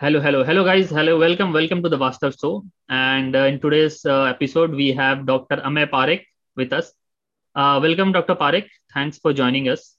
Hello, 0.00 0.20
hello, 0.20 0.44
hello, 0.44 0.64
guys. 0.64 0.90
Hello, 0.90 1.18
welcome, 1.18 1.52
welcome 1.52 1.82
to 1.82 1.88
the 1.88 1.96
Vastav 1.96 2.38
Show. 2.40 2.64
And 2.88 3.34
uh, 3.34 3.46
in 3.50 3.60
today's 3.60 4.04
uh, 4.04 4.24
episode, 4.24 4.72
we 4.72 4.92
have 4.92 5.26
Dr. 5.26 5.56
Amay 5.56 5.88
Parekh 5.88 6.24
with 6.56 6.72
us. 6.72 6.92
Uh, 7.54 7.80
welcome, 7.82 8.12
Dr. 8.12 8.34
Parekh. 8.34 8.68
Thanks 8.92 9.18
for 9.18 9.32
joining 9.32 9.68
us. 9.68 9.96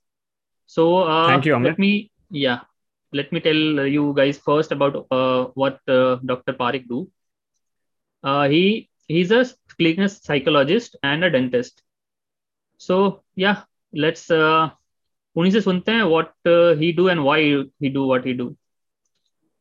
So, 0.66 1.04
uh, 1.04 1.28
Thank 1.28 1.46
you, 1.46 1.54
Amay. 1.56 1.66
let 1.66 1.80
me, 1.80 2.12
yeah, 2.30 2.60
let 3.14 3.32
me 3.32 3.40
tell 3.40 3.56
you 3.56 4.14
guys 4.16 4.38
first 4.38 4.72
about 4.72 5.08
uh, 5.12 5.46
what 5.54 5.80
uh, 5.88 6.18
Dr. 6.26 6.54
Parekh 6.54 6.88
do. 6.88 7.10
Uh, 8.24 8.48
he 8.48 8.90
he's 9.08 9.32
a 9.32 9.46
clinical 9.78 10.10
psychologist 10.10 10.96
and 11.04 11.24
a 11.24 11.30
dentist. 11.30 11.82
So, 12.78 13.24
yeah, 13.36 13.64
let's 13.94 14.30
uh, 14.30 14.70
उन्हीं 15.38 15.52
से 15.52 15.62
सुनते 15.62 15.92
हैं 15.92 16.04
what 16.10 16.34
uh, 16.48 16.76
he 16.76 16.92
do 16.92 17.08
and 17.10 17.24
why 17.24 17.40
he 17.80 17.90
do 17.90 18.06
what 18.06 18.26
he 18.26 18.34
do. 18.34 18.56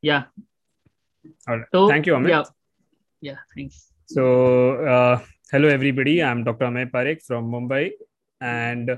Yeah. 0.03 0.25
All 1.49 1.59
right. 1.59 1.67
So 1.73 1.89
Thank 1.89 2.07
you, 2.07 2.15
Amit. 2.15 2.29
Yeah, 2.29 2.45
yeah. 3.21 3.37
Thanks. 3.57 3.91
So, 4.07 4.85
uh, 4.85 5.21
hello 5.51 5.69
everybody. 5.69 6.23
I'm 6.23 6.45
Dr. 6.45 6.67
Amay 6.67 6.91
Parekh 6.91 7.23
from 7.23 7.51
Mumbai, 7.51 7.93
and 8.41 8.91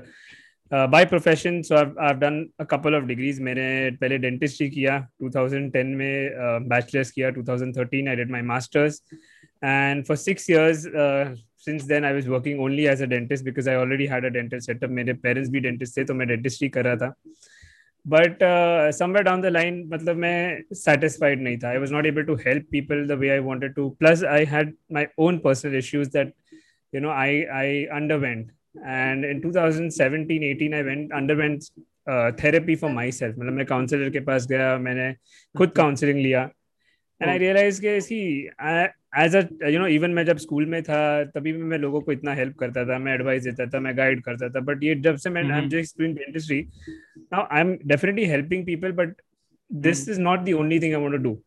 uh, 0.71 0.87
by 0.87 1.05
profession, 1.05 1.63
so 1.63 1.77
I've 1.77 1.97
I've 1.97 2.19
done 2.19 2.49
a 2.59 2.65
couple 2.65 2.93
of 2.93 3.07
degrees. 3.07 3.39
मैंने 3.39 3.97
पहले 4.01 4.19
dentistry 4.19 4.69
किया 4.69 5.07
2010 5.21 5.95
में 5.95 6.35
uh, 6.35 6.59
bachelor's 6.67 7.11
किया 7.11 7.33
2013 7.35 8.09
I 8.09 8.15
did 8.15 8.29
my 8.29 8.41
masters, 8.41 9.01
and 9.61 10.05
for 10.05 10.17
six 10.17 10.49
years 10.49 10.85
uh, 10.87 11.35
since 11.55 11.85
then 11.85 12.03
I 12.03 12.11
was 12.11 12.27
working 12.27 12.59
only 12.59 12.89
as 12.89 12.99
a 12.99 13.07
dentist 13.07 13.45
because 13.45 13.67
I 13.67 13.75
already 13.75 14.05
had 14.05 14.25
a 14.25 14.29
dental 14.29 14.59
setup. 14.59 14.89
मेरे 14.89 15.21
parents 15.21 15.49
भी 15.49 15.61
dentist 15.61 15.97
थे 15.97 16.03
तो 16.05 16.13
मैं 16.13 16.27
dentistry 16.27 16.69
कर 16.69 16.85
रहा 16.85 16.95
था. 16.95 17.13
But 18.06 18.38
somewhere 18.94 19.24
down 19.24 19.42
the 19.42 19.46
line 19.46 19.82
मतलब 19.92 20.16
मैं 20.16 20.74
सेटिस्फाइड 20.74 21.42
नहीं 21.42 21.58
था 21.58 21.68
I 21.68 21.78
was 21.78 21.92
not 21.92 22.06
able 22.06 22.22
to 22.22 22.34
help 22.46 22.66
people 22.70 23.06
the 23.06 23.18
way 23.18 23.28
I 23.28 23.38
wanted 23.50 23.74
to 23.74 23.88
plus 24.00 24.24
I 24.24 24.44
had 24.44 24.74
my 24.92 25.06
own 25.18 25.38
personal 25.38 25.76
issues 25.76 26.10
that 26.12 26.32
you 26.92 27.00
know 27.00 27.10
I 27.10 27.42
I 27.52 27.84
underwent 28.00 28.50
and 28.76 29.24
in 29.24 29.40
2017 29.42 30.42
18 30.42 30.74
i 30.74 30.82
went 30.82 31.12
underwent 31.12 31.70
uh, 32.06 32.32
therapy 32.32 32.74
for 32.74 32.90
myself. 32.90 33.34
मतलब 33.38 33.52
मैं 33.52 33.66
counsellor 33.66 34.10
के 34.10 34.20
पास 34.20 34.46
गया 34.46 34.76
मैंने 34.78 35.12
खुद 35.54 35.72
counselling 35.76 36.18
लिया 36.18 36.42
and 37.20 37.30
I 37.30 37.38
realise 37.38 37.80
के 37.80 38.00
सी 38.00 38.20
as 39.12 39.36
a 39.36 39.40
you 39.68 39.78
know 39.78 39.86
even 39.86 40.10
मैं 40.10 40.24
जब 40.24 40.36
स्कूल 40.36 40.66
में 40.66 40.82
था 40.82 41.24
तभी 41.24 41.52
भी 41.52 41.62
मैं 41.62 41.78
लोगों 41.78 42.00
को 42.00 42.12
इतना 42.12 42.34
हेल्प 42.34 42.56
करता 42.56 42.84
था 42.84 42.98
मैं 42.98 43.14
एडवाइस 43.14 43.42
देता 43.44 43.66
था 43.66 43.80
मैं 43.80 43.96
गाइड 43.98 44.22
करता 44.22 44.48
था। 44.48 44.60
बट 44.60 44.84
ये 44.84 44.94
जब 44.94 45.16
से 45.16 45.30
मैं 45.30 45.42
I 45.50 45.62
am 45.62 45.68
just 45.68 45.98
doing 45.98 46.16
dentistry 46.16 46.60
now 47.18 47.46
I 47.50 47.60
am 47.60 47.72
definitely 47.86 48.24
helping 48.24 48.66
people 48.66 48.92
but 48.92 49.14
this 49.72 50.08
is 50.08 50.20
not 50.20 50.40
the 50.40 50.52
only 50.52 50.80
thing 50.80 50.94
I 50.94 51.00
want 51.00 51.16
to 51.16 51.22
do 51.22 51.38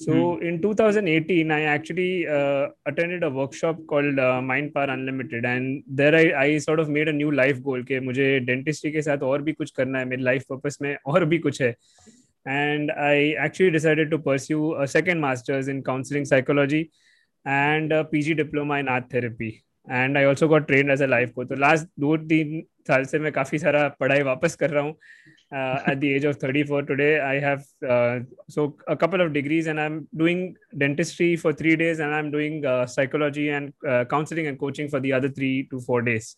so 0.00 0.40
in 0.42 0.58
2018 0.58 1.50
I 1.50 1.74
actually 1.74 2.24
attended 2.24 3.24
a 3.24 3.28
workshop 3.28 3.84
called 3.88 4.20
Mind 4.42 4.72
Power 4.72 4.88
Unlimited 4.88 5.44
and 5.44 5.82
there 5.90 6.14
I 6.14 6.30
I 6.30 6.58
sort 6.60 6.80
of 6.80 6.88
made 6.88 7.08
a 7.08 7.12
new 7.12 7.30
life 7.30 7.58
goal 7.58 7.84
के 7.84 8.00
मुझे 8.00 8.40
dentistry 8.40 8.92
के 8.92 9.02
साथ 9.02 9.18
और 9.18 9.42
भी 9.42 9.52
कुछ 9.52 9.70
करना 9.70 9.98
है 9.98 10.04
मेरी 10.04 10.22
लाइफ 10.22 10.42
पर्पस 10.42 10.78
में 10.82 10.96
और 11.06 11.24
भी 11.24 11.38
कुछ 11.38 11.62
है। 11.62 11.74
And 12.46 12.92
I 12.92 13.34
actually 13.38 13.72
decided 13.72 14.10
to 14.12 14.18
pursue 14.18 14.76
a 14.76 14.86
second 14.86 15.20
master's 15.20 15.68
in 15.68 15.82
counseling 15.82 16.24
psychology 16.24 16.92
and 17.44 17.92
a 17.92 18.04
PG 18.04 18.34
diploma 18.34 18.74
in 18.74 18.88
art 18.88 19.10
therapy. 19.10 19.64
And 19.88 20.18
I 20.18 20.24
also 20.24 20.48
got 20.48 20.66
trained 20.68 20.90
as 20.90 21.00
a 21.00 21.06
life 21.06 21.34
coach. 21.34 21.48
तो 21.48 21.58
last 21.58 21.86
दो 22.00 22.16
तीन 22.28 22.62
साल 22.88 23.04
से 23.04 23.18
मैं 23.18 23.32
काफ़ी 23.32 23.58
सारा 23.58 23.88
पढ़ाई 24.00 24.22
वापस 24.22 24.56
कर 24.62 24.70
रहा 24.70 24.82
हूँ. 24.82 24.96
Uh, 25.52 25.80
at 25.86 26.00
the 26.00 26.12
age 26.12 26.24
of 26.24 26.36
34 26.38 26.82
today, 26.82 27.20
I 27.20 27.38
have 27.38 27.64
uh, 27.88 28.18
so 28.48 28.76
a 28.88 28.96
couple 28.96 29.20
of 29.20 29.32
degrees, 29.32 29.68
and 29.68 29.80
I'm 29.80 30.08
doing 30.16 30.56
dentistry 30.76 31.36
for 31.36 31.52
three 31.52 31.76
days, 31.76 32.00
and 32.00 32.12
I'm 32.12 32.32
doing 32.32 32.66
uh, 32.66 32.86
psychology 32.86 33.50
and 33.50 33.72
uh, 33.88 34.04
counseling 34.06 34.48
and 34.48 34.58
coaching 34.58 34.88
for 34.88 34.98
the 34.98 35.12
other 35.12 35.28
three 35.28 35.68
to 35.70 35.80
four 35.80 36.02
days 36.02 36.36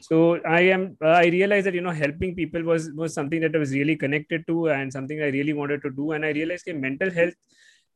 so 0.00 0.40
i 0.44 0.60
am 0.60 0.96
uh, 1.04 1.16
i 1.22 1.26
realized 1.26 1.66
that 1.66 1.74
you 1.74 1.80
know 1.80 1.90
helping 1.90 2.34
people 2.36 2.62
was 2.62 2.90
was 3.00 3.14
something 3.14 3.40
that 3.40 3.56
i 3.56 3.58
was 3.58 3.72
really 3.72 3.96
connected 3.96 4.46
to 4.46 4.68
and 4.68 4.92
something 4.92 5.22
i 5.22 5.28
really 5.28 5.52
wanted 5.52 5.82
to 5.82 5.90
do 5.90 6.12
and 6.12 6.24
i 6.24 6.30
realized 6.30 6.66
that 6.66 6.80
mental 6.80 7.10
health 7.10 7.34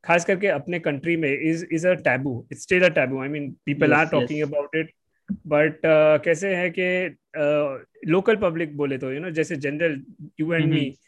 खास 0.04 0.24
करके 0.24 0.46
अपने 0.46 0.78
country 0.78 1.16
में 1.16 1.40
is 1.40 1.64
is 1.72 1.86
a 1.88 1.92
taboo 1.94 2.48
it's 2.52 2.62
still 2.62 2.82
a 2.82 2.88
taboo 2.88 3.22
I 3.22 3.28
mean 3.28 3.50
people 3.66 3.92
are 3.92 4.06
talking. 4.06 4.42
About 4.42 4.76
it 4.76 4.90
but 5.46 5.80
कैसे 6.24 6.54
है 6.56 6.72
कि 6.78 7.16
local 8.10 8.36
public 8.36 8.76
बोले 8.76 8.98
तो 8.98 9.12
you 9.12 9.20
know 9.20 9.30
जैसे 9.30 9.56
general 9.56 10.02
you 10.40 10.52
and 10.52 10.72
me 10.72 10.98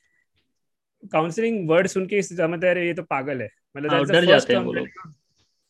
counselling 1.12 1.68
word 1.68 1.86
सुन 1.86 2.06
के 2.06 2.22
समझ 2.22 2.64
आ 2.64 2.72
रहे 2.72 2.86
ये 2.86 2.94
तो 2.94 3.02
पागल 3.02 3.42
है 3.42 3.48
मतलब 3.76 3.90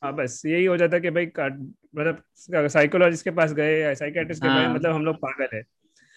हाँ 0.02 0.14
बस 0.14 0.42
यही 0.46 0.64
हो 0.64 0.76
जाता 0.76 0.98
कि 0.98 1.10
भाई 1.10 1.26
मतलब 1.26 2.66
साइकोलॉजिस्ट 2.68 3.24
के 3.24 3.30
पास 3.30 3.52
गए 3.52 3.78
या 3.78 3.92
साइकेट्रिस्ट 3.94 4.42
के 4.42 4.48
पास 4.48 4.66
हाँ। 4.66 4.74
मतलब 4.74 4.92
हम 4.94 5.04
लोग 5.04 5.16
पागल 5.22 5.56
है। 5.56 5.62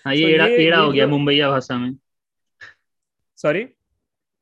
हाँ 0.06 0.14
ये 0.16 0.34
एड़ा 0.34 0.46
एड़ा 0.48 0.78
हो 0.78 0.92
गया 0.92 1.08
मुंबईया 1.08 1.50
भाषा 1.50 1.78
में। 1.78 1.96
सॉरी 3.40 3.68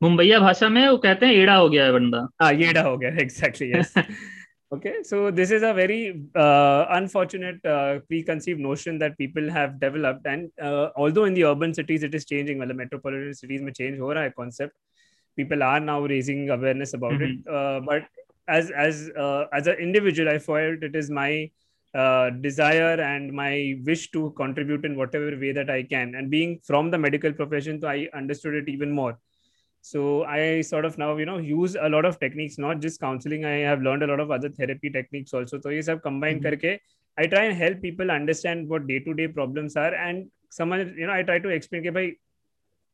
मुंबईया 0.01 0.39
भाषा 0.39 0.69
में 0.69 0.87
वो 0.87 0.97
कहते 0.97 1.25
हैं 1.25 1.33
एड़ा 1.33 1.55
हो 1.55 1.69
गया 1.69 1.85
है 1.85 1.91
बंदा। 1.91 2.27
हाँ 2.41 2.53
ये 2.53 2.79
हो 2.79 2.97
गया 2.97 3.09
exactly 3.21 3.71
yes 3.71 3.93
okay 4.73 4.91
so 5.03 5.29
this 5.31 5.51
is 5.51 5.65
a 5.65 5.71
very 5.73 6.05
unfortunate 6.05 7.61
pre 7.65 8.21
conceive 8.23 8.57
notion 8.59 8.97
that 8.99 9.15
people 9.17 9.49
have 9.49 9.69
developed 9.79 10.27
and 10.27 10.49
although 10.97 11.25
in 11.27 11.33
the 11.33 11.43
urban 11.47 11.71
cities 11.73 12.05
it 12.05 12.15
is 12.15 12.25
changing 12.25 12.59
मतलब 12.61 12.75
मेट्रोपोलिटन 12.75 13.33
सिटीज़ 13.33 13.63
में 13.63 13.71
चेंज 13.71 13.99
हो 13.99 14.11
रहा 14.13 14.23
है 14.23 14.29
concept 14.29 14.73
people 15.37 15.63
are 15.63 15.79
now 15.81 16.05
raising 16.07 16.49
awareness 16.49 16.95
about 16.95 17.21
it 17.21 17.43
but 17.89 18.05
as 18.48 18.70
as 18.70 19.10
uh, 19.24 19.44
as 19.58 19.66
an 19.66 19.76
individual 19.88 20.28
i 20.28 20.38
felt 20.38 20.82
it 20.88 20.96
is 21.02 21.10
my 21.18 21.50
uh, 21.94 22.30
desire 22.46 22.96
and 23.10 23.32
my 23.32 23.52
wish 23.84 24.10
to 24.16 24.22
contribute 24.40 24.84
in 24.88 24.96
whatever 25.02 25.30
way 25.44 25.52
that 25.58 25.70
i 25.70 25.82
can 25.82 26.14
and 26.14 26.30
being 26.30 26.58
from 26.70 26.90
the 26.94 26.98
medical 26.98 27.32
profession 27.32 27.80
so 27.84 27.88
i 27.88 28.08
understood 28.22 28.54
it 28.62 28.68
even 28.74 28.90
more 28.98 29.12
so 29.90 30.02
i 30.24 30.60
sort 30.72 30.84
of 30.88 30.98
now 31.04 31.08
you 31.22 31.26
know 31.30 31.38
use 31.38 31.76
a 31.86 31.88
lot 31.94 32.04
of 32.10 32.18
techniques 32.24 32.58
not 32.66 32.80
just 32.86 33.00
counseling 33.06 33.44
i 33.44 33.54
have 33.70 33.82
learned 33.88 34.02
a 34.02 34.10
lot 34.12 34.20
of 34.26 34.30
other 34.36 34.50
therapy 34.60 34.90
techniques 34.98 35.34
also 35.40 35.60
so 35.66 35.70
ये 35.76 35.82
सब 35.88 36.02
combine 36.08 36.38
Mhm. 36.40 36.44
करके 36.48 36.78
i 37.18 37.26
try 37.32 37.42
and 37.48 37.56
help 37.62 37.80
people 37.86 38.10
understand 38.18 38.68
what 38.74 38.86
day 38.92 38.98
to 39.08 39.14
day 39.22 39.26
problems 39.38 39.76
are 39.86 39.92
and 40.04 40.30
समझ 40.58 40.78
you 41.02 41.06
know 41.10 41.16
i 41.18 41.22
try 41.32 41.38
to 41.48 41.52
explain 41.58 41.82
कि 41.82 41.90
भाई 41.98 42.12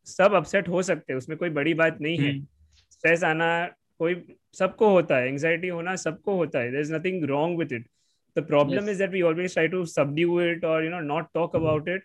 सब 0.06 0.34
upset 0.34 0.69
हो 0.69 0.82
सकते 0.82 1.12
हैं 1.12 1.19
उसमें 1.19 1.37
कोई 1.38 1.50
बड़ी 1.60 1.75
बात 1.81 2.00
नहीं 2.00 2.19
है 2.19 2.32
स्ट्रेस 2.93 3.25
आना 3.25 3.48
कोई 4.00 4.16
सबको 4.53 4.89
होता 4.89 5.17
है 5.17 5.28
एंजाइटी 5.28 5.67
होना 5.69 5.95
सबको 5.97 6.35
होता 6.35 6.59
है 6.59 6.72
there 6.72 6.81
is 6.81 6.94
nothing 6.94 7.23
wrong 7.29 7.59
with 7.59 7.72
it 7.73 7.85
the 8.35 8.44
problem 8.45 8.79
Yes. 8.79 8.89
Is 8.89 8.97
that 9.00 9.09
we 9.09 9.22
always 9.22 9.53
try 9.53 9.67
to 9.67 9.83
subdue 9.88 10.41
it 10.41 10.66
और 10.66 10.83
you 10.85 10.89
know 10.91 11.00
not 11.01 11.28
talk 11.33 11.56
about 11.56 11.88
it 11.89 12.03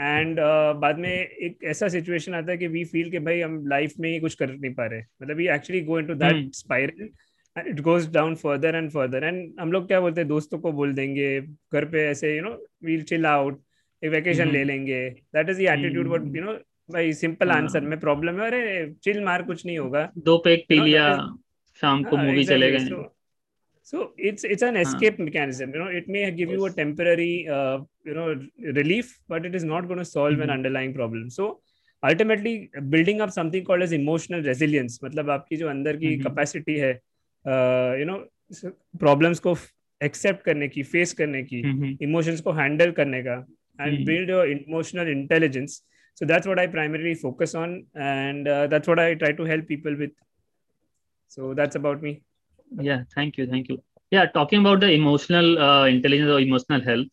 and 0.00 0.38
बाद 0.80 0.98
में 0.98 1.10
एक 1.10 1.64
ऐसा 1.64 1.88
सिचुएशन 1.88 2.34
आता 2.34 2.50
है 2.52 2.56
कि 2.58 2.66
वी 2.68 2.84
फील 2.84 3.10
कि 3.10 3.18
भाई 3.20 3.40
हम 3.40 3.66
लाइफ 3.68 3.94
में 4.00 4.08
ही 4.10 4.18
कुछ 4.20 4.34
कर 4.34 4.50
नहीं 4.50 4.72
पा 4.74 4.86
रहे 4.86 5.00
मतलब 5.22 5.36
we 5.36 5.48
actually 5.54 5.80
go 5.84 5.98
into 5.98 6.14
that. 6.14 6.54
Spiral 6.54 7.08
and 7.56 7.68
it 7.68 7.80
goes 7.80 8.10
down 8.12 8.34
further 8.36 8.74
and 8.74 8.90
further 8.90 9.24
and 9.24 9.60
हम 9.60 9.72
लोग 9.72 9.86
क्या 9.86 10.00
बोलते 10.00 10.20
हैं 10.20 10.28
दोस्तों 10.28 10.58
को 10.58 10.72
बोल 10.72 10.94
देंगे 10.94 11.40
घर 11.40 11.84
पे 11.90 12.06
ऐसे 12.08 12.36
you 12.36 12.42
know 12.42 12.50
we'll 12.84 13.02
chill 13.04 13.26
out 13.26 13.60
एक 14.02 14.10
वेकेशन 14.10 14.42
हम्म। 14.42 14.52
ले 14.52 14.64
लेंगे 14.64 15.08
that 15.34 15.48
is 15.48 15.58
the 15.58 15.68
attitude 15.70 16.08
what. 16.08 16.34
You 16.36 16.42
know 16.44 16.58
भाई 16.90 17.12
सिंपल 17.12 17.50
आंसर 17.50 17.82
हाँ। 17.82 17.88
में 17.90 17.98
प्रॉब्लम 18.00 18.40
है। 18.40 18.46
अरे 18.46 18.92
चिल 19.02 19.22
मार 19.24 19.42
कुछ 19.42 19.66
नहीं 19.66 19.78
होगा। 19.78 20.10
दो 20.18 20.36
पैक 20.38 20.64
पी 20.68 20.80
लिया 20.80 21.06
शाम 21.80 22.02
को 22.04 22.16
मूवी 22.16 22.44
चले 22.44 22.70
गए 22.70 22.78
so 23.86 24.14
it's 24.20 24.44
it's 24.44 24.62
an 24.62 24.76
escape 24.76 25.20
mechanism 25.20 25.68
you 25.68 25.84
know 25.84 25.90
it 25.96 26.08
may 26.08 26.30
give 26.32 26.52
you 26.52 26.60
a 26.60 26.72
temporary 26.76 27.32
you 27.40 28.14
know 28.14 28.26
relief 28.72 29.12
but 29.30 29.46
it 29.46 29.54
is 29.54 29.66
not 29.66 29.86
gonna 29.86 30.02
solve 30.02 30.42
an 30.42 30.48
underlying 30.48 30.94
problem 30.94 31.28
so 31.28 31.48
ultimately 32.02 32.56
building 32.94 33.20
up 33.20 33.28
something 33.28 33.64
called 33.66 33.82
as 33.82 33.92
emotional 33.94 34.42
resilience 34.42 34.98
मतलब 35.04 35.30
आपकी 35.30 35.56
जो 35.56 35.68
अंदर 35.68 35.96
की 35.96 36.06
mm-hmm. 36.06 36.28
Capacity 36.28 36.76
है 36.76 36.90
you 38.00 38.06
know 38.06 38.16
problems 38.98 39.38
को 39.38 39.56
accept 40.00 40.42
करने 40.44 40.68
की 40.68 40.82
face 40.82 41.12
करने 41.12 41.42
की 41.42 41.62
mm-hmm. 41.62 42.02
इमोशंस 42.02 42.40
को 42.40 42.52
हैंडल 42.52 42.90
करने 42.90 43.22
का 43.22 43.44
and 43.80 44.06
build 44.06 44.30
your 44.30 44.48
emotional 44.48 45.08
intelligence 45.08 45.82
So 46.15 46.25
that's 46.25 46.47
what 46.47 46.59
I 46.59 46.67
primarily 46.67 47.15
focus 47.15 47.55
on, 47.55 47.85
and 47.95 48.47
uh, 48.47 48.67
that's 48.67 48.87
what 48.87 48.99
I 48.99 49.13
try 49.15 49.31
to 49.33 49.43
help 49.45 49.67
people 49.67 49.95
with. 49.97 50.11
So 51.27 51.53
that's 51.53 51.75
about 51.75 52.01
me. 52.01 52.23
yeah 52.87 53.01
thank 53.15 53.37
you 53.37 53.45
thank 53.47 53.67
you 53.69 53.77
yeah 54.11 54.25
talking 54.37 54.59
about 54.61 54.79
the 54.81 54.89
emotional 54.91 55.57
uh, 55.67 55.85
intelligence 55.87 56.29
or 56.35 56.39
emotional 56.39 56.81
health 56.89 57.07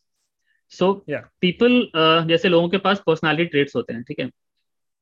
so 0.79 0.87
Yeah. 1.05 1.23
people 1.41 1.75
uh, 2.01 2.21
जैसे 2.29 2.49
लोगों 2.49 2.69
के 2.69 2.77
पास 2.87 3.01
personality 3.09 3.47
traits 3.53 3.75
होते 3.75 3.93
हैं 3.93 4.03
ठीक 4.07 4.19
है 4.19 4.29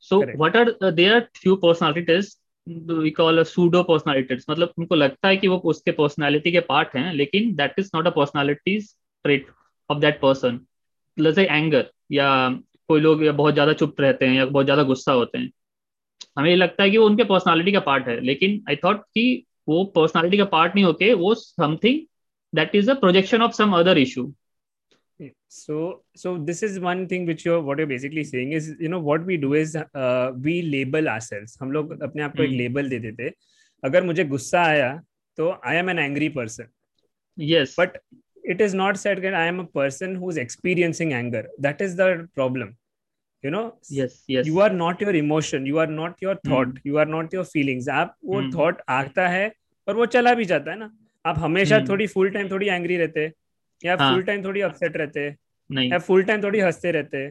so 0.10 0.18
Correct. 0.20 0.42
what 0.42 0.56
are 0.62 0.68
uh, 0.82 0.92
there 1.00 1.16
are 1.18 1.24
few 1.44 1.58
personality 1.66 2.06
traits 2.10 2.36
we 3.04 3.12
call 3.20 3.40
a 3.42 3.46
pseudo 3.52 3.84
personality 3.92 4.28
traits 4.32 4.46
मतलब 4.50 4.74
उनको 4.80 4.96
लगता 4.96 5.28
है 5.28 5.38
कि 5.38 5.48
वो 5.48 5.58
उसके 5.74 5.92
personality 6.02 6.52
के 6.58 6.62
part 6.72 6.96
हैं 6.96 7.12
लेकिन 7.14 7.56
that 7.62 7.80
is 7.84 7.92
not 7.98 8.10
a 8.12 8.16
personality 8.20 8.78
trait 9.26 9.50
of 9.90 10.02
that 10.06 10.22
person 10.26 10.60
let's 11.18 11.36
say 11.42 11.48
anger 11.60 11.84
या 12.12 12.30
कोई 12.93 13.01
लोग 13.01 13.25
या 13.25 13.33
बहुत 13.41 13.55
ज़्यादा 13.55 13.73
चुप 13.83 14.01
रहते 14.01 14.27
हैं 14.27 14.35
या 14.35 14.47
बहुत 14.47 14.65
ज़्यादा 14.67 14.83
गुस्सा 14.93 15.13
होते 15.13 15.39
हैं 15.39 15.51
हमें 16.39 16.55
लगता 16.57 16.83
है 16.83 16.91
कि 16.91 16.99
वो 16.99 17.07
उनके 17.07 17.25
पर्सनालिटी 17.25 17.73
का 17.73 17.81
पार्ट 17.81 18.09
है 18.09 18.21
लेकिन 18.21 18.63
आई 18.69 18.77
थॉट 18.85 19.03
कि 19.15 19.25
वो 19.69 19.85
पर्सनालिटी 19.97 20.39
का 20.39 20.45
पार्ट 20.53 20.75
नहीं 20.75 20.85
होके 20.85 21.13
वो 21.15 21.35
something 21.35 22.01
that 22.53 22.75
is 22.77 22.91
a 22.91 22.95
projection 23.01 23.43
of 23.43 23.53
some 23.63 23.77
other 23.81 23.99
issue 23.99 24.33
so 25.49 26.03
so 26.15 26.31
this 26.47 26.63
is 26.63 26.81
one 26.81 27.07
thing 27.07 27.27
which 27.27 27.45
you're 27.45 27.61
what 27.61 27.79
you're 27.79 27.87
basically 27.87 28.25
saying 28.25 28.53
is 28.53 28.69
you 28.81 28.89
know 28.89 28.99
what 29.09 29.25
we 29.25 29.37
do 29.37 29.55
is 29.55 29.77
uh, 29.77 30.33
we 30.47 30.55
label 30.63 31.09
ourselves 31.09 31.57
हम 31.61 31.73
लोग 31.73 32.03
अपने 32.03 32.23
आप 32.23 32.37
को 32.37 32.43
एक 32.43 32.51
label 32.51 32.89
दे 32.89 32.99
देते 32.99 33.33
अगर 33.83 34.03
मुझे 34.05 34.25
गुस्सा 34.25 34.63
आया 34.63 34.91
तो 35.39 35.51
I 35.67 35.77
am 35.77 35.91
an 35.91 35.99
angry 35.99 36.29
person 36.39 36.69
yes 37.39 37.75
but 37.75 37.99
it 38.45 38.61
is 38.61 38.75
not 38.75 38.97
said 38.97 39.23
that 39.23 39.35
i 39.35 39.47
am 39.47 39.61
a 39.61 39.67
person 39.67 40.15
who's 40.15 40.37
experiencing 40.37 41.13
anger 41.13 41.49
that 41.59 41.81
is 41.81 41.97
the 41.97 42.29
problem 42.35 42.69
you 42.69 42.82
know? 43.51 43.63
Yes 43.91 44.13
yes. 44.29 44.47
You 44.47 44.61
are 44.65 44.73
not 44.73 45.01
your 45.05 45.15
emotion 45.19 45.65
you 45.67 45.79
are 45.85 45.91
not 45.95 46.21
your 46.25 46.35
thought 46.49 46.69
mm. 46.69 46.83
you 46.89 46.99
are 47.03 47.07
not 47.15 47.33
your 47.37 47.45
feelings. 47.53 47.89
आप 47.89 48.17
वो 48.25 48.41
mm. 48.43 48.51
thought 48.55 48.81
आता 48.89 49.29
है 49.29 49.53
और 49.89 49.97
वो 49.97 50.07
चला 50.07 50.35
भी 50.35 50.45
जाता 50.45 50.71
है 50.71 50.79
ना। 50.79 50.91
आप 51.27 51.39
हमेशा 51.39 51.79
mm. 51.79 51.89
थोड़ी 51.89 52.07
फुल 52.07 52.31
टाइम 52.31 52.51
थोड़ी 52.51 52.69
एंग्री 52.69 52.97
रहते 52.97 53.25
या 53.85 53.97
फुल 53.97 54.05
हाँ. 54.05 54.23
टाइम 54.23 54.45
थोड़ी 54.45 54.61
अपसेट 54.61 54.97
रहते 54.97 55.35
नहीं। 55.71 55.91
या 55.91 55.99
फुल 55.99 56.23
टाइम 56.31 56.43
थोड़ी 56.43 56.61
हँसते 56.61 56.91
रहते। 56.99 57.27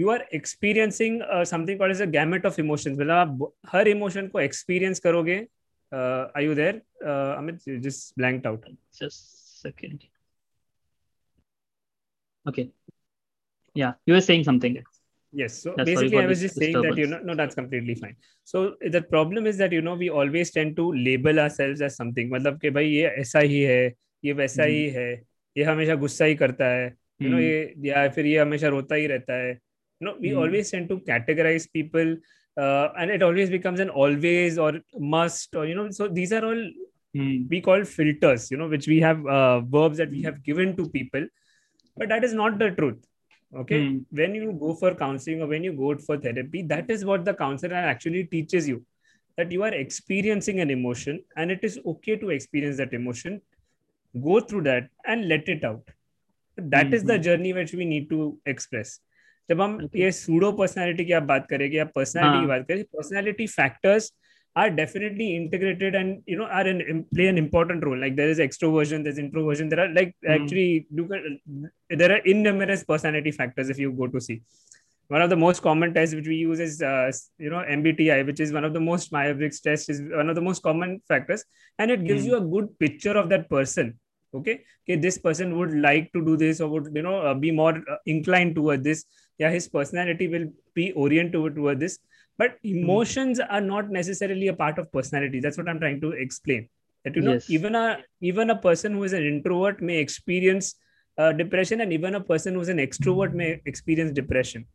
You 0.00 0.10
are 0.10 0.26
experiencing 0.34 1.20
something 1.46 1.78
called 1.78 1.96
as 1.96 2.02
a 2.02 2.10
gamut 2.18 2.46
of 2.46 2.60
emotions 2.60 2.98
मतलब 2.98 3.10
आप 3.10 3.52
हर 3.72 3.88
इमोशन 3.88 4.28
को 4.28 4.40
एक्सपीरियंस 4.40 5.00
करोगे 5.08 5.38
are 5.92 6.42
you 6.42 6.54
there 6.54 6.82
Amit 7.38 7.68
just 7.88 8.14
blanked 8.18 8.46
out 8.46 8.68
just 9.00 9.26
second 9.62 9.98
okay. 12.48 12.62
Yeah 13.76 13.92
you 14.08 14.14
were 14.14 14.22
saying 14.26 14.44
something. 14.44 14.76
yes 15.41 15.61
so 15.63 15.73
that's 15.77 15.89
basically 15.89 16.19
i 16.23 16.25
was 16.25 16.41
just 16.45 16.55
saying 16.55 16.81
that 16.85 16.97
you 16.97 17.07
know 17.11 17.19
no 17.29 17.35
that's 17.35 17.55
completely 17.55 17.95
fine 17.95 18.15
so 18.51 18.75
the 18.95 19.01
problem 19.13 19.47
is 19.51 19.57
that 19.57 19.71
you 19.77 19.81
know 19.81 19.95
we 20.03 20.09
always 20.09 20.51
tend 20.57 20.75
to 20.75 20.91
label 21.07 21.39
ourselves 21.45 21.81
as 21.87 21.97
something 22.01 22.29
मतलब 22.33 22.59
कि 22.61 22.69
भाई 22.77 22.87
ये 22.89 23.07
ऐसा 23.23 23.39
ही 23.39 23.61
है 23.71 23.81
ये 24.25 24.33
वैसा 24.33 24.63
ही 24.63 24.85
है 24.97 25.09
ये 25.57 25.63
हमेशा 25.63 25.95
गुस्सा 26.05 26.25
ही 26.25 26.35
करता 26.35 26.69
है 26.75 26.85
यू 27.21 27.29
नो 27.29 27.39
ये 27.39 27.59
या 27.85 28.07
फिर 28.15 28.25
ये 28.25 28.39
हमेशा 28.39 28.67
रोता 28.77 28.95
ही 28.95 29.07
रहता 29.07 29.41
है 29.43 29.51
you 29.51 30.05
know 30.07 30.17
we 30.21 30.31
always 30.45 30.71
tend 30.71 30.87
to 30.89 30.97
categorise 31.11 31.67
people 31.73 32.17
and 32.57 33.11
it 33.11 33.23
always 33.27 33.49
becomes 33.53 33.81
an 33.83 33.89
always 33.89 34.57
or 34.65 34.67
must 35.13 35.55
or 35.55 35.65
you 35.69 35.75
know 35.75 35.89
so 35.95 36.05
these 36.17 36.29
are 36.31 36.43
all 36.49 36.61
mm. 37.15 37.49
we 37.49 37.59
call 37.65 37.83
filters 37.83 38.45
you 38.51 38.57
know 38.57 38.67
which 38.73 38.87
we 38.87 38.99
have 39.05 39.25
uh, 39.27 39.59
verbs 39.59 39.97
that 39.97 40.09
we 40.09 40.21
have 40.27 40.37
given 40.43 40.71
to 40.77 40.85
people 40.89 41.25
but 41.97 42.07
that 42.13 42.23
is 42.23 42.33
not 42.33 42.57
the 42.61 42.69
truth 42.77 43.01
okay 43.53 43.79
mm. 43.79 44.05
when 44.11 44.35
you 44.35 44.51
go 44.53 44.73
for 44.73 44.93
counseling 44.93 45.41
or 45.41 45.47
when 45.47 45.63
you 45.63 45.73
go 45.73 45.95
for 45.97 46.17
therapy 46.17 46.61
that 46.61 46.89
is 46.89 47.05
what 47.05 47.25
the 47.25 47.33
counselor 47.33 47.75
actually 47.75 48.23
teaches 48.25 48.67
you 48.67 48.83
that 49.37 49.51
you 49.51 49.63
are 49.63 49.73
experiencing 49.73 50.59
an 50.59 50.69
emotion 50.69 51.21
and 51.35 51.51
it 51.51 51.59
is 51.63 51.79
okay 51.85 52.15
to 52.15 52.29
experience 52.29 52.77
that 52.77 52.93
emotion 52.93 53.41
go 54.23 54.39
through 54.39 54.61
that 54.63 54.89
and 55.05 55.27
let 55.27 55.47
it 55.47 55.63
out 55.63 55.83
that 56.57 56.85
mm-hmm. 56.85 56.93
is 56.93 57.03
the 57.03 57.19
journey 57.19 57.53
which 57.53 57.73
we 57.73 57.85
need 57.85 58.09
to 58.09 58.37
express 58.45 58.99
जब 59.49 59.61
हम 59.61 59.89
ये 59.95 60.11
pseudo 60.11 60.51
personality 60.57 61.05
की 61.05 61.11
आप 61.13 61.23
बात 61.23 61.47
करेंगे 61.49 61.77
या 61.77 61.85
personality 61.95 62.41
की 62.41 62.47
बात 62.47 62.65
करें 62.67 62.83
personality 62.95 63.47
factors 63.47 64.11
are 64.60 64.70
definitely 64.78 65.28
integrated 65.36 65.94
and 66.00 66.22
you 66.26 66.36
know 66.38 66.48
are 66.58 66.66
in, 66.66 67.04
play 67.14 67.28
an 67.28 67.38
important 67.38 67.84
role. 67.84 67.98
Like 67.98 68.16
there 68.16 68.28
is 68.28 68.38
extroversion 68.46 69.04
there's 69.04 69.18
introversion 69.18 69.68
there 69.68 69.80
are 69.84 69.92
like 69.98 70.14
mm. 70.24 70.34
actually 70.34 70.86
there 71.88 72.12
are 72.16 72.22
innumerable 72.32 72.82
personality 72.88 73.30
factors 73.30 73.70
if 73.70 73.78
you 73.78 73.92
go 73.92 74.08
to 74.08 74.20
see. 74.20 74.42
One 75.08 75.22
of 75.22 75.30
the 75.30 75.36
most 75.36 75.62
common 75.62 75.92
tests 75.94 76.14
which 76.14 76.28
we 76.28 76.36
use 76.36 76.60
is 76.60 76.82
uh, 76.82 77.10
you 77.38 77.50
know 77.50 77.64
mbti 77.78 78.26
which 78.26 78.40
is 78.40 78.52
one 78.52 78.64
of 78.64 78.74
the 78.74 78.84
most 78.90 79.12
myers-briggs 79.12 79.60
test 79.60 79.90
is 79.94 80.02
one 80.02 80.28
of 80.28 80.36
the 80.36 80.46
most 80.50 80.62
common 80.62 81.00
factors 81.08 81.44
and 81.78 81.90
it 81.90 82.04
gives 82.04 82.22
mm. 82.22 82.28
you 82.28 82.36
a 82.36 82.46
good 82.54 82.78
picture 82.78 83.16
of 83.22 83.28
that 83.30 83.48
person 83.56 83.98
okay? 84.34 84.60
Okay 84.84 85.00
this 85.06 85.18
person 85.18 85.56
would 85.58 85.74
like 85.88 86.12
to 86.12 86.24
do 86.24 86.36
this 86.36 86.60
or 86.60 86.68
would 86.68 86.90
you 86.94 87.02
know 87.02 87.18
uh, 87.20 87.34
be 87.34 87.50
more 87.50 87.74
uh, 87.76 87.96
inclined 88.06 88.54
toward 88.54 88.84
this. 88.84 89.04
Yeah 89.38 89.50
his 89.50 89.68
personality 89.68 90.28
will 90.28 90.46
be 90.74 90.92
oriented 90.92 91.56
toward 91.56 91.80
this 91.80 91.98
but 92.39 92.57
hmm. 92.61 92.77
emotions 92.77 93.39
mm. 93.39 93.45
are 93.49 93.61
not 93.61 93.89
necessarily 93.89 94.47
a 94.47 94.53
part 94.53 94.77
of 94.77 94.91
personality 94.91 95.39
that's 95.39 95.57
what 95.57 95.69
i'm 95.69 95.79
trying 95.79 96.01
to 96.01 96.11
explain 96.11 96.67
that 97.03 97.15
you 97.15 97.21
know 97.21 97.33
yes. 97.33 97.49
even 97.49 97.75
a 97.75 97.99
even 98.21 98.49
a 98.49 98.55
person 98.55 98.93
who 98.93 99.03
is 99.03 99.13
an 99.13 99.23
introvert 99.23 99.81
may 99.81 99.97
experience 99.97 100.75
uh, 101.17 101.31
depression 101.31 101.81
and 101.81 101.93
even 101.93 102.15
a 102.15 102.23
person 102.31 102.55
who's 102.55 102.69
an 102.69 102.77
extrovert 102.77 103.33
may 103.33 103.61
experience 103.65 104.11
depression 104.11 104.65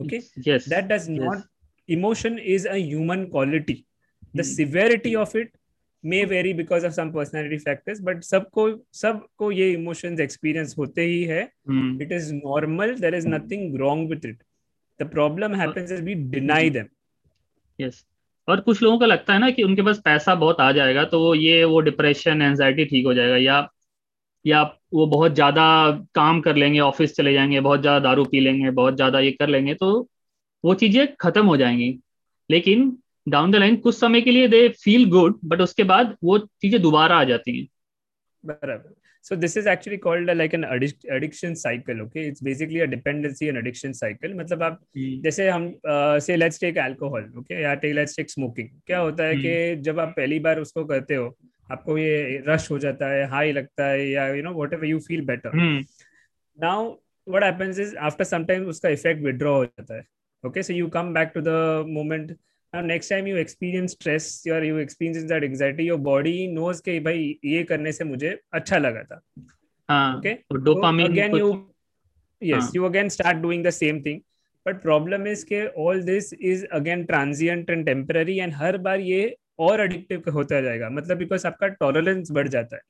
okay 0.00 0.22
yes 0.36 0.64
that 0.66 0.88
does 0.88 1.08
not 1.08 1.38
yes. 1.38 1.46
emotion 1.88 2.38
is 2.38 2.66
a 2.66 2.78
human 2.78 3.28
quality 3.30 3.86
the 4.34 4.42
mm. 4.42 4.54
severity 4.54 5.16
of 5.16 5.34
it 5.34 5.50
may 6.02 6.24
vary 6.24 6.52
because 6.52 6.84
of 6.84 6.92
some 6.94 7.12
personality 7.12 7.58
factors 7.58 8.00
but 8.00 8.24
सबको 8.28 8.64
सबको 9.00 9.50
ये 9.52 9.74
emotions 9.74 10.22
experience 10.24 10.76
होते 10.78 11.02
ही 11.10 11.22
है 11.32 11.42
mm. 11.70 12.00
it 12.06 12.12
is 12.12 12.32
normal 12.32 12.96
there 13.04 13.14
is 13.14 13.28
nothing 13.34 13.76
wrong 13.82 14.08
with 14.12 14.24
it 14.24 14.40
The 14.99 15.05
problem 15.05 15.53
happens 15.53 15.91
is 15.91 16.01
we 16.01 16.15
deny 16.15 16.69
them. 16.69 16.89
Yes. 17.79 18.03
और 18.47 18.61
कुछ 18.61 18.81
लोगों 18.81 18.99
को 18.99 19.05
लगता 19.05 19.33
है 19.33 19.39
ना 19.39 19.49
कि 19.51 19.63
उनके 19.63 19.81
पास 19.81 19.97
पैसा 20.05 20.35
बहुत 20.35 20.59
आ 20.61 20.71
जाएगा 20.71 21.03
तो 21.03 21.19
वो 21.19 21.33
ये 21.35 21.63
वो 21.63 21.79
डिप्रेशन 21.79 22.41
एंजाइटी 22.41 22.85
ठीक 22.85 23.05
हो 23.05 23.13
जाएगा 23.13 23.37
या 23.37 23.67
या 24.45 24.61
वो 24.93 25.05
बहुत 25.07 25.33
ज़्यादा 25.33 25.63
काम 26.15 26.41
कर 26.41 26.55
लेंगे 26.55 26.79
ऑफ़िस 26.79 27.15
चले 27.15 27.33
जाएँगे 27.33 27.59
बहुत 27.59 27.81
ज़्यादा 27.81 27.99
दारू 27.99 28.25
पी 28.25 28.39
लेंगे 28.39 28.71
बहुत 28.71 28.95
ज़्यादा 28.95 29.19
ये 29.19 29.31
कर 29.31 29.47
लेंगे 29.47 29.73
तो 29.73 29.89
वो 30.63 30.73
चीज़ें 30.73 31.07
खत्म 31.15 31.45
हो 31.45 31.57
जाएँगी। 31.57 31.99
लेकिन 32.49 32.97
डाउन 33.29 33.51
द 33.51 33.55
लाइन 33.55 33.75
कुछ 33.75 33.95
समय 33.95 34.21
के 34.21 34.31
लिए 34.31 34.47
दे 34.47 34.67
फील 34.83 35.09
गुड 35.09 35.39
बट 35.45 35.61
उसके 35.61 35.83
बाद 35.83 36.15
वो 36.23 36.37
चीज़ें 36.37 36.81
दोबारा 36.81 37.17
आ 37.17 37.23
जाती 37.23 37.59
हैं। 37.59 37.67
बराबर। 38.45 38.93
So 39.21 39.35
this 39.35 39.57
is 39.57 39.67
actually 39.67 39.97
called 39.97 40.29
a, 40.29 40.35
like 40.35 40.53
an 40.53 40.63
addic- 40.63 41.09
addiction 41.09 41.55
cycle 41.55 42.01
okay? 42.01 42.27
It's 42.27 42.41
basically 42.41 42.79
a 42.79 42.87
dependency 42.87 43.49
and 43.49 43.57
addiction 43.57 43.93
cycle. 43.93 44.29
मतलब 44.29 44.63
आप 44.63 44.79
hmm. 44.79 45.23
जैसे 45.23 45.49
हम 45.49 45.73
से 46.19 46.35
लेट्स 46.35 46.59
टेक 46.59 46.77
अल्कोहल 46.77 47.31
ओके 47.39 47.61
या 47.63 47.73
टेक 47.73 47.95
लेट्स 47.95 48.17
टेक 48.17 48.29
स्मोकिंग 48.29 48.69
क्या 48.87 48.99
होता 48.99 49.23
है 49.23 49.33
hmm. 49.33 49.41
कि 49.41 49.81
जब 49.81 49.99
आप 49.99 50.13
पहली 50.17 50.39
बार 50.39 50.59
उसको 50.59 50.85
करते 50.85 51.15
हो 51.15 51.37
आपको 51.71 51.97
ये 51.97 52.43
रश 52.47 52.71
हो 52.71 52.79
जाता 52.79 53.09
है 53.09 53.27
हाई 53.29 53.51
लगता 53.51 53.85
है 53.85 54.09
या 54.09 54.27
you 54.27 54.43
know 54.43 54.53
whatever 54.53 54.85
you 54.85 54.99
feel 54.99 55.25
better 55.25 55.51
now 56.63 56.95
what 57.29 57.43
happens 57.43 57.79
is 57.79 57.95
after 57.97 58.23
some 58.23 58.43
उसका 58.43 58.89
इफ़ेक्ट 58.89 59.21
विड्रॉ 59.21 59.55
हो 59.57 59.65
जाता 59.65 59.95
है 59.95 60.03
okay 60.45 60.63
so 60.63 60.73
you 60.73 60.87
come 60.87 61.13
back 61.13 61.31
to 61.35 61.41
the 61.41 61.47
moment 61.87 62.37
now 62.73 62.81
next 62.81 63.07
time 63.09 63.27
you 63.27 63.37
experience 63.37 63.93
stress 63.93 64.45
or 64.45 64.63
you 64.63 64.77
experience 64.77 65.29
that 65.29 65.43
anxiety 65.43 65.85
your 65.85 65.97
body 65.97 66.47
knows 66.47 66.81
कि 66.81 66.99
भाई 66.99 67.39
ये 67.45 67.63
करने 67.63 67.91
से 67.91 68.03
मुझे 68.03 68.37
अच्छा 68.53 68.77
लगा 68.77 69.03
था 69.03 69.21
हाँ, 69.89 70.19
okay 70.19 70.33
तो 70.51 70.63
dopamine 70.65 71.07
so 71.07 71.11
again 71.11 71.35
you 71.35 71.49
yes 72.41 72.61
हाँ. 72.61 72.71
you 72.73 72.85
again 72.85 73.09
start 73.09 73.41
doing 73.41 73.63
the 73.63 73.71
same 73.71 74.01
thing 74.03 74.21
but 74.65 74.81
problem 74.83 75.27
is 75.27 75.43
कि 75.51 75.65
all 75.75 76.03
this 76.11 76.33
is 76.51 76.65
again 76.71 77.05
transient 77.07 77.69
and 77.69 77.87
temporary 77.87 78.39
and 78.39 78.53
हर 78.55 78.77
बार 78.87 78.99
ये 78.99 79.35
और 79.59 79.81
एडिक्टिव 79.81 80.29
होता 80.33 80.61
जाएगा 80.61 80.89
मतलब 80.89 81.17
बिकॉज़ 81.17 81.47
आपका 81.47 81.67
टॉलरेंस 81.67 82.31
बढ़ 82.31 82.47
जाता 82.47 82.75
है 82.75 82.81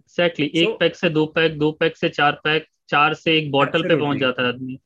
exactly. 0.00 0.48
so, 0.48 0.56
एक 0.56 0.76
पैक 0.80 0.94
से 0.96 1.08
दो 1.10 1.26
पैक 1.36 1.58
दो 1.58 1.70
पैक 1.80 1.96
से 1.96 2.08
चार 2.08 2.40
पैक 2.44 2.66
चार 2.88 3.14
से 3.14 3.36
एक 3.38 3.50
बॉटल 3.50 3.88
पे 3.88 3.96
पहुँच 3.96 4.18
जाता 4.18 4.42
है 4.42 4.48
आदमी 4.48 4.78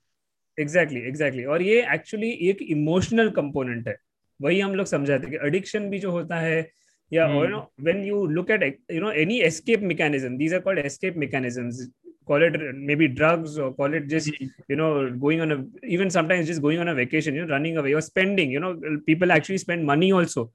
एग्जैक्टली 0.58 1.00
एग्जैक्टली 1.08 1.44
और 1.44 1.62
ये 1.62 1.82
एक्चुअली 1.94 2.30
एक 2.50 2.62
इमोशनल 2.62 3.30
कंपोनेंट 3.30 3.88
है 3.88 3.96
वही 4.40 4.60
हम 4.60 4.74
लोग 4.74 4.86
समझाते 4.86 5.30
कि 5.30 5.36
एडिक्शन 5.46 5.90
भी 5.90 5.98
जो 5.98 6.10
होता 6.10 6.36
है 6.36 6.70
या 7.12 7.26
you 7.26 7.46
know 7.46 7.70
when 7.80 8.04
you 8.04 8.26
look 8.26 8.50
at 8.50 8.78
you 8.92 9.00
know 9.00 9.10
any 9.10 9.40
escape 9.40 9.80
mechanism 9.82 10.36
these 10.36 10.54
are 10.54 10.60
called 10.60 10.78
escape 10.78 11.16
mechanisms 11.16 11.90
call 12.26 12.44
it 12.44 12.56
may 12.74 12.94
be 12.96 13.06
drugs 13.06 13.58
और 13.58 13.72
call 13.72 13.94
it 13.94 14.06
just 14.06 14.42
you 14.42 14.76
know 14.76 15.18
going 15.18 15.42
on 15.42 15.72
even 15.84 16.08
sometimes 16.08 16.46
just 16.46 16.60
going 16.60 16.80
on 16.80 16.88
a 16.88 16.92
vacation 16.92 17.36
you 17.36 17.46
running 17.46 17.76
away 17.76 17.90
your 17.90 18.00
spending 18.00 18.52
you 18.52 18.60
know 18.60 18.74
people 19.06 19.30
actually 19.30 19.58
spend 19.58 19.84
money 19.84 20.10
also 20.12 20.52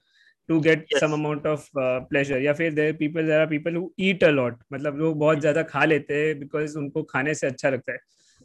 to 0.47 0.59
get 0.59 0.85
some 0.99 1.13
amount 1.13 1.47
of 1.47 1.67
pleasure 1.77 2.41
या 2.41 2.53
फिर 2.53 2.73
there 2.73 2.93
people 2.93 3.25
there 3.25 3.39
are 3.39 3.47
people 3.47 3.75
who 3.75 3.91
eat 3.99 4.23
a lot 4.23 4.57
मतलब 4.73 4.97
लोग 4.97 5.17
बहुत 5.19 5.33
hmm. 5.33 5.41
ज़्यादा 5.41 5.63
खा 5.63 5.85
लेते 5.85 6.13
हैं 6.13 6.39
because 6.39 6.77
उनको 6.77 7.03
खाने 7.03 7.33
से 7.33 7.47
अच्छा 7.47 7.69
लगता 7.69 7.91
है। 7.91 7.97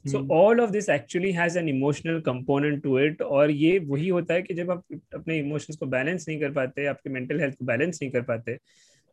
So 0.07 0.27
all 0.35 0.61
of 0.61 0.71
this 0.71 0.89
actually 0.89 1.33
has 1.33 1.59
an 1.59 1.69
emotional 1.69 2.21
component 2.21 2.83
to 2.83 2.99
it 2.99 3.23
और 3.23 3.51
ये 3.51 3.79
वही 3.79 4.09
होता 4.09 4.35
है 4.35 4.43
कि 4.43 4.55
जब 4.55 4.71
आप 4.71 4.85
अपने 5.15 5.39
इमोशंस 5.39 5.77
को 5.77 5.87
बैलेंस 5.87 6.29
नहीं 6.29 6.41
कर 6.41 6.51
पाते 6.51 6.87
आपके 6.87 7.11
मेंटल 7.11 7.41
हेल्थ 7.41 7.55
को 7.55 7.65
बैलेंस 7.65 7.99
नहीं 8.03 8.13
कर 8.13 8.23
पाते 8.23 8.59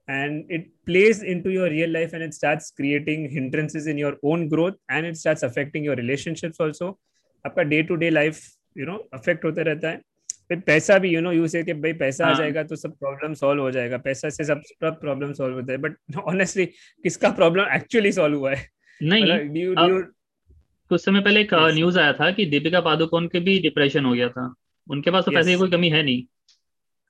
and 0.10 0.52
it 0.56 0.68
plays 0.86 1.22
into 1.22 1.50
your 1.50 1.66
real 1.72 1.90
life 1.90 2.14
and 2.14 2.24
it 2.24 2.34
starts 2.34 2.72
creating 2.72 3.30
hindrances 3.30 3.88
in 3.88 3.98
your 3.98 4.12
own 4.24 4.48
growth 4.48 4.76
and 4.90 5.06
it 5.06 5.18
starts 5.18 5.44
affecting 5.44 5.84
your 5.84 5.96
relationships 5.96 6.62
also. 6.66 6.88
आपका 7.46 7.64
day 7.64 7.82
to 7.84 7.96
day 7.96 8.10
life 8.10 8.40
you 8.78 8.86
know 8.86 8.96
affect 9.14 9.46
होता 9.46 9.62
रहता 9.62 9.90
है। 9.90 10.02
फिर 10.50 10.60
पैसा 10.60 10.98
भी 10.98 11.10
यू 11.10 11.22
नो 11.22 11.32
यूज़ 11.32 11.58
कि 11.58 11.74
भाई 11.74 11.94
पैसा 11.94 12.26
हाँ. 12.26 12.34
आ 12.34 12.38
जाएगा 12.38 12.64
तो 12.64 12.76
सब 12.76 12.94
प्रॉब्लम 12.98 13.34
सॉल्व 13.34 13.62
हो 13.62 13.72
जाएगा। 13.72 13.98
पैसा 13.98 14.30
से 14.30 14.44
सब 14.44 14.62
सब 14.66 15.00
प्रॉब्लम 15.02 15.34
सॉल्व 15.34 15.56
होता 15.56 15.72
है। 15.72 15.78
बट 15.78 16.18
ऑनेस्टली 16.24 16.66
किसका 17.04 17.30
प्रॉब्लम 17.32 17.76
एक्चुअली 17.76 18.12
सॉल्व 18.12 18.38
हुआ 18.38 18.54
है? 18.54 18.68
नहीं 19.04 19.24
मतलब 19.24 20.14
कुछ 20.90 21.06
समय 21.06 21.22
पहले 21.22 21.42
एक 21.42 21.54
न्यूज़ 21.54 22.00
आया 22.00 22.14
था 22.14 22.32
कि 22.32 22.46
दीपिका 22.46 22.82
पादुकोण 22.82 23.28
के 23.28 23.40
भी 23.40 23.60
डिप्रेशन 23.60 24.06
हो 24.06 24.14
गया 24.14 24.30
था। 24.30 24.54
उनके 24.90 25.12
पास 25.12 25.26
तो 25.26 25.32
Yes. 25.32 25.40
पैसे 25.40 25.52
की 25.52 25.58
कोई 25.58 25.72
कमी 25.72 25.90
है 25.90 26.04
नहीं। 26.04 26.24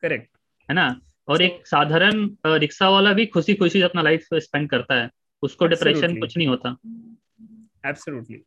करेक्ट 0.02 0.30
है 0.70 0.74
ना? 0.74 1.02
और 1.28 1.38
So- 1.38 1.46
एक 1.46 1.68
साधारण 1.68 2.30
रिक्शा 2.46 2.90
वाला 2.90 3.14
भी 3.14 3.26
खुशी 3.26 3.54
खुशी 3.54 3.82
अपना 3.82 4.02
लाइफ 4.02 4.28
स्पेंड 4.34 4.70
करता 4.70 4.96
है। 4.96 5.10
उसको 5.42 5.68
डिप्रेशन. 5.68 6.20
कुछ 6.20 6.38
नहीं 6.38 6.48
होता। 6.48 6.70
एब्सोल्युटली 7.90 8.42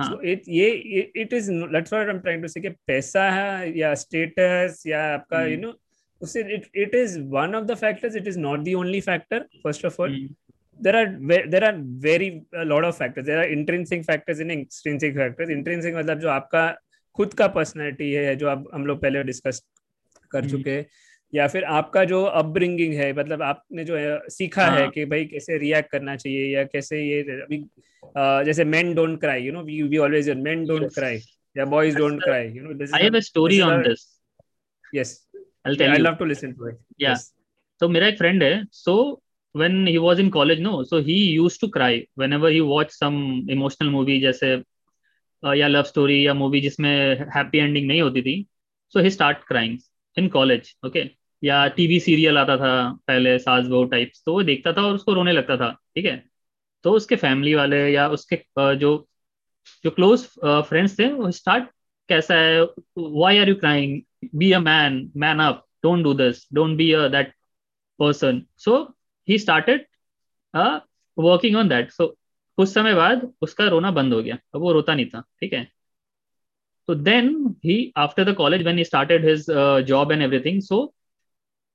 हाँ. 0.00 0.20
ये 0.48 0.70
it 1.16 1.32
is 1.32 1.52
that's 1.52 1.92
what 1.92 2.08
I 2.08 2.14
am 2.14 2.20
trying 2.20 2.42
to 2.42 2.48
say 2.48 2.60
कि 2.60 2.68
पैसा 2.68 3.30
है 3.30 3.78
या 3.78 3.94
स्टेटस 3.94 4.82
या 4.86 5.14
आपका 5.14 5.44
यू. 5.46 5.60
नो 5.60 5.80
उससे 6.22 6.54
it 6.54 6.70
it 6.74 6.94
is 6.94 7.20
one 7.20 7.54
of 7.54 7.64
the 7.64 7.74
factors 7.74 8.16
it 8.16 8.28
is 8.28 8.38
not 8.38 8.60
the 8.60 8.74
only 8.74 9.00
factor 9.00 9.38
first 9.38 9.84
of 9.84 10.02
all 10.02 10.28
there 10.80 10.96
are 10.96 11.06
there 11.50 11.64
are 11.64 11.76
very 12.04 12.28
a 12.62 12.64
lot 12.64 12.84
of 12.84 12.96
factors 12.96 13.24
there 13.26 13.38
are 13.42 13.48
intrinsic 13.56 14.04
factors 14.04 14.40
and 14.40 14.50
extrinsic 14.54 15.14
factors 15.16 15.48
intrinsic 15.56 15.94
मतलब 15.96 16.18
जो 16.20 16.28
आपका 16.28 16.66
खुद 17.18 17.34
का 17.38 17.46
personality 17.56 18.10
है 18.12 18.34
जो 18.36 18.48
आप 18.48 18.64
हम 18.74 18.86
लोग 18.86 19.00
पहले 19.02 19.22
डिस्कस 19.24 19.62
कर 20.32 20.38
हम्म. 20.38 20.50
चुके 20.50 20.70
हैं 20.70 20.86
या 21.34 21.46
फिर 21.48 21.64
आपका 21.78 22.04
जो 22.10 22.22
अपब्रिंगिंग 22.40 22.94
है 22.94 23.12
मतलब 23.18 23.42
आपने 23.42 23.84
जो 23.84 23.96
है 23.96 24.18
सीखा 24.30 24.64
हाँ. 24.64 24.74
है 24.76 24.82
हाँ. 24.82 24.90
कि 24.90 25.04
भाई 25.12 25.24
कैसे 25.34 25.58
रिएक्ट 25.58 25.90
करना 25.90 26.16
चाहिए 26.16 26.46
या 26.56 26.64
कैसे 26.72 27.02
ये 27.02 27.20
अभी 27.42 27.58
जैसे 28.46 28.64
men 28.64 28.94
don't 28.98 29.18
cry 29.24 29.36
you 29.46 29.52
know 29.54 29.64
we 29.70 29.78
we 29.92 30.00
always 30.06 30.26
hear 30.30 30.36
men 30.48 30.66
don't 30.72 30.88
Yes. 30.88 30.98
cry 30.98 31.14
या 31.56 31.64
boys 31.76 31.96
don't 32.00 32.18
That's 32.18 32.24
the- 32.24 32.30
cry 32.30 32.44
you 32.58 32.62
know 32.66 32.76
this 32.82 32.90
is 32.90 32.94
I 32.98 33.02
have 33.04 33.18
a 33.20 33.22
story 33.30 33.58
this 33.58 33.64
is 33.64 33.70
on 33.70 33.80
a- 33.80 33.88
this. 33.88 34.04
yes 34.98 35.14
I'll 35.64 35.76
tell 35.82 35.94
I 35.94 35.98
you. 35.98 36.04
love 36.06 36.18
to 36.22 36.28
listen 36.32 36.54
to 36.60 36.68
it 36.72 36.78
Yeah. 36.98 37.10
yes 37.14 37.30
So 37.80 37.88
मेरा 37.88 38.06
एक 38.08 38.18
friend 38.18 38.42
है 38.42 38.52
so 38.80 38.94
when 39.54 39.86
he 39.86 39.98
was 39.98 40.18
in 40.18 40.30
college, 40.30 40.60
no? 40.60 40.82
So, 40.84 41.02
he 41.02 41.18
used 41.32 41.60
to 41.60 41.68
cry 41.70 42.06
whenever 42.16 42.50
he 42.50 42.60
watched 42.60 42.96
some 43.02 43.18
emotional 43.48 43.90
movie, 43.90 44.20
जैसे 44.20 44.54
या 45.42 45.66
love 45.68 45.82
story 45.84 46.26
या 46.26 46.32
movie 46.34 46.60
जिसमें 46.60 46.90
happy 47.34 47.58
ending 47.58 47.86
नहीं 47.88 48.00
होती 48.02 48.22
थी 48.22 48.34
so 48.92 49.00
he 49.00 49.10
start 49.10 49.38
crying 49.48 49.78
in 50.18 50.28
college 50.36 50.74
okay 50.86 51.02
या 51.42 51.66
TV 51.76 51.98
serial 52.00 52.38
आता 52.38 52.56
था, 52.56 52.92
पहले 53.06 53.38
सास 53.38 53.66
बहू 53.66 53.84
टाइप्स 53.84 54.22
तो 54.26 54.32
वो 54.32 54.42
देखता 54.42 54.72
था 54.72 54.82
और 54.82 54.94
उसको 54.94 55.12
रोने 55.14 55.32
लगता 55.32 55.56
था, 55.56 55.70
ठीक 55.96 56.04
है? 56.06 56.16
तो 56.84 56.92
उसके 56.92 57.16
फैमिली 57.16 57.54
वाले 57.54 57.86
या 57.92 58.08
उसके 58.08 58.36
जो 58.76 58.96
जो 59.84 59.90
क्लोज 59.90 60.24
फ्रेंड्स 60.44 60.98
थे, 60.98 61.12
वो 61.12 61.30
स्टार्ट 61.30 61.68
कैसा 62.08 62.34
है? 62.34 62.62
Why 62.98 63.38
are 63.38 63.48
you 63.48 63.54
crying 63.54 64.00
be 64.34 64.52
a 64.52 64.58
man 64.60 65.10
man 65.16 65.38
up 65.40 65.64
don't 65.82 66.04
do 66.04 66.14
this 66.14 66.46
don't 66.54 66.76
be 66.76 66.92
a 66.92 67.06
that 67.08 67.32
person 67.98 68.42
so 68.64 68.82
he 69.28 69.38
started 69.38 69.86
working 71.16 71.56
on 71.56 71.68
that 71.68 71.90
so 71.92 72.06
कुछ 72.58 72.68
समय 72.68 72.94
बाद 72.94 73.30
उसका 73.42 73.68
रोना 73.68 73.90
बंद 73.92 74.14
हो 74.14 74.22
गया। 74.22 74.38
अब 74.54 74.60
वो 74.60 74.72
रोता 74.72 74.94
नहीं 74.94 75.06
था, 75.06 75.20
ठीक 75.40 75.52
है? 75.52 75.68
तो 76.88 76.94
then 76.94 77.54
he 77.64 77.92
after 77.96 78.24
the 78.24 78.34
college 78.36 78.62
when 78.62 78.78
he 78.78 78.84
started 78.84 79.24
his 79.24 79.46
job 79.86 80.12
and 80.12 80.22
everything 80.22 80.60
so 80.62 80.84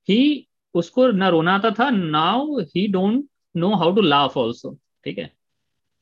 he 0.07 0.47
उसको 0.75 1.07
ना 1.11 1.29
रोना 1.29 1.55
आता 1.55 1.71
था 1.79 1.89
now 1.89 2.59
he 2.75 2.87
don't 2.87 3.25
know 3.55 3.73
how 3.75 3.95
to 3.95 4.01
laugh 4.01 4.37
also 4.37 4.77
ठीक 5.05 5.17
है? 5.17 5.31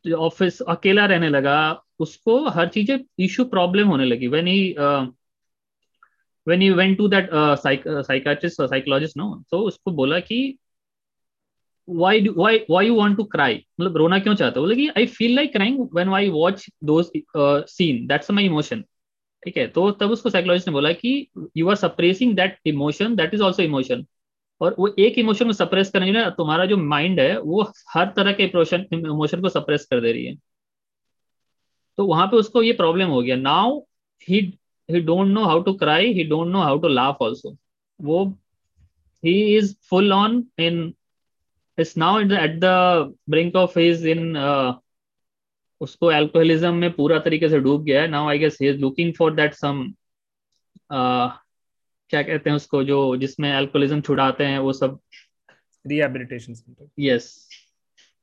ऑफ़िस 0.06 0.62
अकेला 0.62 1.06
रहने 1.06 1.30
लगा, 1.30 1.84
उसको 2.00 2.38
हर 2.50 2.68
चीज़ें 2.70 2.98
इशू 3.20 3.44
प्रॉब्लम 3.46 3.88
होने 3.88 4.06
लगी। 4.06 4.28
When 4.28 4.48
he 4.48 4.76
when 6.48 6.62
he 6.62 6.70
went 6.72 6.98
to 6.98 7.08
that 7.08 7.30
psychiatrist 7.34 8.62
psychologist 8.62 9.18
no 9.18 9.44
तो 9.52 9.60
उसको 9.62 9.92
बोला 9.94 10.20
कि 10.22 10.58
why 11.88 12.20
do, 12.20 12.34
why 12.34 12.54
why 12.70 12.82
you 12.84 12.96
want 12.96 13.18
to 13.18 13.26
cry? 13.34 13.54
मतलब 13.80 13.98
रोना 13.98 14.20
क्यों 14.20 14.36
चाहते 14.36 14.60
हो? 14.60 14.66
बोले 14.66 14.76
कि 14.76 14.88
I 14.98 15.06
feel 15.08 15.36
like 15.36 15.52
crying 15.52 15.80
when 15.94 16.10
I 16.14 16.30
watch 16.30 16.66
those 16.84 17.12
scene 17.72 18.06
that's 18.08 18.32
my 18.32 18.46
emotion 18.46 18.84
ठीक 19.44 19.58
है? 19.58 19.68
तो 19.68 19.92
तब 19.92 20.12
उसको 20.12 20.30
साइकोलॉजिस्ट 20.30 20.68
ने 20.68 20.74
बोला 20.74 20.92
कि 20.92 21.28
you 21.58 21.70
are 21.70 21.76
suppressing 21.76 22.36
that 22.36 22.58
emotion 22.68 23.16
that 23.16 23.34
is 23.34 23.42
also 23.42 23.64
emotion 23.64 24.06
और 24.62 24.76
वो 24.80 24.88
एक 25.00 25.18
इमोशन 25.20 25.46
को 25.46 25.54
सप्रेस 25.54 25.90
करने 25.92 26.12
ना, 26.12 26.30
तुम्हारा 26.30 26.66
जो 26.66 26.78
माइंड 26.78 27.20
है, 27.20 27.40
वो 27.40 27.72
हर 27.94 28.14
तरह 28.16 28.34
के 28.34 28.44
इमोशन 28.44 28.86
इमोशन 28.94 29.42
को 29.42 29.50
सप्रेस 29.50 29.86
कर 29.92 30.02
दे 30.02 30.12
रही 30.12 30.26
है। 30.26 30.36
तो 31.98 32.06
वहाँ 32.06 32.28
पे 32.28 32.38
उसको 32.38 32.62
ये 32.64 32.72
प्रॉब्लम 32.74 33.10
हो 33.10 33.22
गया। 33.22 33.36
Now 33.36 33.80
he 34.30 34.40
he 34.90 35.00
don't 35.02 35.28
know 35.28 35.44
how 35.46 35.62
to 35.64 35.74
cry 35.74 36.14
he 36.14 36.24
don't 36.24 36.48
know 36.48 36.62
how 36.62 36.78
to 36.80 36.88
laugh 36.88 37.18
also 37.22 37.56
वो 38.00 38.26
he 39.24 39.34
is 39.58 39.76
full 39.90 40.14
on 40.14 40.44
in 40.60 40.94
at 41.78 42.30
the, 42.30 42.40
at 42.40 42.60
the 42.60 43.14
brink 43.30 43.56
of 43.56 43.78
his 43.78 44.02
uh, 44.36 44.74
उसको 45.82 46.06
अल्कोहलिज्म 46.06 46.74
में 46.74 46.94
पूरा 46.94 47.20
तरीके 47.20 47.50
से 47.50 47.60
डूब 47.60 47.84
गया 47.84 48.02
है। 48.02 48.08
Now 48.08 48.30
I 48.30 48.40
guess 48.40 48.58
he 48.62 48.70
is 48.70 48.78
looking 48.78 49.14
for 49.14 49.36
that 49.36 49.54
some 49.54 49.94
क्या 50.92 52.24
कहते 52.24 52.50
हैं 52.50 52.56
उसको 52.56 52.84
जो 52.84 53.18
जिसमें 53.18 53.54
अल्कोहलिज्म 53.54 54.02
छुड़ाते 54.02 54.44
हैं 54.44 54.60
वो 54.60 54.74
सब। 54.74 55.00
Rehabilitation 55.88 56.52
center 56.52 56.88
यस 57.00 57.50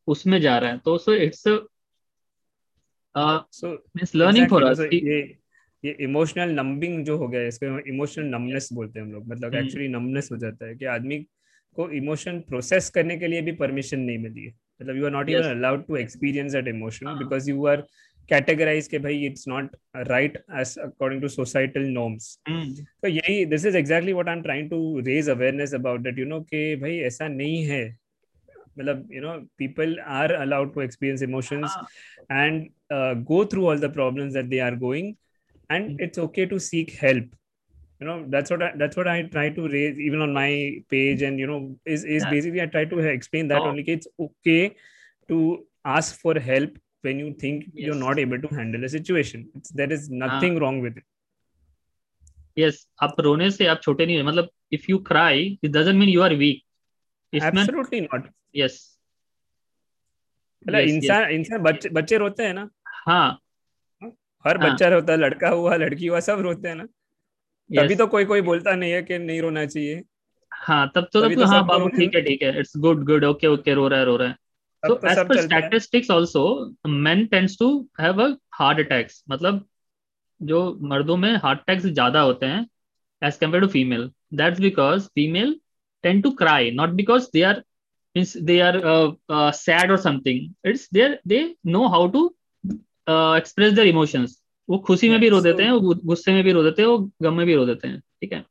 उसमें 0.06 0.40
जा 0.40 0.58
रहा 0.58 0.70
है। 0.70 0.78
तो 0.78 0.98
so 0.98 1.14
it's 1.14 1.44
so 3.58 3.76
means 3.96 4.14
learning 4.14 4.48
for 4.48 4.64
us 4.64 4.80
ये 4.80 5.38
ये 5.84 5.96
इमोशनल 6.00 6.50
नंबिंग 6.50 7.04
जो 7.04 7.16
हो 7.16 7.28
गया 7.28 7.40
है 7.40 7.48
इसको 7.48 7.88
इमोशनल 7.88 8.26
नमनेस 8.26 8.68
बोलते 8.72 8.98
हैं 8.98 9.06
हम 9.06 9.12
लोग। 9.12 9.28
मतलब। 9.28 9.54
एक्चुअली 9.54 9.88
नमनेस 9.88 10.28
हो 10.32 10.36
जाता 10.36 10.66
है 10.66 10.74
कि 10.74 10.84
आदमी 10.84 11.26
को 11.76 11.88
इमोशन 11.98 12.38
प्रोसेस 12.48 12.90
करने 12.96 13.16
के 13.18 13.26
लिए 13.28 13.42
भी 13.42 13.52
परमिशन 13.60 14.00
नहीं 14.00 14.18
मिली 14.18 14.44
है। 14.44 14.52
मतलब 14.82 14.96
you 14.96 15.04
are 15.06 15.12
not 15.12 15.30
even 15.30 15.48
allowed 15.50 15.86
to 15.86 15.96
experience 15.96 16.52
that 16.52 16.68
emotion. 16.68 17.06
Because 17.18 17.50
you 17.50 17.66
are 17.66 17.84
categorize 18.28 18.86
के 18.88 18.98
भाई 18.98 19.24
it's 19.26 19.48
not 19.48 19.76
right 19.96 20.36
as 20.60 20.76
according 20.82 21.20
to 21.22 21.28
societal 21.28 21.88
norms 21.98 22.38
तो 22.48 23.08
यही 23.08 23.44
this 23.46 23.66
is 23.66 23.76
exactly 23.76 24.12
what 24.12 24.28
I 24.28 24.36
am 24.36 24.42
trying 24.42 24.70
to 24.70 24.98
raise 25.06 25.28
awareness 25.30 25.74
about 25.74 26.00
that 26.00 26.18
you 26.18 26.24
know 26.26 26.40
कि 26.52 26.64
भाई 26.76 26.98
ऐसा 27.10 27.28
नहीं 27.28 27.64
है। 27.66 27.84
मतलब 28.78 29.48
people 29.62 29.92
are 30.12 30.30
allowed 30.44 30.70
to 30.76 30.80
experience 30.84 31.22
emotions 31.24 31.74
and 32.38 32.64
uh, 32.94 33.14
go 33.28 33.44
through 33.50 33.66
all 33.72 33.82
the 33.84 33.90
problems 33.98 34.38
that 34.38 34.48
they 34.54 34.62
are 34.68 34.76
going 34.80 35.12
and 35.70 35.92
Mm. 35.92 36.00
it's 36.04 36.20
okay 36.22 36.46
to 36.48 36.58
seek 36.64 36.90
help 37.02 37.28
you 38.01 38.07
know 38.07 38.17
that's 38.33 38.51
what 38.51 38.61
I, 38.65 38.71
that's 38.81 38.97
what 38.99 39.07
i 39.13 39.21
try 39.31 39.49
to 39.55 39.63
raise 39.71 39.97
even 40.07 40.21
on 40.25 40.33
my 40.35 40.49
page 40.93 41.21
and 41.29 41.39
you 41.43 41.47
know 41.47 41.57
is 41.95 42.03
is 42.17 42.23
Yeah. 42.23 42.29
basically 42.33 42.61
i 42.65 42.67
try 42.75 42.83
to 42.91 42.99
explain 43.13 43.49
that 43.53 43.61
Oh. 43.63 43.71
only 43.71 43.83
कि 43.87 43.95
it's 43.99 44.09
okay 44.25 44.61
to 45.31 45.39
ask 45.95 46.19
for 46.21 46.35
help 46.45 46.77
when 47.07 47.19
you 47.23 47.33
think 47.41 47.65
you're 47.73 47.95
Yes. 47.95 48.03
not 48.05 48.21
able 48.23 48.39
to 48.45 48.51
handle 48.59 48.85
a 48.89 48.91
situation 48.93 49.43
it's, 49.59 49.73
there 49.81 49.91
is 49.97 50.05
nothing 50.23 50.59
wrong 50.63 50.79
with 50.85 51.01
it 51.01 51.05
yes 52.57 52.77
आप 53.03 53.19
रोने 53.25 53.49
से 53.57 53.65
आप 53.73 53.81
छोटे 53.83 54.05
नहीं 54.05 54.15
है 54.17 54.23
मतलब 54.29 54.49
if 54.73 54.89
you 54.89 54.97
cry 55.09 55.43
it 55.63 55.71
doesn't 55.71 55.95
mean 55.99 56.09
you 56.09 56.21
are 56.21 56.33
weak 56.35 56.63
इसमें 57.33 57.61
absolutely 57.61 58.01
not 58.07 58.25
yes 58.61 58.77
मतलब 60.67 60.79
इंसान 60.93 61.29
इंसान 61.31 61.61
बच्चे 61.67 61.89
बच्चे 61.99 62.17
रोते 62.23 62.43
हैं 62.43 62.53
ना 62.53 62.69
हाँ 63.07 63.27
हर 64.45 64.57
हाँ. 64.57 64.69
बच्चा 64.69 64.87
रोता 64.95 65.13
है 65.13 65.19
लड़का 65.19 65.49
हुआ 65.49 65.75
लड़की 65.75 66.07
हुआ 66.07 66.19
सब 66.29 66.39
रोते 66.47 66.67
हैं 66.67 66.75
ना 66.75 66.87
yes. 67.70 67.98
तो 67.98 68.06
कोई 68.06 68.24
कोई 68.24 68.40
बोलता 68.42 68.74
नहीं 68.74 68.92
है 68.92 69.02
कि 69.02 69.18
नहीं 69.18 69.40
रोना 69.42 69.64
चाहिए। 69.66 70.02
हाँ 70.52 70.90
तब 70.94 71.08
तो, 71.12 71.28
तो, 71.28 71.44
हाँ 71.44 71.64
बाबू 71.66 71.88
ठीक 71.88 72.14
है 72.14 72.22
ठीक 72.22 72.42
है 72.42 72.58
it's 72.60 72.76
good 72.78 73.04
good 73.06 73.24
okay 73.24 73.46
okay 73.46 73.74
रो 73.74 73.86
रहा 73.88 73.98
है 73.98 74.04
रो 74.04 74.16
रहा 74.16 74.28
है। 74.28 74.36
तो 74.82 75.00
as 75.08 75.18
per 75.28 75.40
statistics 75.40 76.10
also 76.10 76.44
men 76.88 77.26
tends 77.26 77.58
to 77.58 77.68
have 78.00 78.22
a 78.22 78.28
heart 78.54 78.78
attacks 78.78 79.22
मतलब 79.30 79.64
जो 80.40 80.60
मर्दों 80.82 81.16
में 81.16 81.34
हार्ट 81.36 81.60
अटैक्स 81.60 81.86
ज़्यादा 81.86 82.20
होते 82.20 82.46
हैं 82.46 82.66
as 83.22 83.36
compare 83.36 83.62
to 83.62 83.68
female 83.68 84.10
that's 84.34 84.60
because 84.60 85.06
female 85.14 85.58
tend 86.04 86.22
to 86.22 86.30
cry 86.34 86.70
not 86.70 86.90
because 86.94 87.28
they 87.32 87.42
are 87.42 87.62
means 88.16 88.36
they 88.42 88.58
are 88.60 88.80
sad 89.54 89.90
और 89.90 89.98
something 90.00 90.70
it's 90.70 90.88
there 90.92 91.18
they 91.28 91.42
know 91.66 91.86
how 91.88 92.08
to 92.08 92.26
express 92.66 93.72
their 93.72 93.88
emotions 93.88 94.40
वो 94.68 94.78
खुशी 94.86 95.08
में 95.10 95.18
भी 95.20 95.28
रो 95.28 95.40
देते 95.40 95.62
हैं 95.62 95.70
वो 95.70 95.94
गुस्से 96.10 96.32
में 96.32 96.42
भी 96.44 96.52
रो 96.52 96.62
देते 96.62 96.82
हैं 96.82 96.88
वो 96.88 96.98
गम 97.22 97.34
में 97.36 97.46
भी 97.46 97.54
रो 97.54 97.64
देते 97.66 97.88
हैं 97.88 98.00
ठीक 98.00 98.32
है 98.32 98.44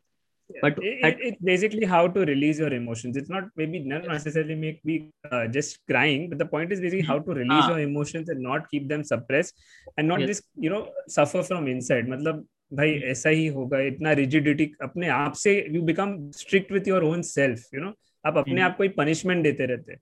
but 0.64 0.76
it, 0.88 1.04
at- 1.08 1.22
it, 1.22 1.22
it's 1.28 1.46
basically 1.48 1.88
how 1.92 2.00
to 2.16 2.24
release 2.30 2.58
your 2.62 2.72
emotions 2.78 3.16
it's 3.20 3.30
not 3.36 3.46
maybe 3.62 3.80
not 3.92 4.04
necessarily 4.10 4.56
make 4.64 4.82
me 4.90 4.98
uh, 5.32 5.44
just 5.56 5.78
crying 5.92 6.26
but 6.34 6.42
the 6.42 6.48
point 6.54 6.74
is 6.76 6.82
basically 6.86 7.06
how 7.12 7.18
to 7.28 7.38
release 7.38 7.64
हाँ. 7.64 7.70
your 7.72 7.80
emotions 7.86 8.30
and 8.34 8.44
not 8.48 8.68
keep 8.74 8.88
them 8.92 9.06
suppressed 9.12 9.64
and 9.98 10.12
not 10.14 10.24
Yes. 10.26 10.32
just 10.34 10.46
you 10.66 10.74
know 10.74 10.82
suffer 11.16 11.44
from 11.52 11.70
inside 11.76 12.12
मतलब 12.16 12.46
भाई 12.72 12.94
Hmm. 12.94 13.04
ऐसा 13.12 13.30
ही 13.30 13.48
होगा 13.56 13.80
इतना 13.88 14.12
rigidity 14.20 14.72
अपने 14.82 15.08
आप 15.16 15.34
से 15.46 15.52
you 15.76 15.82
become 15.90 16.16
strict 16.44 16.72
with 16.72 16.88
your 16.88 17.04
own 17.04 17.22
self 17.32 17.74
you 17.74 17.82
know 17.82 17.94
आप 18.26 18.38
अपने 18.38 18.54
Hmm. 18.54 18.64
आप 18.66 18.78
को 18.78 18.84
ही 18.84 18.90
पनिशमेंट 19.02 19.44
देते 19.44 19.66
रहते 19.74 19.96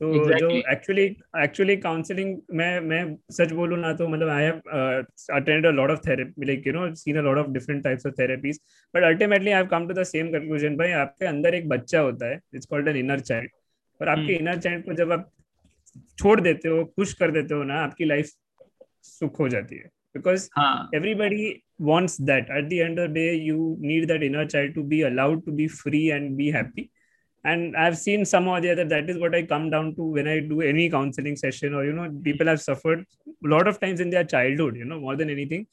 तो 0.00 0.10
Exactly. 0.14 0.38
जो 0.40 0.70
एक्चुअली 0.72 1.02
एक्चुअली 1.38 1.76
काउंसलिंग 1.76 2.36
मैं 2.58 2.68
मैं 2.80 3.00
सच 3.32 3.50
बोलूँ 3.52 3.78
ना 3.78 3.92
तो 3.92 4.06
मतलब 4.08 4.28
I 4.28 4.44
have 4.44 4.60
attended 5.36 5.66
a 5.66 5.70
lot 5.70 5.90
of 5.90 5.98
therapy 6.06 6.46
like 6.46 6.66
you 6.66 6.72
know 6.72 6.84
seen 6.96 7.16
a 7.16 7.22
lot 7.22 7.38
of 7.38 7.48
different 7.52 7.82
types 7.84 8.06
of 8.06 8.14
therapies 8.18 8.60
but 8.94 9.02
ultimately 9.04 9.50
I 9.50 9.56
have 9.56 9.66
come 9.70 9.88
to 9.88 9.94
the 9.94 10.02
same 10.06 10.28
conclusion 10.32 10.76
भाई 10.76 10.92
आपके 11.00 11.26
अंदर 11.26 11.54
एक 11.54 11.68
बच्चा 11.68 12.00
होता 12.00 12.30
है 12.30 12.40
it's 12.54 12.66
called 12.66 12.88
an 12.88 12.96
inner 12.96 13.20
child 13.22 13.50
और 14.00 14.08
आपके 14.08 14.20
हम्म। 14.22 14.48
Inner 14.48 14.58
child 14.58 14.84
को 14.84 14.92
जब 14.94 15.12
आप 15.12 15.30
छोड़ 16.18 16.40
देते 16.40 16.68
हो 16.68 16.84
खुश 16.86 17.12
कर 17.14 17.30
देते 17.30 17.54
हो 17.54 17.62
ना 17.62 17.82
आपकी 17.82 18.04
लाइफ 18.04 18.30
सुख 19.04 19.40
हो 19.40 19.48
जाती 19.48 19.76
है 19.76 19.90
बिकॉज़ 20.14 20.48
हाँ 20.56 20.90
everybody 20.94 21.50
wants 21.88 22.16
that 22.30 22.48
at 22.52 22.70
the 22.70 22.80
end 22.86 22.98
of 22.98 23.04
the 23.04 23.14
day 23.14 23.28
you 23.42 23.58
need 23.82 24.08
that 24.08 24.22
inner 24.22 24.46
child 24.46 24.74
to 24.74 24.82
be 24.84 25.02
allowed 25.02 25.44
to 25.44 25.52
be 25.52 25.68
free 25.74 26.02
and 26.16 26.34
be 26.38 26.48
happy 26.52 26.86
and 27.43 27.75
i've 27.77 27.97
seen 27.97 28.25
some 28.25 28.47
or 28.47 28.59
the 28.59 28.71
other 28.73 28.85
that 28.93 29.09
is 29.09 29.17
what 29.23 29.35
i 29.39 29.41
come 29.53 29.69
down 29.69 29.93
to 29.95 30.03
when 30.17 30.27
i 30.27 30.39
do 30.39 30.61
any 30.61 30.89
counseling 30.89 31.35
session 31.35 31.73
or 31.73 31.83
you 31.85 31.93
know 31.97 32.07
people 32.27 32.47
have 32.47 32.61
suffered 32.61 33.05
a 33.27 33.49
lot 33.55 33.67
of 33.67 33.79
times 33.79 33.99
in 33.99 34.09
their 34.09 34.23
childhood 34.23 34.75
you 34.75 34.85
know 34.85 34.99
more 34.99 35.15
than 35.15 35.29
anything 35.29 35.65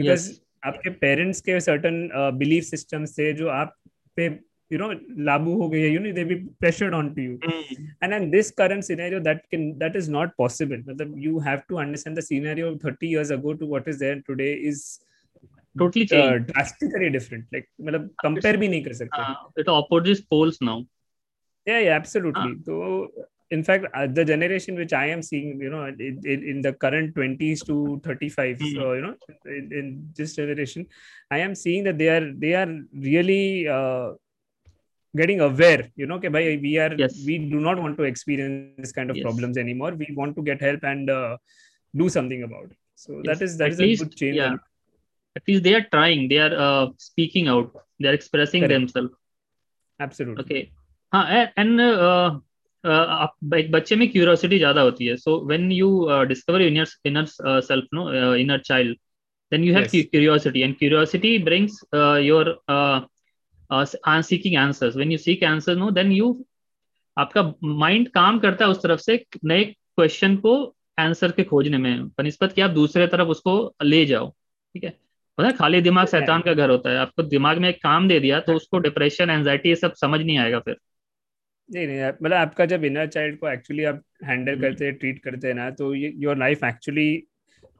because 0.00 0.24
yes. 0.30 0.40
आपके 0.66 0.90
parents 1.00 1.40
के 1.46 1.58
certain 1.60 1.96
belief 2.38 2.64
system 2.64 3.04
से 3.04 3.32
जो 3.40 3.48
आप 3.54 3.74
पे 4.16 4.28
you 4.72 4.78
know 4.80 4.88
labu 5.28 5.54
ho 5.60 5.66
gaya 5.72 5.88
you 5.94 5.98
know 6.02 6.12
they 6.18 6.24
be 6.30 6.36
pressured 6.62 6.94
onto 6.98 7.20
you 7.24 7.34
mm. 7.48 7.88
and 8.02 8.14
in 8.18 8.24
this 8.34 8.50
current 8.60 8.84
scenario 8.86 9.18
that 9.26 9.42
can 9.50 9.64
that 9.82 9.98
is 10.00 10.08
not 10.14 10.32
possible 10.42 10.78
you 11.26 11.42
have 11.48 11.60
to 11.72 11.78
understand 11.82 12.16
the 12.20 12.24
scenario 12.28 12.70
30 12.84 13.10
years 13.14 13.30
ago 13.36 13.52
to 13.60 13.66
what 13.72 13.90
is 13.92 13.98
there 14.04 14.16
today 14.30 14.52
is 14.70 14.80
totally 15.82 16.06
uh, 16.20 16.38
drastically 16.50 17.10
different 17.18 17.44
like 17.56 17.68
मतलब 17.88 18.10
compare 18.24 18.56
भी 18.62 18.68
नहीं 18.74 18.82
कर 18.84 18.92
सकते 19.02 19.22
uh, 19.26 19.62
it 19.62 19.70
opposite 19.76 20.24
poles 20.34 20.58
now 20.70 20.78
yeah 21.65 21.79
yeah 21.79 21.95
absolutely 21.95 22.51
uh. 22.51 22.65
so 22.65 23.09
in 23.51 23.63
fact 23.63 23.85
uh, 23.93 24.07
the 24.07 24.23
generation 24.23 24.75
which 24.75 24.93
i 24.93 25.05
am 25.05 25.21
seeing 25.21 25.59
you 25.59 25.69
know 25.69 25.85
in, 25.85 26.21
in, 26.23 26.43
in 26.51 26.61
the 26.61 26.73
current 26.73 27.13
20s 27.15 27.65
to 27.65 27.99
35 28.03 28.57
mm. 28.57 28.75
so 28.75 28.93
you 28.93 29.01
know 29.01 29.15
in, 29.45 29.69
in, 29.79 30.09
this 30.15 30.35
generation 30.35 30.85
i 31.31 31.39
am 31.39 31.55
seeing 31.55 31.83
that 31.83 31.97
they 31.97 32.09
are 32.09 32.31
they 32.43 32.53
are 32.53 32.71
really 32.93 33.67
uh, 33.67 34.11
getting 35.15 35.41
aware 35.41 35.83
you 35.95 36.05
know 36.05 36.15
okay, 36.15 36.27
bhai, 36.27 36.57
we 36.57 36.77
are 36.77 36.93
yes. 36.95 37.23
we 37.25 37.37
do 37.37 37.59
not 37.59 37.79
want 37.79 37.97
to 37.97 38.03
experience 38.03 38.75
this 38.77 38.91
kind 38.91 39.09
of 39.09 39.17
yes. 39.17 39.23
problems 39.23 39.57
anymore 39.57 39.91
we 39.91 40.07
want 40.15 40.35
to 40.35 40.43
get 40.43 40.61
help 40.61 40.83
and 40.83 41.09
uh, 41.09 41.35
do 41.95 42.07
something 42.09 42.43
about 42.43 42.65
it 42.65 42.77
so 42.95 43.13
yes. 43.13 43.25
that 43.27 43.45
is 43.45 43.57
that 43.57 43.67
at 43.67 43.73
is 43.73 43.79
least, 43.79 44.01
a 44.01 44.05
good 44.05 44.15
change 44.15 44.35
yeah. 44.35 44.55
at 45.35 45.43
least 45.47 45.63
they 45.63 45.73
are 45.73 45.87
trying 45.95 46.27
they 46.29 46.37
are 46.47 46.55
uh, 46.67 46.87
speaking 46.97 47.47
out 47.47 47.71
they 47.99 48.09
are 48.09 48.17
expressing 48.21 48.61
Correct. 48.61 48.75
themselves 48.75 49.13
absolutely 49.99 50.43
okay 50.43 50.71
हाँ 51.13 51.25
and 51.57 51.81
एक 53.57 53.71
बच्चे 53.71 53.95
में 53.95 54.09
curiosity 54.11 54.57
ज़्यादा 54.57 54.81
होती 54.81 55.05
है। 55.05 55.15
So 55.17 55.39
when 55.47 55.71
you 55.71 56.07
discover 56.27 56.61
inner 56.61 56.87
inner 57.05 57.25
self 57.61 57.87
no 57.93 58.33
inner 58.35 58.59
child 58.65 58.97
then 59.51 59.63
you 59.65 59.73
have 59.73 59.85
yes. 59.91 60.07
curiosity 60.09 60.61
and 60.63 60.75
curiosity 60.79 61.29
brings 61.45 61.77
uh, 61.99 62.17
your 62.23 62.41
uh, 62.67 62.99
uh, 63.69 64.21
seeking 64.21 64.57
answers. 64.63 64.95
When 64.95 65.13
you 65.13 65.17
seek 65.17 65.45
answers 65.51 65.79
no 65.79 65.87
then 65.91 66.11
you 66.11 66.27
आपका 67.17 67.43
mind 67.79 68.09
काम 68.09 68.37
करता 68.39 68.65
है 68.65 68.71
उस 68.71 68.81
तरफ़ 68.83 68.99
से 69.01 69.15
नए 69.45 69.63
question 69.63 70.35
को 70.43 70.53
answer 70.99 71.31
के 71.31 71.43
खोजने 71.43 71.77
में। 71.77 72.07
बनस्पत 72.07 72.53
कि 72.55 72.61
आप 72.61 72.71
दूसरे 72.71 73.07
तरफ़ 73.07 73.27
उसको 73.27 73.55
ले 73.83 74.05
जाओ। 74.05 74.29
ठीक 74.29 74.83
है? 74.83 74.89
पता 75.37 75.47
है 75.47 75.53
खाली 75.53 75.81
दिमाग 75.81 76.07
शैतान 76.07 76.41
का 76.41 76.53
घर 76.53 76.69
होता 76.69 76.89
है। 76.89 76.97
आपको 76.97 77.23
दिमाग 77.23 77.57
में 77.57 77.69
एक 77.69 77.81
काम 77.83 78.07
दे 78.07 78.19
दिया 78.19 78.39
तो 78.41 78.53
उसको 78.55 78.79
डिप्रेशन 78.79 79.29
एंजाइटी 79.29 79.69
ये 79.69 79.75
सब 79.75 79.93
समझ 80.01 80.21
नहीं 80.21 80.37
आएगा 80.37 80.59
फिर। 80.59 80.77
नहीं 81.73 81.87
नहीं 81.87 82.01
मतलब 82.01 82.33
आपका 82.33 82.65
जब 82.65 82.83
इनर 82.83 83.07
चाइल्ड 83.07 83.37
को 83.39 83.49
एक्चुअली 83.49 83.83
आप 83.83 84.01
हैंडल 84.23 84.51
हम्म। 84.51 84.61
करते 84.61 84.85
हैं 84.85 84.93
ट्रीट 84.95 85.23
करते 85.23 85.47
हैं 85.47 85.55
ना 85.55 85.69
तो 85.71 85.93
your 85.95 86.37
life 86.37 86.63
actually 86.63 87.23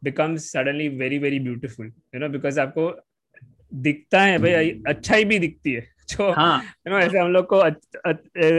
becomes 0.03 0.51
suddenly 0.51 0.87
very 0.87 1.17
very 1.17 1.39
beautiful 1.39 1.85
you 1.85 2.19
know 2.19 2.29
because 2.29 2.59
आपको 2.59 2.91
दिखता 3.73 4.21
है 4.21 4.37
भाई 4.37 4.69
अच्छा 4.87 5.15
ही 5.15 5.25
भी 5.25 5.39
दिखती 5.39 5.73
है। 5.73 5.87
जो 6.09 6.31
हाँ। 6.31 6.61
यू 6.61 6.93
नो 6.93 6.99
ऐसे 6.99 7.19
हम 7.19 7.27
लोग 7.27 7.45
को 7.53 7.65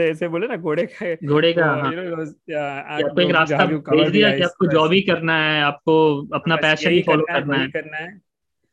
ऐसे 0.09 0.27
बोले 0.27 0.47
ना 0.47 0.55
घोड़े 0.55 0.85
का 0.85 1.15
घोड़े 1.27 1.53
का 1.53 1.65
हाँ. 1.65 1.75
आपको 1.75 3.21
एक 3.21 3.31
रास्ता 3.31 3.65
भेज 3.65 4.09
दिया 4.09 4.37
कि 4.37 4.43
आपको 4.43 4.67
जॉब 4.67 4.91
ही 4.91 5.01
करना 5.01 5.35
है 5.43 5.61
आपको 5.61 5.95
अपना 6.33 6.55
पैशन 6.55 6.91
ही 6.91 7.01
फॉलो 7.01 7.25
करना 7.29 7.57
है 7.57 7.67
करना 7.67 7.97
है। 7.97 8.21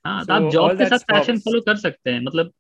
हाँ 0.05 0.25
तो 0.25 0.33
आप 0.33 0.51
जॉब 0.53 0.79
के 0.79 0.87
साथ 0.87 0.99
पैशन 0.99 1.39
फॉलो 1.39 1.61
कर 1.61 1.77
सकते 1.77 2.11
हैं 2.11 2.21
मतलब 2.21 2.53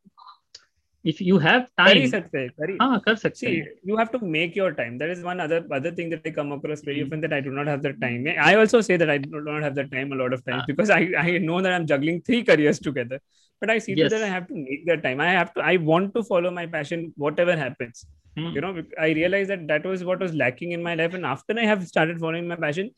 if 1.10 1.20
you 1.20 1.38
have 1.38 1.62
time. 1.78 1.86
very 1.88 2.06
success, 2.12 2.50
ah, 2.84 2.98
kar 3.04 3.14
sakte 3.22 3.42
see, 3.42 3.52
you 3.90 3.96
have 4.00 4.10
to 4.14 4.18
make 4.36 4.56
your 4.60 4.70
time. 4.80 4.98
That 5.02 5.10
is 5.14 5.22
one 5.28 5.40
other 5.44 5.60
other 5.78 5.92
thing 5.98 6.10
that 6.14 6.26
i 6.30 6.32
come 6.38 6.52
across 6.56 6.82
very 6.88 7.00
hmm. 7.00 7.06
often 7.06 7.24
that 7.24 7.34
i 7.38 7.40
do 7.46 7.52
not 7.58 7.70
have 7.72 7.82
the 7.86 7.92
time. 8.04 8.26
Eh, 8.32 8.36
I 8.50 8.54
also 8.60 8.80
say 8.88 8.98
that 9.02 9.12
i 9.16 9.18
do 9.24 9.42
not 9.48 9.66
have 9.66 9.74
the 9.80 9.86
time 9.96 10.12
a 10.16 10.20
lot 10.22 10.36
of 10.38 10.44
times 10.48 10.62
ah. 10.64 10.68
because 10.70 10.94
i 10.98 11.00
i 11.24 11.38
know 11.48 11.60
that 11.66 11.76
i'm 11.78 11.86
juggling 11.92 12.22
three 12.30 12.42
careers 12.52 12.80
together. 12.88 13.20
But 13.62 13.70
i 13.74 13.78
see 13.84 13.94
yes. 14.00 14.10
that 14.14 14.24
i 14.28 14.30
have 14.36 14.46
to 14.48 14.56
make 14.64 14.86
that 14.90 15.02
time. 15.06 15.20
I 15.28 15.30
have 15.38 15.52
to 15.54 15.66
i 15.72 15.76
want 15.92 16.14
to 16.16 16.24
follow 16.32 16.54
my 16.62 16.66
passion 16.78 17.12
whatever 17.26 17.56
happens. 17.66 18.06
Hmm. 18.38 18.50
you 18.54 18.60
know 18.64 18.72
i 19.04 19.10
realized 19.18 19.50
that 19.52 19.62
that 19.68 19.86
was 19.90 20.04
what 20.08 20.20
was 20.26 20.34
lacking 20.42 20.72
in 20.78 20.82
my 20.88 20.96
life. 21.02 21.14
And 21.20 21.26
after 21.34 21.60
i 21.66 21.68
have 21.74 21.86
started 21.92 22.20
following 22.26 22.50
my 22.54 22.58
passion 22.66 22.90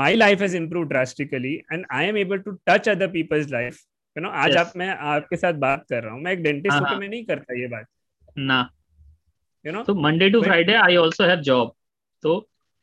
my 0.00 0.10
life 0.14 0.40
has 0.44 0.54
improved 0.58 0.90
drastically 0.90 1.54
and 1.70 1.86
i 2.00 2.04
am 2.10 2.16
able 2.16 2.42
to 2.44 2.52
touch 2.70 2.88
other 2.92 3.08
people's 3.14 3.50
life 3.54 3.80
you 4.16 4.22
know 4.22 4.28
आज 4.28 4.50
yes. 4.50 4.58
आप 4.58 4.72
मैं 4.76 4.88
आपके 5.12 5.36
साथ 5.36 5.54
बात 5.66 5.84
कर 5.90 6.02
रहा 6.02 6.14
हूँ 6.14 6.22
मैं 6.22 6.32
एक 6.32 6.42
डेंटिस्ट 6.42 6.76
होकर 6.76 6.98
मैं 6.98 7.08
नहीं 7.08 7.24
करता 7.24 7.60
ये 7.60 7.66
बात 7.68 7.86
ना 8.38 8.58
यू 9.64 9.72
नो 9.72 9.82
तो 9.84 9.94
Monday 10.02 10.30
to 10.30 10.42
Friday 10.42 10.74
I 10.74 10.96
also 11.02 11.24
have 11.28 11.40
job 11.50 11.74
तो 12.22 12.36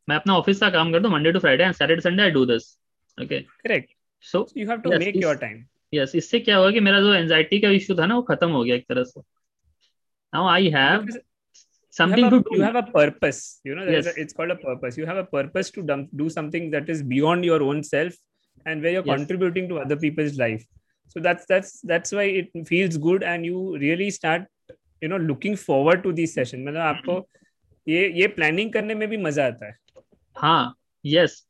मैं 0.07 0.15
अपना 0.15 0.35
ऑफ़िस 0.37 0.59
का 0.59 0.69
काम 0.69 0.91
करता 0.91 1.07
हूँ 1.07 1.15
Monday 1.15 1.31
to 1.31 1.39
Friday 1.39 1.63
and 1.63 1.73
Saturday 1.73 2.01
Sunday 2.01 2.23
I 2.23 2.31
do 2.31 2.45
this 2.45 2.75
okay 3.17 3.39
correct 3.39 3.91
so 4.31 4.47
you 4.57 4.69
have 4.69 4.79
to 4.81 4.97
make 4.99 5.15
your 5.23 5.35
time 5.45 5.63
yes 5.93 6.15
इससे 6.15 6.39
क्या 6.39 6.57
हुआ 6.57 6.71
कि 6.71 6.79
मेरा 6.87 6.99
जो 7.01 7.13
एंजाइटी 7.13 7.59
का 7.59 7.69
इशू 7.79 7.95
था 7.95 8.05
ना 8.05 8.15
वो 8.15 8.21
खत्म 8.31 8.49
हो 8.51 8.63
गया 8.63 8.75
एक 8.75 8.85
तरह 8.89 9.03
से 9.03 9.21
now 10.33 10.47
I 10.49 10.69
have 10.75 11.07
something 11.93 12.19
you 12.19 12.25
have, 12.25 12.33
a, 12.33 12.41
to 12.41 12.49
do. 12.49 12.55
you 12.55 12.63
have 12.63 12.75
a 12.75 12.83
purpose 12.83 13.61
you 13.67 13.75
know 13.77 13.83
yes. 13.83 14.09
a, 14.09 14.11
it's 14.23 14.33
called 14.33 14.51
a 14.51 14.55
purpose 14.55 14.97
you 14.97 15.05
have 15.05 15.17
a 15.17 15.23
purpose 15.23 15.71
to 15.71 15.81
dump, 15.81 16.09
do 16.15 16.29
something 16.29 16.69
that 16.71 16.89
is 16.89 17.01
beyond 17.03 17.47
your 17.47 17.63
own 17.69 17.81
self 17.83 18.13
and 18.65 18.83
where 18.83 18.91
you're 18.91 19.05
yes. 19.05 19.17
contributing 19.17 19.67
to 19.71 19.79
other 19.79 19.97
people's 20.03 20.37
life 20.43 20.67
so 21.09 21.19
that's 21.19 21.45
that's 21.49 21.81
that's 21.81 22.11
why 22.11 22.23
it 22.23 22.67
feels 22.67 22.97
good 22.97 23.23
and 23.23 23.45
you 23.45 23.77
really 23.77 24.09
start 24.11 24.47
you 25.01 25.07
know 25.07 25.17
looking 25.17 25.55
forward 25.55 26.03
to 26.03 26.13
these 26.13 26.33
session 26.33 26.65
मतलब 26.67 26.81
आपको 26.93 27.19
ये 27.87 28.07
ये 28.21 28.27
planning 28.39 28.73
करने 28.73 28.95
में 28.95 29.07
भी 29.09 29.17
मज़ा 29.17 29.45
आता 29.47 29.65
है 29.67 29.77
हाँ 30.37 30.75
yes 31.03 31.43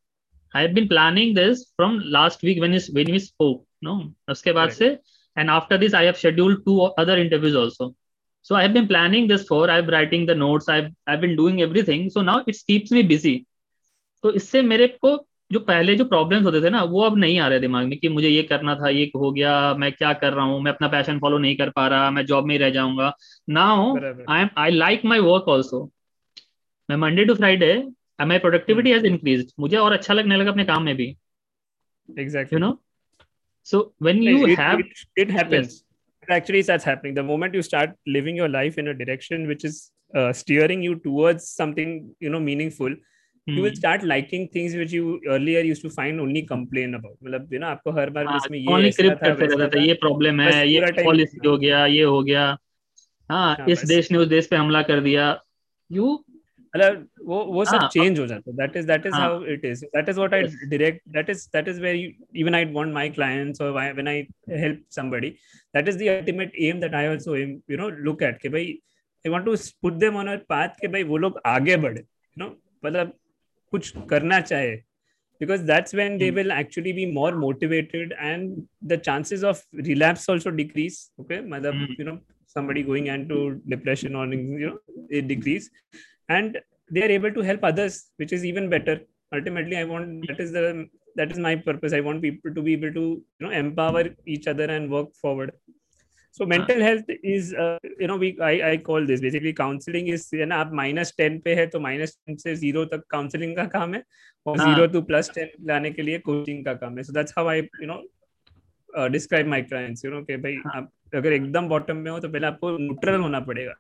I 0.54 0.62
have 0.62 0.74
been 0.74 0.88
planning 0.90 1.34
this 1.36 1.66
from 1.76 2.00
last 2.18 2.44
week 2.44 2.62
when 2.62 2.74
is 2.74 2.90
when 2.98 3.12
we 3.16 3.20
spoke 3.20 3.66
no 3.84 3.96
उसके 4.30 4.52
बाद 4.54 4.70
से 4.72 4.98
and 5.38 5.50
after 5.50 5.78
this 5.78 5.94
I 5.94 6.04
have 6.04 6.18
scheduled 6.18 6.66
two 6.66 6.82
other 7.04 7.18
interviews 7.18 7.56
also 7.56 7.94
so 8.46 8.56
I 8.56 8.62
have 8.64 8.74
been 8.74 8.88
planning 8.88 9.28
this 9.28 9.46
for 9.48 9.70
I've 9.70 9.88
writing 9.88 10.26
the 10.26 10.36
notes 10.36 10.70
I've 10.70 10.92
I've 11.08 11.22
been 11.22 11.36
doing 11.36 11.62
everything 11.62 12.10
so 12.10 12.22
now 12.22 12.44
it 12.48 12.64
keeps 12.68 12.92
me 12.92 13.04
busy 13.14 13.38
तो 14.24 14.32
इससे 14.36 14.62
मेरे 14.62 14.88
को 14.88 15.16
जो 15.52 15.60
पहले 15.68 15.96
जो 15.96 16.06
problems 16.06 16.46
होते 16.46 16.62
थे 16.62 16.70
ना 16.70 16.82
वो 16.94 17.02
अब 17.04 17.18
नहीं 17.18 17.38
आ 17.40 17.48
रहे 17.48 17.60
दिमाग 17.60 17.86
में 17.88 17.98
कि 18.00 18.10
मुझे 18.10 18.30
ये 18.30 18.44
करना 18.50 18.76
था 18.76 18.90
ये 18.90 19.04
हो 19.16 19.32
गया 19.32 19.54
मैं 19.80 19.92
क्या 19.92 20.12
कर 20.24 20.34
रहा 20.34 20.46
हूँ 20.46 20.62
मैं 20.62 20.72
अपना 20.72 20.88
पैशन 20.88 21.20
फॉलो 21.20 21.38
नहीं 21.38 21.56
कर 21.58 21.70
पा 21.76 21.88
रहा 21.88 22.12
मैं 22.12 22.26
जॉब 22.26 22.46
में 22.48 22.54
ही 22.56 22.60
रह 22.60 22.70
जाऊँगा। 22.70 23.12
Now 23.50 23.96
I 24.30 24.42
am 24.42 24.50
I 24.58 24.72
like 24.72 25.06
my 25.06 25.20
work 25.20 25.48
also 25.56 25.84
मैं 26.90 26.98
Monday 26.98 27.26
to 27.26 27.36
Friday 27.36 27.74
my 28.26 28.40
productivity 28.40 28.92
has 28.92 29.06
increase 29.06 29.54
मुझे 29.60 29.78
और 29.78 29.94
अच्छा 29.94 30.14
लगने 30.14 30.38
लगा 30.38 30.52
अपने 30.52 30.66
काम 30.66 30.84
में 30.84 30.96
भी। 30.96 31.16
Exactly 32.10 32.56
you 32.56 32.66
know 32.66 32.80
so 33.66 33.94
when 34.02 34.24
you 34.24 34.56
have 34.60 34.84
it 35.20 35.32
happens 35.32 35.84
actually 36.34 36.60
that's 36.66 36.86
happening. 36.88 37.14
The 37.14 37.22
moment 37.28 37.56
you 37.58 37.62
start 37.66 37.94
living 38.16 38.36
your 38.40 38.48
life 38.56 38.76
in 38.82 38.90
a 38.90 38.94
direction 38.98 39.46
which 39.52 39.64
is 39.70 39.78
uh, 40.14 40.32
steering 40.32 40.84
you 40.88 40.98
towards 41.06 41.48
something 41.60 41.96
you 42.26 42.34
know 42.34 42.42
meaningful 42.50 42.98
you 43.56 43.64
will 43.64 43.76
start 43.76 44.06
liking 44.12 44.48
things 44.56 44.76
which 44.80 44.94
you 44.98 45.20
earlier 45.36 45.62
used 45.68 45.84
to 45.86 45.92
find 45.98 46.24
only 46.24 46.44
complain 46.54 46.96
about. 47.00 47.16
मतलब 47.24 47.54
you 47.54 47.60
know 47.60 47.68
आपको 47.68 47.92
हर 48.00 48.10
बार 48.10 48.36
इसमें 48.36 48.58
ये 48.60 48.92
क्रिप 48.92 49.20
करते 49.24 49.46
रहता 49.46 49.68
था 49.76 49.84
ये 49.84 49.94
problem 50.06 50.42
है 50.42 50.68
ये 50.70 50.92
पॉलिसी 51.04 51.48
हो 51.48 51.58
गया 51.58 51.86
ये 51.98 52.04
हो 52.14 52.24
गया। 52.24 52.48
हाँ 53.30 53.66
इस 53.70 53.86
देश 53.88 54.12
ने 54.12 54.18
उस 54.18 54.28
देश 54.28 54.48
पे 54.48 54.56
हमला 54.56 54.82
कर 54.90 55.00
दिया। 55.02 55.38
यू 55.92 56.14
मतलब 56.74 57.08
वो 57.26 57.38
वो 57.54 57.64
सब 57.66 57.88
चेंज 57.94 58.20
हो 58.20 58.26
जाता 58.28 58.52
है। 58.52 58.56
That 58.58 58.76
is 58.78 58.88
that 58.88 59.06
is 59.06 59.14
how 59.16 59.44
it 59.54 59.64
is 59.66 59.84
that 59.86 60.10
is 60.10 60.18
what 60.18 60.34
I 60.34 60.42
direct 60.42 61.02
that 61.14 61.30
is 61.30 61.46
that 61.54 61.68
is 61.68 61.82
where 61.82 61.96
even 62.40 62.56
I 62.56 62.66
want 62.74 62.94
my 62.94 63.10
clients 63.10 63.62
और 63.62 63.72
when 63.74 64.08
I 64.08 64.26
help 64.50 64.84
somebody 64.96 65.30
that 65.76 65.88
is 65.90 65.98
the 65.98 66.08
ultimate 66.10 66.56
aim 66.68 66.80
that 66.80 66.96
I 66.96 67.06
also 67.06 67.36
am 67.36 67.60
you 67.72 67.78
know 67.78 67.90
look 68.08 68.24
at 68.24 68.38
के 68.42 68.50
भाई 68.50 68.66
I 69.26 69.32
want 69.32 69.46
to 69.46 69.56
put 69.82 69.94
them 70.04 70.18
on 70.18 70.28
a 70.28 70.36
path 70.50 70.80
के 70.82 70.88
भाई 70.88 71.04
वो 71.04 71.18
लोग 71.18 71.42
आगे 71.46 71.78
बढ़े 71.78 72.00
you 72.00 72.44
know 72.44 72.56
मतलब 72.86 73.19
कुछ 73.72 73.94
करना 74.10 74.40
चाहे 74.42 74.76
because 75.42 75.62
that's 75.64 75.96
when 75.96 76.18
they 76.18 76.30
will 76.32 76.52
actually 76.52 76.94
be 76.94 77.06
more 77.12 77.36
motivated 77.38 78.14
and 78.14 78.56
the 78.86 79.00
chances 79.00 79.44
of 79.44 79.64
relapse 79.82 80.30
also 80.30 80.50
decrease 80.56 81.00
okay 81.20 81.42
मतलब 81.50 81.96
you 82.00 82.06
know 82.06 82.18
somebody 82.56 82.84
going 82.84 83.08
and 83.08 83.28
to 83.30 83.48
depression 83.70 84.16
और 84.16 84.36
decrease 85.24 85.70
and 86.30 86.58
they 86.92 87.02
are 87.02 87.12
able 87.12 87.30
to 87.30 87.42
help 87.42 87.66
others 87.66 88.04
which 88.20 88.34
is 88.34 88.46
even 88.48 88.70
better 88.70 89.06
ultimately 89.34 89.76
I 89.76 89.84
want 89.86 90.26
that 90.28 90.42
is 90.42 90.54
the 90.54 90.88
that 91.18 91.32
is 91.32 91.40
my 91.42 91.56
purpose 91.66 91.94
I 91.94 92.00
want 92.02 92.22
people 92.22 92.54
to 92.54 92.62
be 92.62 92.74
able 92.74 92.90
to 92.94 93.02
you 93.02 93.48
know 93.48 93.52
empower 93.56 94.14
each 94.30 94.48
other 94.50 94.72
and 94.72 94.90
work 94.92 95.12
forward 95.22 95.52
so 96.40 96.46
mental 96.50 96.82
health 96.82 97.10
is 97.32 97.48
uh, 97.54 97.78
you 98.02 98.08
know 98.10 98.18
we 98.18 98.28
I, 98.50 98.52
I 98.68 98.78
call 98.78 99.08
this 99.08 99.24
basically 99.26 99.54
counseling 99.54 100.08
is 100.14 100.30
है 100.34 100.46
ना 100.46 100.56
आप 100.66 100.72
minus 100.80 101.12
ten 101.18 101.40
पे 101.46 101.56
है 101.56 101.66
तो 101.68 101.80
minus 101.86 102.16
ten 102.16 102.36
से 102.44 102.56
zero 102.62 102.86
तक 102.94 103.04
counseling 103.16 103.56
का 103.56 103.66
काम 103.74 103.94
है 103.94 104.04
और 104.46 104.58
zero 104.60 104.88
to 104.94 105.02
plus 105.10 105.34
टेन 105.36 105.52
लाने 105.70 105.92
के 105.92 106.02
लिए 106.02 106.22
coaching 106.30 106.64
का 106.66 106.74
काम 106.84 106.98
है। 106.98 107.04
So 107.04 107.18
that's 107.20 107.38
how 107.38 107.46
I 107.56 107.58
you 107.82 107.90
know 107.90 108.00
describe 109.12 109.48
my 109.48 109.62
clients 109.62 110.06
you 110.06 110.12
know 110.12 110.22
कि 110.26 110.36
भाई 110.44 110.56
हाँ. 110.66 110.72
आप 110.76 111.16
अगर 111.16 111.34
एकदम 111.34 111.68
बॉटम 111.70 111.98
में 111.98 112.10
हो 112.12 112.20
तो 112.20 112.30
पहले 112.30 112.48
आपको 112.48 112.70
न्यूट्रल 112.78 113.20
होना 113.22 113.40
पड़ेगा। 113.40 113.74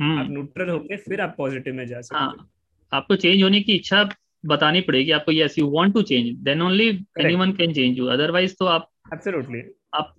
हम्म। 0.00 0.18
आप 0.20 0.30
न्यूट्रल 0.30 0.68
होके 0.68 0.96
फिर 0.96 1.20
आप 1.20 1.34
पॉजिटिव 1.38 1.74
में 1.74 1.86
जा 1.86 2.00
सकते 2.00 2.18
हाँ. 2.18 2.50
आपको 2.92 3.16
चेंज 3.16 3.42
होने 3.42 3.60
की 3.60 3.74
इच्छा 3.74 4.02
बतानी 4.44 4.80
पड़ेगी 4.88 5.10
आपको 5.10 5.32
yes 5.32 5.58
you 5.58 5.68
want 5.70 5.94
to 5.94 6.02
change 6.10 6.34
then 6.44 6.62
only 6.62 6.88
anyone 7.20 7.52
can 7.60 7.72
change 7.74 7.98
you 7.98 8.06
otherwise 8.16 8.54
तो 8.58 8.66
आप 8.66 8.90
एब्सोल्युटली 9.12 9.62
आप 9.94 10.14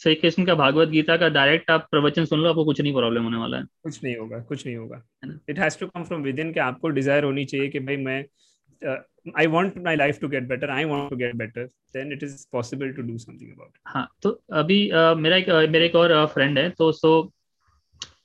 श्री 0.00 0.14
कृष्ण 0.14 0.44
का 0.44 0.54
भागवत 0.54 0.88
गीता 0.88 1.16
का 1.16 1.28
डायरेक्ट 1.28 1.70
आप 1.70 1.88
प्रवचन 1.90 2.24
सुन 2.24 2.40
लो 2.40 2.48
आपको 2.48 2.64
कुछ 2.64 2.80
नहीं 2.80 2.92
प्रॉब्लम 2.94 3.22
होने 3.22 3.36
वाला 3.36 3.58
है। 3.58 3.64
कुछ 3.82 4.04
नहीं 4.04 4.16
होगा 4.16 4.38
कुछ 4.38 4.66
नहीं 4.66 4.76
होगा। 4.76 5.02
It 5.48 5.58
has 5.58 5.78
to 5.78 5.86
come 5.86 6.04
from 6.04 6.22
within 6.38 6.52
कि 6.52 6.60
आपको 6.60 6.88
डिज़ायर 6.88 7.24
होनी 7.24 7.44
चाहिए 7.44 7.68
कि 7.68 7.80
भाई 7.80 7.96
मैं 7.96 8.24
I 9.38 9.46
want 9.46 9.76
my 9.78 9.96
life 9.96 10.18
to 10.20 10.28
get 10.28 10.42
better 10.42 10.70
I 10.70 10.84
want 10.84 11.10
to 11.10 11.16
get 11.16 11.34
better 11.34 11.66
then 11.66 12.12
it 12.12 12.22
is 12.22 12.46
possible 12.52 12.92
to 12.92 13.02
do 13.02 13.18
something 13.18 13.52
about 13.52 13.70
हाँ 13.86 14.08
तो 14.22 14.42
अभी 14.52 14.90
uh, 14.90 15.16
मेरा 15.16 15.36
एक 15.36 15.48
uh, 15.48 15.68
मेरे 15.68 15.86
एक 15.86 15.94
और 15.94 16.26
फ्रेंड 16.26 16.58
uh, 16.58 16.64
है 16.64 16.70
तो 16.70 16.92
so 16.92 17.32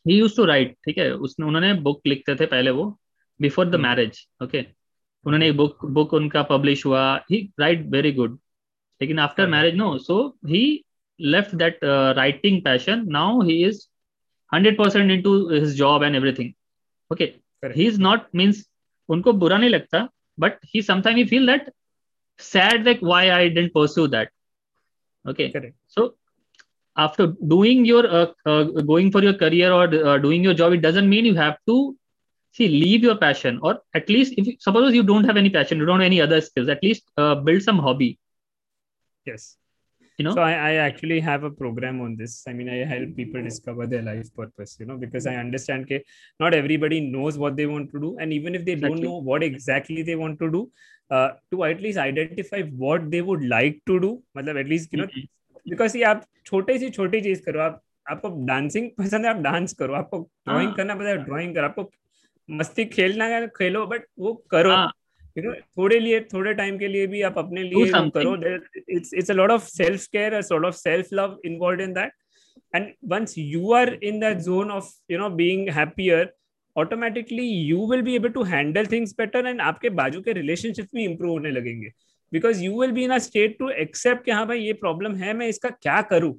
he 0.08 0.20
used 0.20 0.36
to 0.36 0.46
write 0.46 0.74
ठीक 0.86 0.98
है? 0.98 1.12
उसने 1.12 1.46
उन्होंने 1.46 1.74
बुक 1.74 2.02
लिखते 2.08 2.36
थे 2.36 2.46
पहले 2.46 2.72
वो 2.72 3.00
बिफोर 3.42 3.70
द 3.70 3.76
मैरिज 3.76 4.28
ओके 4.44 4.66
उन्होंने 5.26 5.50
एक 5.50 5.58
बुक 5.58 5.86
बुक 5.86 6.14
उनका 6.14 6.44
पब्लिश 6.44 6.86
हुआ 6.86 7.16
ही 7.32 7.54
राइट 7.60 7.86
वेरी 7.86 8.12
गुड 8.12 8.40
लेकिन 9.02 9.20
after 9.20 9.48
marriage 9.48 9.76
no 9.76 9.98
so 9.98 10.38
he 10.46 10.85
Left 11.21 11.55
that 11.63 11.81
writing 12.17 12.63
passion 12.65 13.05
now 13.13 13.43
he 13.49 13.63
is 13.65 13.87
hundred 14.55 14.79
percent 14.79 15.11
in 15.11 15.23
to 15.23 15.35
his 15.51 15.77
job 15.79 16.05
and 16.05 16.17
everything 16.17 16.53
okay 17.13 17.33
he 17.77 17.87
is 17.87 18.01
not 18.01 18.27
means 18.35 18.67
उनको 19.09 19.33
बुरा 19.43 19.59
नहीं 19.59 19.71
लगता 19.71 20.09
but 20.41 20.59
he 20.75 20.83
sometime 20.83 21.17
he 21.17 21.25
feel 21.25 21.47
that 21.47 21.71
sad 22.41 22.85
like 22.85 23.01
why 23.01 23.31
i 23.31 23.49
didn't 23.49 23.73
pursue 23.73 24.09
that 24.09 24.31
okay 25.25 25.51
Correct. 25.51 25.77
so 25.87 26.15
after 26.97 27.27
doing 27.27 27.85
your 27.85 28.07
uh, 28.07 28.27
uh, 28.47 28.65
going 28.93 29.11
for 29.11 29.23
your 29.23 29.35
career 29.35 29.73
or 29.73 29.85
uh, 29.85 30.19
doing 30.19 30.43
your 30.43 30.55
job 30.55 30.73
it 30.73 30.81
doesn't 30.81 31.09
mean 31.09 31.25
you 31.25 31.35
have 31.35 31.59
to 31.67 31.97
see 32.51 32.69
leave 32.69 33.03
your 33.03 33.17
passion 33.17 33.59
or 33.63 33.81
at 33.95 34.09
least 34.09 34.35
if 34.37 34.61
suppose 34.61 34.95
you 34.95 35.03
don't 35.03 35.25
have 35.25 35.37
any 35.37 35.51
passion 35.51 35.79
you 35.79 35.87
don't 35.87 36.01
have 36.01 36.07
any 36.07 36.21
other 36.21 36.41
skills 36.41 36.69
at 36.69 36.83
least 36.83 37.05
uh, 37.17 37.35
build 37.35 37.63
some 37.63 37.79
hobby 37.79 38.19
yes 39.27 39.57
You 40.18 40.24
know 40.26 40.34
so 40.34 40.42
I, 40.42 40.54
I 40.70 40.74
actually 40.88 41.20
have 41.20 41.44
a 41.44 41.52
program 41.52 42.02
on 42.02 42.16
this 42.16 42.44
i 42.48 42.54
mean 42.54 42.70
i 42.70 42.78
help 42.94 43.16
people 43.16 43.42
discover 43.42 43.86
their 43.86 44.02
life 44.02 44.28
purpose 44.34 44.78
you 44.80 44.86
know 44.86 44.98
because 44.98 45.28
i 45.28 45.36
understand 45.36 45.88
that 45.90 46.04
not 46.40 46.54
everybody 46.54 47.00
knows 47.02 47.38
what 47.38 47.56
they 47.56 47.66
want 47.66 47.92
to 47.94 48.00
do 48.00 48.18
and 48.20 48.32
even 48.32 48.56
if 48.56 48.66
they 48.66 48.74
exactly. 48.74 49.02
don't 49.02 49.04
know 49.08 49.18
what 49.18 49.44
exactly 49.44 50.04
they 50.04 50.16
want 50.16 50.40
to 50.40 50.50
do 50.52 50.70
uh, 51.12 51.30
to 51.52 51.64
at 51.66 51.82
least 51.82 51.98
identify 51.98 52.62
what 52.86 53.10
they 53.12 53.22
would 53.22 53.44
like 53.56 53.82
to 53.86 54.00
do 54.00 54.12
मतलब 54.38 54.60
at 54.64 54.68
least 54.68 54.94
you 54.94 55.00
know 55.02 55.08
mm-hmm. 55.08 55.72
because 55.72 55.96
ये 55.96 56.04
आप 56.14 56.26
छोटे 56.46 56.78
से 56.80 56.90
छोटी 56.98 57.22
चीज़ 57.22 57.42
करो 57.46 57.60
आप 57.60 57.82
आपको 58.12 58.30
dancing 58.46 58.90
पसंद 58.98 59.26
है 59.26 59.32
आप 59.32 59.42
डांस 59.42 59.74
करो 59.80 59.94
आपको 59.94 60.20
ड्राइंग 60.48 60.74
करना 60.76 60.96
पसंद 60.96 61.08
है 61.08 61.24
ड्राइंग 61.26 61.56
करो 61.56 61.66
आपको 61.66 61.92
मस्ती 62.60 62.86
खेलना 62.86 63.26
है 63.26 63.48
खेलो 63.58 63.86
बट 63.88 64.06
वो 64.20 64.34
करो 64.52 64.76
यू 65.36 65.44
नो 65.44 65.54
थोड़े 65.78 66.00
लिए 66.00 66.20
थोड़े 66.34 66.54
टाइम 66.54 66.78
के 66.78 66.88
लिए 66.88 67.08
भी 67.08 67.22
आप 67.22 67.38
अपने 67.38 67.64
लिए 67.64 67.92
करो। 68.12 68.36
It's 68.90 69.14
it's 69.14 69.32
a 69.32 69.34
lot 69.34 69.52
of 69.52 69.68
self 69.70 70.06
care 70.08 70.34
a 70.34 70.42
sort 70.44 70.66
of 70.66 70.76
self 70.76 71.14
love 71.14 71.38
involved 71.46 71.82
in 71.82 71.94
that 71.94 72.12
and 72.76 72.88
once 73.12 73.36
you 73.38 73.74
are 73.74 73.94
in 74.04 74.20
that 74.20 74.38
zone 74.44 74.72
of 74.72 74.90
you 75.12 75.18
know 75.20 75.30
being 75.36 75.70
happier 75.70 76.34
automatically 76.76 77.44
you 77.44 77.86
will 77.92 78.02
be 78.02 78.16
able 78.16 78.30
to 78.30 78.44
handle 78.44 78.86
things 78.92 79.14
better 79.18 79.48
and 79.48 79.62
आपके 79.62 79.90
बाजू 80.00 80.22
के 80.22 80.34
relationship 80.34 80.88
भी 80.96 81.04
improve 81.04 81.32
होने 81.32 81.52
लगेंगे। 81.52 81.92
Because 82.32 82.64
you 82.64 82.82
will 82.82 82.92
be 82.92 83.04
in 83.04 83.12
a 83.12 83.18
state 83.20 83.58
to 83.60 83.70
accept 83.70 84.26
कि 84.26 84.32
हाँ 84.32 84.48
भाई 84.48 84.60
ये 84.60 84.74
प्रॉब्लम 84.76 85.16
है 85.16 85.34
मैं 85.34 85.48
इसका 85.48 85.70
क्या 85.72 86.02
करूँ? 86.12 86.34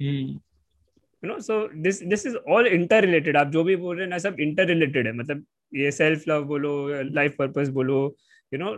You 0.00 1.28
know 1.28 1.38
so 1.40 1.66
this 1.82 2.02
this 2.04 2.26
is 2.26 2.36
all 2.36 2.66
interrelated 3.04 3.36
आप 3.36 3.50
जो 3.50 3.64
भी 3.64 3.76
बोल 3.76 3.96
रहे 3.96 4.04
हैं 4.04 4.10
ना 4.10 4.18
सब 4.18 4.40
इंटर 4.40 4.66
रिलेटेड 4.66 5.06
है। 5.06 5.12
मतलब 5.12 5.44
ये 5.74 5.90
सेल्फ 5.92 6.28
लव 6.28 6.44
बोलो 6.44 6.72
लाइफ 7.12 7.34
पर्पस 7.38 7.68
बोलो 7.78 8.00
you 8.52 8.58
know 8.58 8.72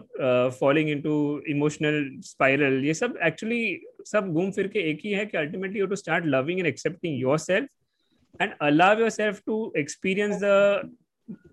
falling 0.50 0.90
into 0.90 1.16
emotional 1.48 2.04
spiral 2.24 2.84
ये 2.84 2.94
सब 2.94 3.18
एक्चुअली 3.24 3.62
सब 4.06 4.32
घूम 4.32 4.50
फिर 4.50 4.68
के 4.68 4.90
एक 4.90 5.00
ही 5.04 5.12
है 5.12 5.26
कि 5.26 5.36
ultimately 5.38 5.80
you 5.80 5.86
to 5.86 5.96
start 5.96 6.26
loving 6.26 6.58
and 6.58 6.68
accepting 6.68 7.20
your 7.20 7.38
self 7.38 8.40
and 8.40 8.52
allow 8.62 9.00
your 9.00 9.10
self 9.10 9.40
to 9.46 9.72
experience 9.76 10.38
the 10.42 10.90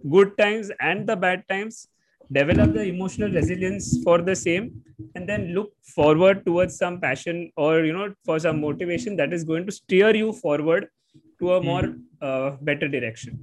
good 0.08 0.36
times 0.38 0.72
and 0.82 1.06
the 1.06 1.18
bad 1.18 1.42
times 1.50 1.88
develop 2.30 2.70
the 2.76 2.82
emotional 2.88 3.32
resilience 3.32 3.92
for 4.06 4.22
the 4.22 4.34
same 4.36 4.66
and 5.18 5.26
then 5.28 5.48
look 5.54 5.72
forward 5.96 6.44
towards 6.44 6.78
some 6.80 6.98
passion 6.98 7.48
और 7.58 7.86
you 7.86 7.94
know 7.94 8.08
for 8.28 8.40
some 8.40 8.60
motivation 8.60 9.16
that 9.16 9.34
is 9.34 9.46
going 9.46 9.66
to 9.66 9.72
steer 9.72 10.16
you 10.16 10.32
forward 10.42 10.86
to 11.40 11.48
a 11.48 11.60
more 11.62 11.88
better 12.24 12.88
direction 12.88 13.40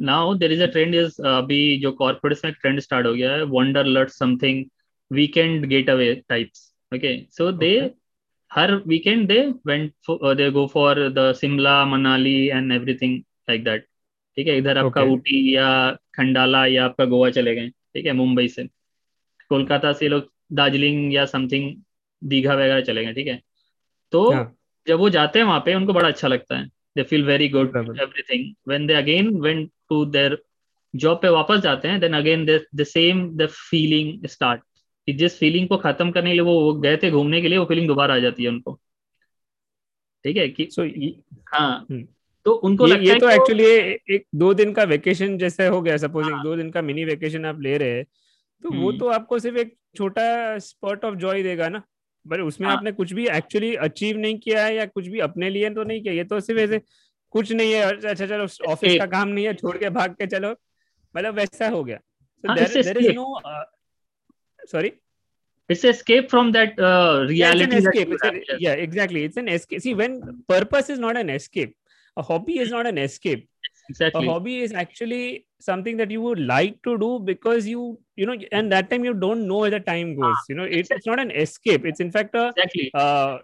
now 0.00 0.34
there 0.34 0.52
is 0.52 0.62
a 0.62 0.66
trend 0.66 0.94
is 0.94 1.20
अभी 1.26 1.78
जो 1.80 1.92
corporates 1.92 2.44
में 2.44 2.52
trend 2.54 2.80
start 2.80 3.06
हो 3.06 3.14
गया 3.14 3.32
है 3.32 3.42
wanderlust 3.86 4.10
something 4.10 4.64
weekend 5.10 5.66
get 5.66 5.90
away 5.90 6.14
types 6.28 6.72
okay 6.92 7.16
so 7.30 7.50
they 7.52 7.70
her 8.50 8.74
weekend 8.86 9.26
they 9.28 9.40
went 9.66 9.92
they 10.36 10.50
go 10.50 10.66
for 10.66 11.08
the 11.08 11.32
Shimla 11.40 11.84
Manali 11.84 12.36
and 12.48 12.72
everything 12.72 13.18
like 13.18 13.64
that 13.64 13.86
ठीक 14.36 14.46
है? 14.46 14.56
इधर 14.58 14.78
आपका 14.78 15.02
ऊटी 15.02 15.56
या 15.56 15.68
खंडाला 16.14 16.64
या 16.66 16.84
आपका 16.84 17.04
गोवा 17.04 17.30
चले 17.30 17.54
गए 17.54 17.68
ठीक 17.68 18.06
है? 18.06 18.12
मुंबई 18.12 18.48
से। 18.48 18.64
कोलकाता 19.50 19.92
से 19.92 20.08
लोग 20.08 20.30
दार्जिलिंग 20.52 21.14
या 21.14 21.24
समथिंग 21.26 21.74
दीघा 22.22 22.54
वगैरह 22.54 22.80
चले 22.80 23.04
गए 23.04 23.12
ठीक 23.14 23.26
है? 23.26 23.40
तो 24.12 24.30
हाँ. 24.32 24.52
जब 24.86 24.98
वो 24.98 25.10
जाते 25.10 25.38
हैं 25.38 25.46
वहाँ 25.46 25.60
पे 25.60 25.74
उनको 25.74 25.92
बड़ा 25.92 26.08
अच्छा 26.08 26.28
लगता 26.28 26.58
है। 26.58 26.66
They 26.66 27.02
feel 27.02 27.24
very 27.24 27.48
good 27.48 27.76
everything 27.76 28.54
when 28.68 28.86
they 28.86 28.94
again 28.94 29.28
went 29.40 29.70
to 29.90 30.04
their 30.04 30.42
job 30.94 31.18
पे 31.22 31.28
वापस 31.28 31.60
जाते 31.60 31.88
हैं 31.88 32.00
then 32.00 32.12
again 32.12 32.46
the 32.46 32.84
same 32.84 33.28
the 33.36 33.46
feeling 33.50 34.26
start 34.26 34.62
कि 35.08 35.12
जिस 35.12 35.38
फीलिंग 35.38 35.68
को 35.68 35.76
खत्म 35.76 36.10
करने 36.10 36.30
के 36.30 36.34
लिए 36.34 36.42
वो 36.42 36.72
गए 36.74 36.96
थे 36.96 37.10
घूमने 37.10 37.40
के 37.42 37.48
लिए 37.48 37.58
वो 37.58 37.64
फीलिंग 37.64 37.88
दोबारा 37.88 38.14
आ 38.14 38.18
जाती 38.18 38.44
है 38.44 38.48
उनको 38.48 38.78
ठीक 40.24 40.36
है 40.36 40.48
कि 40.48 40.68
so, 40.72 40.82
हाँ 41.52 41.86
हम्म। 41.90 42.06
तो 42.46 42.52
उनको 42.52 42.86
ये, 42.86 42.92
लगता 42.92 43.12
ये 43.12 43.18
तो 43.20 43.28
एक्चुअली 43.30 43.64
एक 44.14 44.24
दो 44.34 44.52
दिन 44.54 44.72
का 44.72 44.82
वेकेशन 44.84 45.36
जैसे 45.38 45.66
हो 45.66 45.80
गया 45.82 45.96
सपोज़ 45.96 46.26
हाँ, 46.26 46.42
दो 46.42 46.56
दिन 46.56 46.70
का 46.70 46.82
मिनी 46.82 47.04
वेकेशन 47.04 47.44
आप 47.44 47.60
ले 47.60 47.76
रहे 47.78 47.96
हैं 47.96 48.04
तो 48.64 48.70
वो 48.70 48.88
हम्म। 48.88 48.98
तो 48.98 49.08
आपको 49.08 49.38
सिर्फ़ 49.38 49.58
एक 49.58 49.74
छोटा 49.96 50.58
स्पॉट 50.58 51.04
ऑफ़ 51.04 51.14
जॉय 51.14 51.42
देगा 51.42 51.68
ना 51.68 51.82
बट 52.26 52.40
उसमें 52.40 52.68
हाँ. 52.68 52.76
आपने 52.76 52.92
कुछ 52.92 53.12
भी 53.12 53.26
एक्चुअली 53.28 53.74
अचीव 53.76 54.18
नहीं 54.18 54.38
किया 54.38 54.64
है 54.64 54.74
या 54.74 54.86
कुछ 54.86 55.08
भी 55.08 55.20
अपने 55.20 55.50
लिए 55.50 55.70
तो 55.70 55.84
नहीं 55.84 56.02
किया 56.02 56.14
ये 56.14 56.24
तो 56.24 56.40
सिर्फ़ 56.40 56.60
ऐसे 56.60 56.80
कुछ 57.30 57.52
नहीं 57.52 57.72
है 57.72 57.82
अच्छा 57.82 58.26
चलो 58.26 58.46
ऑफ़िस 58.72 58.98
का 58.98 59.06
काम 59.06 59.28
नहीं 59.28 59.44
है 59.46 59.54
छोड़ 59.54 59.76
के 59.78 59.90
भाग 59.98 60.14
के 60.20 60.26
चलो 60.26 60.54
मतलब 61.16 61.34
वैसा 61.34 61.68
हो 61.68 61.82
गया 61.84 61.98
there 62.54 62.98
is 62.98 63.12
no 63.14 63.40
sorry 64.72 64.92
it's 65.68 65.84
escape 65.84 66.30
from 66.30 66.52
that 66.52 66.78
uh, 66.78 67.26
reality 67.28 67.36
yeah, 67.36 67.52
it's 67.52 67.62
an 67.62 67.78
escape. 67.78 68.10
That 68.22 68.34
a, 68.34 68.58
yeah 68.64 68.72
exactly 68.72 69.24
it's 69.24 69.36
an 69.36 69.48
escape 69.48 69.80
see 69.86 69.94
when 69.94 70.44
purpose 70.48 70.90
is 70.90 71.00
not 71.04 71.16
an 71.16 71.30
escape 71.30 71.74
a 72.16 72.22
hobby 72.22 72.58
is 72.64 72.70
not 72.70 72.86
an 72.86 72.98
escape 72.98 73.48
exactly 73.88 74.26
a 74.26 74.30
hobby 74.30 74.60
is 74.66 74.72
actually 74.72 75.46
something 75.60 75.96
that 75.96 76.10
you 76.10 76.20
would 76.22 76.38
like 76.38 76.80
to 76.82 76.96
do 76.98 77.18
because 77.18 77.66
you 77.66 77.98
you 78.14 78.26
know 78.26 78.36
and 78.52 78.70
that 78.70 78.88
time 78.90 79.04
you 79.04 79.14
don't 79.24 79.46
know 79.48 79.58
where 79.64 79.70
the 79.70 79.80
time 79.80 80.14
goes 80.14 80.36
ah, 80.36 80.44
you 80.48 80.54
know 80.54 80.68
it's, 80.78 80.90
it's 80.90 81.06
not 81.06 81.18
an 81.18 81.32
escape 81.32 81.84
it's 81.84 82.00
in 82.00 82.12
fact 82.12 82.34
a 82.34 82.46
exactly. 82.48 82.90
uh, 82.94 83.38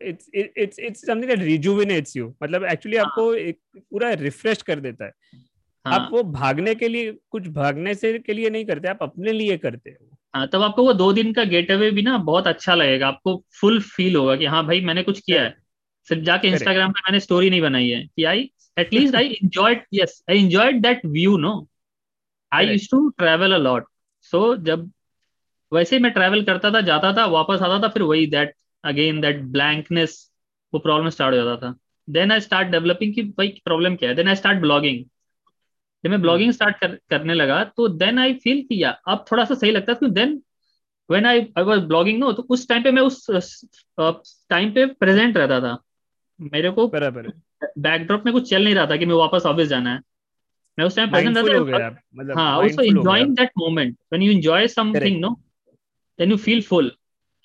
it's 0.00 0.30
it's 0.34 0.78
it's 0.78 1.06
something 1.06 1.30
that 1.30 1.40
rejuvenates 1.40 2.16
you 2.16 2.26
मतलब 2.42 2.64
actually 2.64 2.96
हाँ. 2.96 3.06
आपको 3.06 3.34
एक 3.34 3.58
पूरा 3.76 4.12
refresh 4.12 4.62
कर 4.62 4.80
देता 4.80 5.04
है। 5.04 5.12
हाँ. 5.86 5.94
आप 5.94 6.08
वो 6.12 6.22
भागने 6.22 6.74
के 6.74 6.88
लिए 6.88 7.12
कुछ 7.30 7.46
भागने 7.48 7.94
से 7.94 8.18
के 8.18 8.32
लिए 8.32 8.50
नहीं 8.50 8.64
करते 8.64 8.88
आप 8.88 8.98
अपने 9.02 9.32
लिए 9.32 9.56
करते 9.58 9.90
हो। 9.90 10.16
हाँ 10.34 10.48
तब 10.52 10.62
आपको 10.62 10.84
वो 10.84 10.92
दो 10.92 11.12
दिन 11.12 11.32
का 11.32 11.44
गेट 11.44 11.70
अवे 11.70 11.90
भी 11.90 12.02
ना 12.02 12.16
बहुत 12.18 12.46
अच्छा 12.46 12.74
लगेगा। 12.74 13.08
आपको 13.08 13.42
फुल 13.60 13.80
फील 13.82 14.16
होगा 14.16 14.36
कि 14.36 14.46
हाँ 14.46 14.66
भाई 14.66 14.80
मैंने 14.80 15.02
कुछ 15.02 15.20
किया 15.20 15.42
है। 15.42 15.56
सिर्फ़ 16.08 16.22
जाके 16.22 16.48
इंस्टाग्राम 16.48 16.92
पे 16.92 17.00
मैंने 17.00 17.20
स्टोरी 17.20 17.50
नहीं 17.50 17.60
बनाई 17.60 17.88
है 17.88 18.06
कि 18.06 18.24
I 18.24 18.50
at least 18.78 19.14
I 19.14 19.28
enjoyed 19.44 19.82
yes 19.94 20.22
I 20.30 20.38
enjoyed 20.38 20.80
that 20.82 21.04
view 21.06 21.36
no 21.38 21.52
I 22.52 22.66
use 22.66 22.88
to 22.90 23.08
travel 23.08 23.52
a 23.52 23.58
lot 23.58 23.86
so 24.20 24.56
जब 24.56 24.90
वैसे 25.72 25.98
मैं 25.98 26.12
ट्रेवल 26.12 26.42
करता 26.44 26.70
था 26.70 26.80
जाता 26.80 27.12
था 27.12 27.26
वापस 27.26 27.62
आता 27.62 27.78
था 27.82 27.88
फिर 27.88 28.02
वही 28.02 28.26
दैट 28.26 28.54
अगेन 28.84 29.20
दैट 29.20 29.42
ब्लैंकनेस 29.52 30.18
वो 30.72 30.80
प्रॉब्लम 30.80 31.08
स्टार्ट 31.10 31.34
हो 31.34 31.44
जाता 31.44 31.66
था। 31.66 31.74
देन 32.08 32.32
आई 32.32 32.40
स्टार्ट 32.40 32.68
डेवलपिंग 32.68 33.14
की 33.14 33.22
भाई 33.22 33.48
प्रॉब्लम 33.64 33.96
क्या 33.96 34.08
है? 34.08 34.14
देन 34.14 34.28
आई 34.28 34.34
स्टार्ट 34.34 34.58
ब्लॉगिंग 34.60 35.04
जब 36.04 36.10
मैं 36.10 36.20
ब्लॉगिंग 36.22 36.52
स्टार्ट 36.52 36.76
कर, 36.76 36.94
करने 37.10 37.34
लगा 37.34 37.62
तो 37.66 37.88
देन 37.88 38.18
आई 38.18 38.34
फील 38.34 38.62
किया 38.62 38.90
अब 39.08 39.24
थोड़ा 39.32 39.44
सा 39.44 39.54
सही 39.54 39.70
लगता 39.70 39.92
है 39.92 40.10
then 40.10 40.40
when 41.10 41.26
I 41.26 41.40
I 41.58 41.62
was 41.64 41.80
blogging 41.84 42.18
no 42.18 42.32
तो 42.32 42.42
उस 42.50 42.68
टाइम 42.68 42.82
पे 42.82 42.90
मैं 42.90 43.02
उस 43.02 43.26
टाइम 44.50 44.72
पे 44.72 44.86
प्रेजेंट 44.86 45.36
रहता 45.36 45.60
था। 45.60 45.76
मेरे 46.40 46.70
को 46.70 46.86
बराबर 46.88 47.30
बैकड्रॉप 47.78 48.24
में 48.26 48.32
कुछ 48.34 48.50
चल 48.50 48.64
नहीं 48.64 48.74
रहा 48.74 48.86
था 48.86 48.96
कि 48.96 49.06
मैं 49.06 49.14
वापस 49.14 49.46
ऑफ़िस 49.46 49.68
जाना 49.68 49.92
है। 49.92 50.00
मैं 50.78 50.86
उस 50.86 50.96
टाइम 50.96 51.10
प्रेजेंट 51.10 51.36
रहता 51.38 51.88
मतलब 52.14 52.38
हाँ 52.38 52.56
also 52.58 52.82
enjoying 52.82 53.34
that 53.36 53.50
moment 53.58 53.96
when 54.12 54.22
you 54.22 54.32
enjoy 54.32 54.68
something 54.68 55.20
no 55.20 55.30
then 56.18 56.30
you 56.30 56.36
feel 56.38 56.62
full 56.62 56.92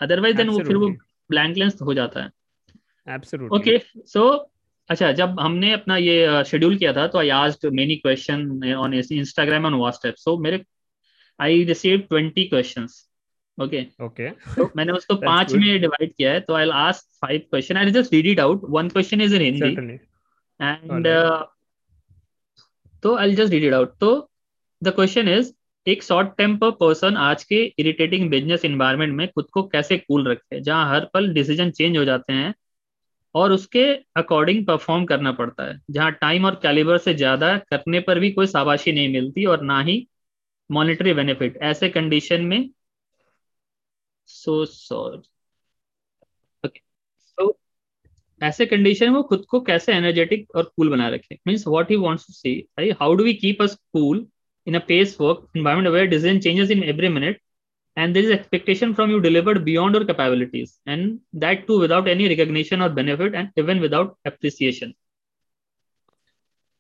otherwise 0.01 0.37
then 0.37 0.49
वो 0.49 0.59
फिर 0.59 0.77
वो 0.77 0.89
ब्लैंक 1.33 1.57
लेंस 1.57 1.81
हो 1.81 1.93
जाता 1.93 2.23
है। 2.23 2.31
एब्सोल्युटली 3.07 3.75
ओके 3.75 4.05
सो 4.07 4.29
अच्छा 4.89 5.11
जब 5.11 5.39
हमने 5.39 5.71
अपना 5.73 5.97
ये 5.97 6.43
शेड्यूल 6.45 6.77
किया 6.77 6.93
था 6.93 7.07
तो 7.07 7.19
I 7.19 7.29
asked 7.35 7.73
many 7.73 7.95
question 7.95 8.73
on 8.75 8.93
Instagram 8.93 9.65
on 9.65 9.73
WhatsApp 9.75 10.15
so 10.17 10.37
मेरे 10.39 10.63
I 11.39 11.63
receive 11.63 11.99
twenty 12.09 12.43
questions 12.47 13.01
okay 13.57 13.85
okay 14.01 14.29
तो 14.29 14.69
मैंने 14.77 14.93
उसको 14.93 15.15
पाँच 15.15 15.53
में 15.53 15.79
डिवाइड 15.81 16.13
किया 16.13 16.31
है 16.33 16.39
तो 16.41 16.53
I 16.53 16.69
ask 16.81 17.05
five 17.21 17.41
question 17.49 17.77
I 17.77 17.91
just 17.91 18.13
read 18.13 18.27
it 18.27 18.39
out 18.39 18.61
one 18.69 18.89
question 18.89 19.21
is 19.21 19.35
in 19.35 19.41
Hindi 19.41 19.93
and 20.59 21.07
तो 23.03 23.15
I 23.15 23.35
just 23.35 23.51
read 23.51 23.63
it 23.63 23.73
out 23.73 23.97
तो 23.99 24.11
द 24.81 24.93
क्वेश्चन 24.95 25.27
इज़ 25.29 25.53
एक 25.87 26.03
शॉर्ट 26.03 26.29
टेम्पर 26.37 26.71
पर्सन 26.71 27.17
आज 27.19 27.43
के 27.43 27.55
इरिटेटिंग 27.79 28.29
बिज़नेस 28.29 28.65
इन्वायरमेंट 28.65 29.13
में 29.13 29.27
खुद 29.29 29.45
को 29.53 29.63
कैसे 29.67 29.97
कूल 29.97 30.27
रखे, 30.27 30.59
जहाँ 30.61 30.89
हर 30.89 31.05
पल 31.13 31.31
डिसीज़न 31.33 31.71
चेंज 31.71 31.97
हो 31.97 32.03
जाते 32.05 32.33
हैं 32.33 32.53
और 33.35 33.51
उसके 33.51 33.83
अकॉर्डिंग 34.17 34.65
परफॉर्म 34.67 35.05
करना 35.05 35.31
पड़ता 35.33 35.65
है। 35.65 35.79
जहाँ 35.91 36.11
टाइम 36.13 36.45
और 36.45 36.55
कैलिबर 36.63 36.97
से 36.99 37.13
ज़्यादा 37.15 37.55
करने 37.71 37.99
पर 38.01 38.19
भी 38.19 38.31
कोई 38.31 38.47
शाबाशी 38.47 38.91
नहीं 38.91 39.13
मिलती 39.13 39.45
और 39.45 39.61
ना 39.63 39.81
ही 39.81 40.05
मॉनिटरी 40.69 41.13
बेनिफिट 41.13 41.57
ऐसे 41.63 41.89
कंडीशन 41.89 42.41
में 42.45 42.69
सो 44.29 44.63
सॉरी 44.65 45.21
सो 47.19 47.57
ऐसे 48.41 48.65
कंडीशन 48.65 49.09
में 49.09 49.15
वो 49.15 49.23
खुद 49.23 49.45
को 49.49 49.59
कैसे 49.61 49.93
एनर्जेटिक 49.93 50.55
और 50.55 50.63
कूल 50.77 50.89
बना 50.89 51.07
रखे। 51.09 51.37
Means 51.47 51.67
what 51.67 51.89
he 51.91 51.95
wants 51.97 52.27
to 52.27 52.33
say 52.33 52.49
how 53.01 53.13
do 53.15 53.23
we 53.23 53.33
keep 53.35 53.61
us 53.61 53.75
cool 53.93 54.25
in 54.66 54.74
a 54.74 54.80
pace 54.80 55.18
work 55.18 55.38
environment 55.54 55.92
where 55.92 56.06
decision 56.06 56.40
changes 56.40 56.70
in 56.70 56.82
every 56.84 57.08
minute 57.08 57.38
and 57.96 58.14
there 58.14 58.22
is 58.22 58.30
expectation 58.30 58.94
from 58.94 59.10
you 59.10 59.20
delivered 59.20 59.64
beyond 59.64 59.94
your 59.94 60.04
capabilities 60.04 60.78
and 60.86 61.18
that 61.32 61.66
too 61.66 61.78
without 61.84 62.08
any 62.08 62.28
recognition 62.28 62.82
or 62.82 62.88
benefit 62.88 63.34
and 63.34 63.50
even 63.56 63.80
without 63.80 64.16
appreciation 64.24 64.94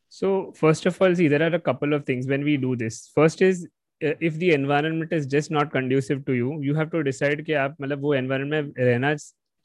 so 0.08 0.52
first 0.54 0.86
of 0.86 1.00
all 1.00 1.14
see 1.14 1.28
there 1.28 1.42
are 1.48 1.54
a 1.54 1.64
couple 1.70 1.92
of 1.92 2.04
things 2.04 2.26
when 2.26 2.44
we 2.50 2.56
do 2.56 2.76
this 2.76 3.10
first 3.14 3.42
is 3.42 3.66
uh, 4.06 4.14
if 4.20 4.34
the 4.42 4.52
environment 4.52 5.12
is 5.12 5.26
just 5.26 5.50
not 5.50 5.72
conducive 5.72 6.24
to 6.24 6.32
you 6.32 6.60
you 6.62 6.74
have 6.74 6.90
to 6.96 7.02
decide 7.10 7.44
कि 7.46 7.52
आप 7.64 7.76
मतलब 7.80 8.00
वो 8.02 8.14
environment 8.16 8.68
में 8.68 8.86
रहना 8.86 9.14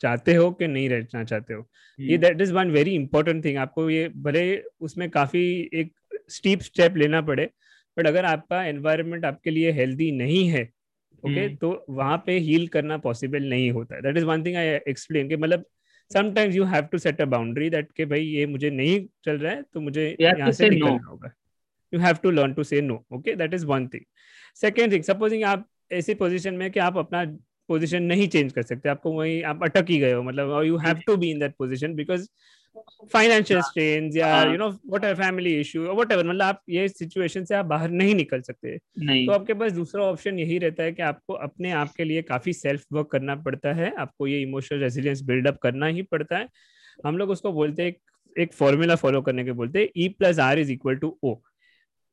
चाहते 0.02 0.34
हो 0.36 0.52
कि 0.52 0.68
नहीं 0.68 0.90
रहना 0.90 1.24
चाहते 1.24 1.54
हो 1.54 1.68
ये 2.00 2.18
that 2.18 2.42
is 2.42 2.52
one 2.52 2.72
very 2.72 2.96
important 2.96 3.44
thing 3.46 3.58
आपको 3.58 3.90
ये 3.90 4.08
भले 4.28 4.44
उसमें 4.88 5.10
काफी 5.10 5.44
एक 5.82 5.94
स्टीप 6.30 6.62
स्टेप 6.62 6.98
लेना 6.98 7.22
पड़े 7.30 7.50
बट 7.99 8.07
अगर 8.07 8.25
आपका 8.25 8.65
एनवायरमेंट 8.65 9.25
आपके 9.25 9.51
लिए 9.51 9.71
हेल्दी 9.73 10.11
नहीं 10.13 10.49
है 10.49 10.69
ओके 11.23 11.31
okay, 11.31 11.49
hmm. 11.49 11.61
तो 11.61 11.87
वहाँ 11.91 12.23
पे 12.27 12.39
हील 12.39 12.67
करना 12.69 12.97
पॉसिबल 12.99 13.49
नहीं 13.51 13.71
होता 13.71 13.95
है 13.97 14.03
that 14.03 14.17
is 14.17 14.25
one 14.25 14.45
thing 14.45 14.57
I 14.57 14.67
explain 14.89 15.29
कि 15.29 15.37
मतलब 15.37 15.65
sometimes 16.11 16.57
you 16.57 16.65
have 16.65 16.85
to 16.85 16.99
set 16.99 17.21
a 17.21 17.25
boundary 17.25 17.71
that 17.71 17.91
के 17.93 18.05
भाई 18.05 18.21
ये 18.21 18.47
मुझे 18.47 18.71
नहीं 18.71 19.01
चल 19.25 19.39
रहा 19.39 19.53
है 19.53 19.63
तो 19.75 19.81
मुझे 19.81 20.17
यहाँ 20.21 20.53
से 20.53 20.69
निकलना 20.71 20.97
no. 20.97 21.09
होगा 21.09 21.33
you 21.93 22.01
have 22.01 22.17
to 22.23 22.31
learn 22.31 22.53
to 22.53 22.65
say 22.65 22.81
no 22.81 23.05
okay 23.13 23.35
that 23.35 23.55
is 23.55 23.67
one 23.67 23.89
thing 23.89 24.05
second 24.57 24.93
thing 24.93 25.03
supposing 25.03 25.45
आप 25.45 25.69
ऐसी 25.93 26.15
पोजिशन 26.15 26.55
में 26.55 26.71
कि 26.71 26.81
आप 26.81 26.97
अपना 26.97 27.25
पोजिशन 27.69 28.03
नहीं 28.03 28.29
चेंज 28.29 28.53
कर 28.53 28.63
सकते 28.63 28.89
आपको 28.89 29.13
वही 29.13 29.41
आप 29.43 29.65
अटक 29.65 29.91
ही 29.91 29.99
गए 29.99 30.13
हो 30.13 30.23
मतलब 30.23 30.63
you 30.65 30.77
have 30.77 31.01
to 31.07 31.17
be 31.17 31.31
in 31.31 31.39
that 31.39 31.55
position 31.59 31.95
because 31.95 32.29
financial 33.13 33.61
strain 33.61 34.11
या 34.17 34.43
you 34.43 34.57
know 34.59 34.69
whatever 35.05 35.15
family 35.15 35.61
issue 35.61 35.83
whatever 36.13 36.27
मतलब 36.27 36.43
आप 36.43 36.63
ये 36.69 36.89
सिचुएशन 36.89 37.45
से 37.45 37.55
आप 37.55 37.67
बाहर 37.67 37.91
नहीं 37.91 38.15
निकल 38.15 38.41
सकते। 38.41 38.79
नहीं। 38.99 39.27
तो 39.27 39.33
आपके 39.33 39.55
पास 39.55 39.73
दूसरा 39.73 40.05
ऑप्शन 40.05 40.39
यही 40.39 40.59
रहता 40.59 40.83
है 40.83 40.93
कि 40.93 41.03
आपको 41.03 41.35
अपने 41.35 41.71
आप 41.73 41.93
के 41.97 42.05
लिए 42.05 42.23
काफ़ी 42.23 42.53
सेल्फ 42.53 42.85
वर्क 42.93 43.09
करना 43.13 43.37
पड़ता 43.37 43.73
है। 43.73 43.95
आपको 43.99 44.27
ये 44.27 44.43
इमोशनल 44.43 44.79
रेजिलियंस 44.79 45.23
बिल्डअप 45.23 45.59
करना 45.59 45.87
ही 45.87 46.03
पड़ता 46.03 46.39
है। 46.39 46.49
हम 47.07 47.19
लोग 47.19 47.31
उसको 47.31 47.53
बोलते 47.53 47.83
हैं 47.83 47.95
एक 48.43 48.53
फॉर्मूला 48.53 48.95
फॉलो 48.95 49.23
करने 49.23 49.45
के 49.45 49.53
बोलते 49.53 49.79
हैं 49.79 49.89
E 49.97 50.09
plus 50.09 50.39
R 50.39 50.59
is 50.59 50.73
equal 50.73 50.97
to 50.97 51.19
O 51.23 51.37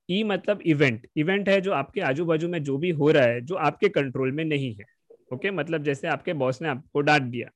E 0.10 0.24
मतलब 0.24 0.62
इवेंट 0.62 1.08
इवेंट 1.18 1.50
है 1.50 1.62
जो 1.62 1.72
आपके 1.72 2.02
आजू 2.02 2.26
बाजू 2.26 2.48
में 2.48 2.64
जो 2.64 2.78
भी 2.78 2.90
हो 2.90 3.12
रहा 3.12 3.24
है 3.24 3.42
जो 3.42 3.56
आपके 3.56 3.90
कंट्रोल 3.90 4.32
में 4.32 4.46
नहीं 4.46 4.76
है। 4.76 4.86
Okay 5.34 5.48
okay? 5.48 5.60
मतलब 5.60 5.84
जैसे 5.84 6.08
आपके 6.08 6.34
बॉस 6.34 6.62
ने 6.62 6.68
आपको 6.68 7.02
डांट 7.02 7.22
दिया। 7.22 7.50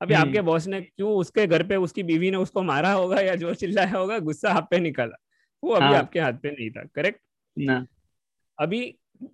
अभी 0.00 0.14
हम्म। 0.14 0.28
आपके 0.28 0.40
बॉस 0.42 0.66
ने 0.66 0.80
क्यों 0.80 1.10
उसके 1.16 1.46
घर 1.46 1.62
पे 1.68 1.76
उसकी 1.78 2.02
बीवी 2.02 2.30
ने 2.30 2.36
उसको 2.36 2.62
मारा 2.62 2.92
होगा 2.92 3.20
या 3.20 3.34
जो 3.36 3.54
चिल्लाया 3.54 3.96
होगा 3.96 4.18
गुस्सा 4.20 4.50
आप 4.50 4.68
पे 4.70 4.78
निकाला। 4.80 5.16
वो 5.62 5.72
अभी 5.72 5.84
हाँ. 5.84 5.94
आपके 5.94 6.20
हाथ 6.20 6.32
पे 6.32 6.50
नहीं 6.50 6.70
था 6.70 6.84
करेक्ट 6.94 7.20
ना। 7.56 7.84
अभी 8.58 8.80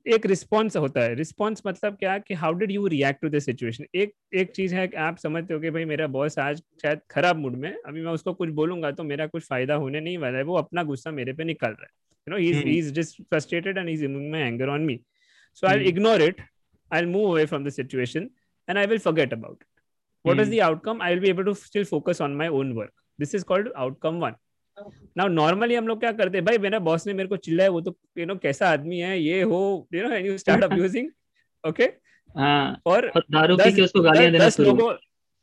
एक 0.09 0.27
रिस्पॉन्स 0.27 0.77
होता 0.77 1.01
है। 1.01 1.15
रिस्पॉन्स 1.15 1.63
मतलब 1.67 1.97
क्या 1.97 2.17
कि 2.19 2.35
how 2.35 2.53
did 2.53 2.71
you 2.71 2.87
react 2.87 3.21
to 3.23 3.29
the 3.29 3.39
situation 3.39 3.85
एक 3.95 4.15
एक 4.35 4.53
चीज़ 4.53 4.75
है 4.75 4.87
कि 4.89 4.97
आप 4.99 5.17
समझते 5.19 5.55
हो 5.55 5.61
कि 5.61 5.71
भाई 5.71 5.85
मेरा 5.85 6.07
बॉस 6.07 6.39
आज 6.39 6.63
शायद 6.83 7.01
खराब 7.11 7.37
मूड 7.37 7.57
में 7.57 7.71
अभी 7.73 8.01
मैं 8.01 8.13
उसको 8.13 8.33
कुछ 8.35 8.51
बोलूँगा 8.61 8.91
तो 8.91 9.05
मेरा 9.05 9.27
कुछ 9.27 9.45
फ़ायदा 9.45 9.75
होने 9.75 10.01
नहीं 10.01 10.19
वाला 10.19 10.39
है। 10.39 10.45
वो 10.45 10.57
अपना 10.57 10.83
गुस्सा 10.83 11.11
मेरे 11.11 11.33
पे 11.33 11.45
निकल 11.45 11.69
रहा 11.71 11.83
है। 11.83 11.91
You 12.27 12.31
know 12.31 12.63
he 12.65 12.79
is 12.79 12.93
just 12.93 13.23
frustrated 13.23 13.79
and 13.79 13.89
is 13.89 14.07
my 14.07 14.41
anger 14.41 14.69
on 14.69 14.81
me 14.81 14.99
so 15.63 15.67
I 15.67 15.85
ignore 15.89 16.23
it 16.23 16.41
I 16.91 17.05
move 17.07 17.31
away 17.31 17.47
from 17.47 17.65
the 17.65 17.71
situation 17.73 18.31
and 18.69 18.79
I 18.79 18.87
will 18.87 18.99
forget 18.99 19.33
about 19.33 19.63
it 19.63 19.74
what 20.25 20.37
mm. 20.37 20.41
is 20.41 20.49
hmm. 20.49 20.53
the 20.53 20.63
outcome? 20.63 21.01
I 21.01 21.11
will 21.13 21.21
be 21.21 21.29
able 21.29 21.45
to 21.45 21.55
still 21.55 21.85
focus 21.85 22.21
on 22.21 22.37
my 22.37 22.49
own 22.49 22.75
work. 22.75 22.93
This 23.19 23.35
is 23.35 23.45
called 23.45 23.71
outcome 23.77 24.21
one. 24.27 24.41
Now 25.17 25.29
normally 25.29 25.75
हम 25.75 25.89
लोग 25.89 26.01
क्या 26.01 26.11
करते 26.13 26.39
हैं? 26.39 26.45
भाई 26.45 26.59
मेरा 26.59 26.79
boss 26.87 27.07
ने 27.07 27.13
मेरे 27.15 27.29
को 27.29 27.37
चिल्लाया 27.47 27.71
वो 27.71 27.81
तो 27.81 27.97
यू 28.19 28.25
नो 28.27 28.35
कैसा 28.43 28.69
आदमी 28.69 28.99
है 28.99 29.19
ये 29.21 29.43
हो 29.43 29.61
you 29.95 30.09
know 30.09 30.17
you 30.17 30.39
start 30.39 30.65
abusing 30.65 31.11
okay 31.69 31.87
और 32.91 33.11
दारू 33.19 33.57
पी 33.57 33.73
के 33.73 33.83
उसको 33.83 34.03
गालियाँ 34.03 34.31
देना 34.33 34.47
दस 34.47 34.59
लोगों 34.61 34.93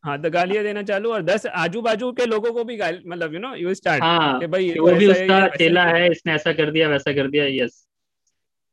हाँ 0.06 0.22
तो 0.22 0.30
गालियाँ 0.32 0.64
देना 0.64 0.84
चालू 0.84 1.14
और 1.14 1.22
दस 1.22 1.46
आजू 1.46 1.82
बाजू 1.82 2.12
के 2.20 2.26
लोगों 2.26 2.54
को 2.54 2.64
भी 2.64 2.78
मतलब 3.08 3.34
यू 3.34 3.40
नो 3.40 3.54
यू 3.56 3.74
स्टार्ट 3.74 4.04
कि 4.42 4.48
भाई 4.48 4.70
वो 4.80 4.92
भी 4.92 5.08
उसका 5.08 5.48
चेला 5.56 5.86
है। 5.86 6.12
इसने 6.12 6.34
ऐसा 6.34 6.54
कर 6.54 6.72
दिया 6.72 6.90
वैसा 6.90 7.14
कर 7.14 7.30
दिया 7.30 7.46
yes 7.64 7.88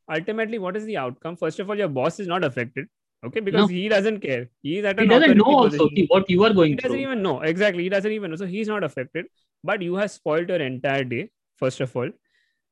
ultimately 0.09 0.59
what 0.61 0.77
is 0.77 0.85
the 0.85 0.95
outcome? 0.97 1.35
First 1.37 1.59
of 1.59 1.69
all 1.69 1.77
your 1.77 1.87
boss 1.87 2.19
is 2.19 2.27
not 2.27 2.43
affected. 2.43 2.87
Okay 3.23 3.41
because 3.41 3.61
no. 3.61 3.67
he 3.67 3.89
doesn't 3.89 4.19
care 4.19 4.49
he's 4.61 4.85
at 4.85 4.99
he 4.99 5.07
doesn't 5.07 5.37
know 5.37 5.53
also 5.61 5.89
what 6.07 6.29
you 6.29 6.43
are 6.43 6.53
going 6.53 6.71
he 6.71 6.75
doesn't 6.75 6.91
through. 6.91 7.01
even 7.01 7.21
know 7.21 7.41
exactly 7.41 7.83
he 7.83 7.89
doesn't 7.89 8.11
even 8.11 8.31
know 8.31 8.37
so 8.37 8.45
he's 8.45 8.67
not 8.67 8.83
affected 8.83 9.25
but 9.63 9.81
you 9.81 9.95
have 9.95 10.11
spoiled 10.11 10.49
your 10.49 10.61
entire 10.61 11.03
day 11.03 11.29
first 11.57 11.81
of 11.81 11.95
all 11.95 12.09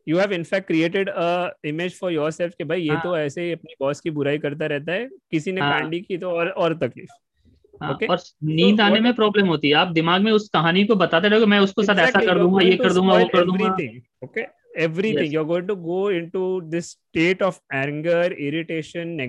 you 0.05 0.17
have 0.17 0.31
in 0.31 0.43
fact 0.43 0.67
created 0.67 1.09
a 1.09 1.51
image 1.63 1.95
for 1.95 2.11
yourself 2.11 2.53
कि 2.57 2.63
भाई 2.63 2.81
ये 2.81 2.95
तो 3.03 3.17
ऐसे 3.17 3.41
ही 3.45 3.51
अपनी 3.51 3.75
boss 3.79 3.99
की 4.01 4.09
बुराई 4.17 4.37
करता 4.37 4.65
रहता 4.73 4.91
है 4.91 5.07
किसी 5.31 5.51
ने 5.51 5.61
कांडी 5.61 5.99
की 6.01 6.17
तो 6.17 6.29
और 6.29 6.49
और 6.49 6.73
तकलीफ़ 6.83 7.09
okay? 7.83 8.09
और 8.09 8.19
नींद 8.43 8.81
आने 8.81 8.99
में 8.99 9.13
प्रॉब्लम 9.15 9.47
होती 9.47 9.69
है 9.69 9.75
आप 9.75 9.87
दिमाग 9.97 10.21
में 10.21 10.31
उस 10.31 10.49
कहानी 10.53 10.85
को 10.85 10.95
बताते 10.95 11.27
रहोगे 11.27 11.45
मैं 11.45 11.59
उसको 11.59 11.83
साथ 11.83 11.99
ऐसा 12.07 12.19
कर 12.25 12.39
दूँगा 12.39 12.65
ये 12.67 12.77
कर 12.77 12.93
दूँगा 12.93 13.17
वो 13.17 13.25
कर 13.35 13.45
दूँगा 13.45 13.75
okay 14.23 14.45
everything 14.77 15.25
yes. 15.25 15.31
you're 15.33 15.45
going 15.45 15.67
to 15.67 15.75
go 15.75 16.07
into 16.07 16.61
this 16.69 16.95
state 17.09 17.41
of 17.41 17.59
anger 17.73 18.25
irritation 18.47 19.19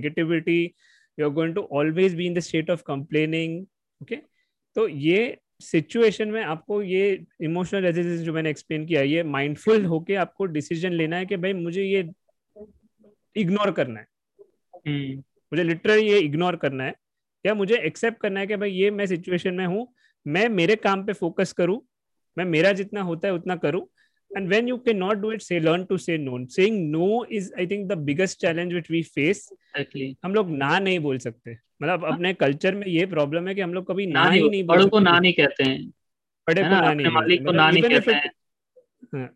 negativity 1.18 1.26
you're 1.26 1.35
going 1.35 1.54
to 1.54 1.62
always 1.62 2.14
be 2.14 2.26
in 2.26 2.35
the 2.35 2.42
state 2.42 2.68
of 2.68 2.85
complaining 2.94 3.66
okay? 4.02 4.18
तो 4.74 4.88
ये 4.88 5.38
सिचुएशन 5.61 6.28
में 6.28 6.42
आपको 6.42 6.83
ये 6.83 7.26
इमोशनल 7.40 7.83
रेजिस्टेंस 7.83 8.20
जो 8.20 8.33
मैंने 8.33 8.50
एक्सप्लेन 8.50 8.87
किया 8.87 9.02
ये 9.02 9.22
माइंडफुल 9.22 9.85
होके 9.85 10.14
आपको 10.14 10.44
डिसीज़न 10.44 10.92
लेना 10.92 11.16
है 11.16 11.26
कि 11.26 11.37
भाई 11.37 11.52
मुझे 11.52 11.83
ये 11.83 12.11
इग्नोर 13.37 13.70
करना 13.70 14.00
है। 14.00 14.07
Hmm. 14.78 15.24
मुझे 15.52 15.62
लिटरली 15.62 16.11
ये 16.11 16.18
इग्नोर 16.18 16.57
करना 16.57 16.85
है। 16.85 16.94
या 17.46 17.54
मुझे 17.54 17.76
एक्सेप्ट 17.76 18.20
करना 18.20 18.40
है 18.40 18.46
कि 18.46 18.57
भाई 18.57 18.70
ये 18.70 18.90
मैं 18.90 19.07
सिचुएशन 19.07 19.54
में 19.54 19.66
हूँ 19.66 19.94
मैं 20.26 20.48
मेरे 20.48 20.76
काम 20.76 21.07
पे 21.07 21.12
फोकस 21.12 21.52
करूँ 21.52 21.83
मैं 22.38 22.44
मेरा 22.44 22.72
जितना 22.72 23.02
होता 23.02 23.28
है 23.28 23.35
उतना 23.35 23.57
करूँ। 23.57 23.87
And 24.30 24.50
when 24.50 24.68
you 24.68 24.78
cannot 24.78 25.20
do 25.22 25.30
it 25.30 25.42
say 25.42 25.58
learn 25.60 25.86
to 25.86 25.98
say 25.98 26.16
no 26.18 26.38
saying 26.56 26.90
no 26.90 27.24
is 27.38 27.52
i 27.56 27.64
think 27.66 27.88
the 27.88 27.96
biggest 27.96 28.40
challenge 28.40 28.74
which 28.74 28.90
we 28.94 29.02
face 29.02 29.42
exactly 29.52 30.08
हम 30.24 30.34
लोग 30.34 30.50
ना 30.50 30.78
नहीं 30.78 30.98
बोल 31.00 31.18
सकते 31.18 31.56
मतलब 31.82 32.04
अपने 32.12 32.32
कल्चर 32.34 32.74
में 32.74 32.86
ये 32.86 33.06
प्रॉब्लम 33.06 33.48
है 33.48 33.54
कि 33.54 33.60
हम 33.60 33.74
लोग 33.74 33.86
कभी 33.90 34.06
ना, 34.06 34.24
ना 34.24 34.30
ही 34.30 34.48
नहीं 34.48 34.64
बड़ों 34.66 34.88
को 34.88 35.00
ना 35.00 35.18
नहीं 35.18 35.32
कहते 35.32 35.64
हैं 35.64 35.86
बड़े 36.48 36.62
को 36.62 36.68
ना 36.68 36.92
नहीं 36.92 37.12
मालिक 37.12 37.44
को 37.46 37.52
ना 37.52 37.70
नहीं 37.70 37.82
कहते 37.82 38.12
हैं 38.12 38.36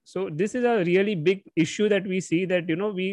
so 0.04 0.28
this 0.38 0.54
is 0.58 0.64
a 0.64 0.84
really 0.84 1.14
big 1.14 1.42
issue 1.56 1.88
that 1.88 2.06
we 2.12 2.20
see 2.20 2.44
that 2.44 2.68
you 2.68 2.76
know 2.76 2.90
we 2.96 3.06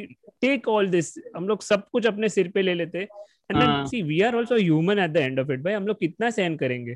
take 0.46 0.68
all 0.68 0.90
this 0.96 1.18
हम 1.36 1.48
लोग 1.48 1.62
सब 1.64 1.88
कुछ 1.92 2.06
अपने 2.06 2.30
सिर 2.30 2.48
पे 2.56 2.62
ले 2.62 2.74
लेते 2.74 2.98
हैं 3.00 3.08
and 3.50 3.62
then 3.62 3.76
see 3.92 4.02
we 4.10 4.18
are 4.28 4.34
also 4.40 4.58
human 4.58 5.00
at 5.06 5.14
the 5.14 5.24
end 5.28 5.40
of 5.44 5.54
it 5.56 5.64
भाई 5.64 5.74
हम 5.74 5.88
लोग 5.88 6.00
कितना 6.00 6.30
सहन 6.30 6.56
करेंगे 6.58 6.96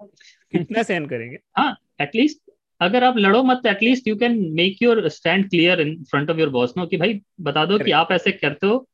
कितना 0.00 0.82
सहन 0.82 1.06
करेंगे 1.06 1.38
हाँ 1.58 1.76
एटलीस्ट 2.00 2.40
अगर 2.80 3.04
आप 3.04 3.18
लड़ो 3.18 3.42
मत 3.42 3.66
at least 3.66 4.08
you 4.08 4.16
can 4.16 4.38
make 4.54 4.82
your 4.82 5.08
stand 5.08 5.48
clear 5.50 5.80
in 5.80 6.02
front 6.10 6.30
of 6.30 6.38
your 6.38 6.48
boss 6.50 6.74
no 6.76 6.86
कि 6.86 6.96
भाई 6.96 7.20
बता 7.40 7.64
दो 7.66 7.78
कि 7.78 7.90
आप 8.00 8.12
ऐसे 8.12 8.32
करते 8.32 8.66
हो 8.66 8.86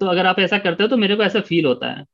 तो 0.00 0.06
अगर 0.06 0.26
आप 0.26 0.38
ऐसा 0.38 0.58
करते 0.58 0.82
हो 0.82 0.88
तो 0.88 0.96
मेरे 0.96 1.16
को 1.16 1.22
ऐसा 1.22 1.40
फील 1.48 1.66
होता 1.66 1.90
है। 1.90 2.04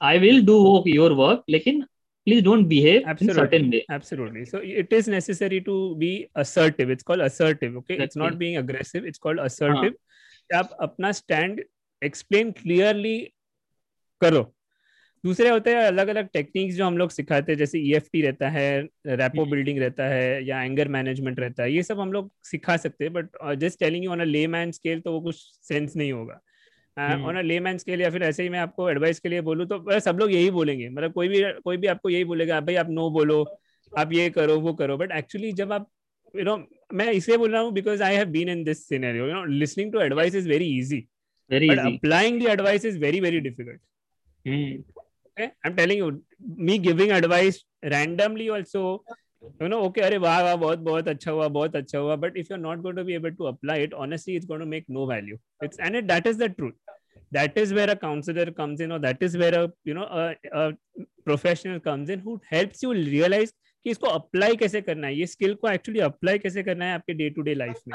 I 0.00 0.18
will 0.18 0.44
do 0.46 0.58
work 0.64 0.88
your 0.88 1.12
work 1.12 1.42
लेकिन 1.50 1.80
please 2.26 2.44
don't 2.44 2.66
behave 2.66 3.14
certain 3.22 3.70
way 3.70 3.84
absolutely 3.92 4.44
so 4.44 4.60
it 4.60 4.92
is 4.92 5.10
necessary 5.10 5.60
to 5.60 5.94
be 5.94 6.14
assertive 6.36 6.90
it's 6.92 7.02
called 7.02 7.22
assertive 7.22 7.76
okay 7.78 8.02
it's 8.02 8.16
not 8.16 8.34
being 8.34 8.56
aggressive 8.58 9.06
it's 9.06 9.18
called 9.18 9.40
assertive 9.40 10.56
आप 10.56 10.76
अपना 10.80 11.12
stand 11.12 11.62
explain 12.02 12.50
clearly 12.52 13.18
करो। 14.20 14.42
दूसरे 15.24 15.48
होते 15.48 15.70
हैं 15.70 15.82
अलग 15.86 16.08
अलग 16.08 16.28
techniques 16.32 16.74
जो 16.76 16.84
हम 16.84 16.96
लोग 16.98 17.10
सिखाते 17.10 17.52
हैं 17.52 17.58
जैसे 17.58 17.78
ई 17.80 17.92
e 17.94 18.22
रहता 18.24 18.48
है 18.50 18.66
रैपो 19.06 19.44
बिल्डिंग 19.46 19.78
रहता 19.78 20.04
है 20.08 20.44
या 20.44 20.62
एंगर 20.62 20.88
मैनेजमेंट 20.88 21.40
रहता 21.40 21.62
है 21.62 21.72
ये 21.72 21.82
सब 21.82 22.00
हम 22.00 22.12
लोग 22.12 22.30
सिखा 22.44 22.76
सकते 22.76 23.04
हैं 23.04 23.12
but 23.12 23.28
just 23.58 23.78
telling 23.80 24.04
you 24.04 24.10
on 24.10 24.20
a 24.20 24.24
layman 24.46 24.72
scale 24.72 25.00
तो 25.00 25.12
वो 25.12 25.20
कुछ 25.20 25.36
सेंस 25.68 25.96
नहीं 25.96 26.12
होगा। 26.12 26.40
ऑन 27.26 27.36
अ 27.36 27.42
ले 27.42 27.58
मैन 27.60 27.78
स्केल 27.78 28.00
या 28.00 28.10
फिर 28.10 28.22
ऐसे 28.22 28.42
ही 28.42 28.48
मैं 28.48 28.58
आपको 28.58 28.88
एडवाइस 28.90 29.20
के 29.20 29.28
लिए 29.28 29.40
बोलूँ 29.40 29.66
तो 29.66 30.00
सब 30.00 30.18
लोग 30.20 30.32
यही 30.32 30.50
बोलेंगे 30.50 30.88
मतलब 30.88 31.12
कोई 31.12 31.28
भी 31.28 31.42
कोई 31.64 31.76
भी 31.76 31.86
आपको 31.86 32.10
यही 32.10 32.24
बोलेगा 32.24 32.60
भाई 32.60 32.74
आप 32.76 32.90
नो 32.90 33.08
बोलो 33.10 33.44
आप 33.92 34.12
ये 34.12 34.28
करो 34.30 34.58
वो 34.60 34.72
करो। 34.74 34.96
बट 34.96 35.12
एक्चुअली 35.18 35.52
जब 35.52 35.72
आप 35.72 35.88
यू 36.34 36.44
नो 36.44 36.56
मैं 36.94 37.10
इसलिए 37.12 37.36
बोल 37.38 37.52
रहा 37.52 37.60
हूँ 37.62 37.72
because 37.72 38.02
I 38.02 38.14
have 38.14 38.28
been 38.30 38.48
in 38.48 38.64
this 38.64 38.86
scenario 38.88 39.26
you 39.26 39.34
know 39.34 39.44
listening 39.54 39.92
to 39.92 40.00
advice 40.00 40.34
is 40.34 40.48
very 40.48 40.76
easy 40.78 41.06
the 42.42 42.50
advice 42.50 42.84
is 42.84 42.96
very 42.98 43.18
very 43.20 43.40
difficult. 43.40 43.80
mm. 44.46 44.82
Okay 45.36 45.50
i'm 45.64 45.76
telling 45.76 45.98
you 45.98 46.22
me 46.68 46.78
giving 46.78 47.12
advice 47.18 47.58
randomly 47.94 48.48
also 48.50 48.82
you 49.60 49.68
know 49.68 49.80
okay 49.84 50.02
अरे 50.08 50.18
वाह 50.24 50.40
वाह 50.42 50.56
बहुत 50.56 50.78
बहुत 50.88 51.08
अच्छा 51.08 51.30
हुआ 51.30 51.48
बहुत 51.58 51.76
अच्छा 51.76 51.98
हुआ 51.98 52.16
but 52.24 52.36
if 52.42 52.50
you're 52.50 52.64
not 52.64 52.82
going 52.82 52.96
to 52.96 53.04
be 53.04 53.14
able 53.14 53.32
to 53.40 53.46
apply 53.52 53.76
it 53.86 53.94
honestly 54.04 54.36
it's 54.40 54.46
going 54.52 54.60
to 54.60 54.70
make 54.74 54.84
no 54.88 55.06
value 55.06 55.38
it's 55.68 55.78
and 55.78 55.96
it, 55.96 56.06
that 56.12 56.26
is 56.26 56.38
the 56.42 56.48
truth 56.48 56.74
that 57.32 57.56
is 57.56 57.72
where 57.72 57.90
a 57.90 57.96
counselor 57.96 58.46
comes 58.60 58.80
in 58.80 58.92
or 58.92 58.98
that 58.98 59.22
is 59.22 59.36
where 59.42 59.54
a 59.62 59.72
you 59.84 59.94
know 59.94 60.04
a, 60.04 60.36
a 60.52 60.72
professional 61.24 61.80
comes 61.80 62.10
in 62.10 62.20
who 62.20 62.40
helps 62.54 62.82
you 62.82 62.92
realize 62.92 63.52
कि 63.84 63.90
इसको 63.90 64.06
apply 64.06 64.56
कैसे 64.56 64.80
करना 64.80 65.06
है 65.06 65.14
ये 65.16 65.26
skill 65.26 65.54
को 65.62 65.68
actually 65.68 66.00
apply 66.00 66.38
कैसे 66.38 66.62
करना 66.62 66.84
है 66.84 66.94
आपके 66.94 67.14
डे 67.14 67.28
टू 67.30 67.42
डे 67.42 67.54
लाइफ 67.54 67.80
में 67.88 67.94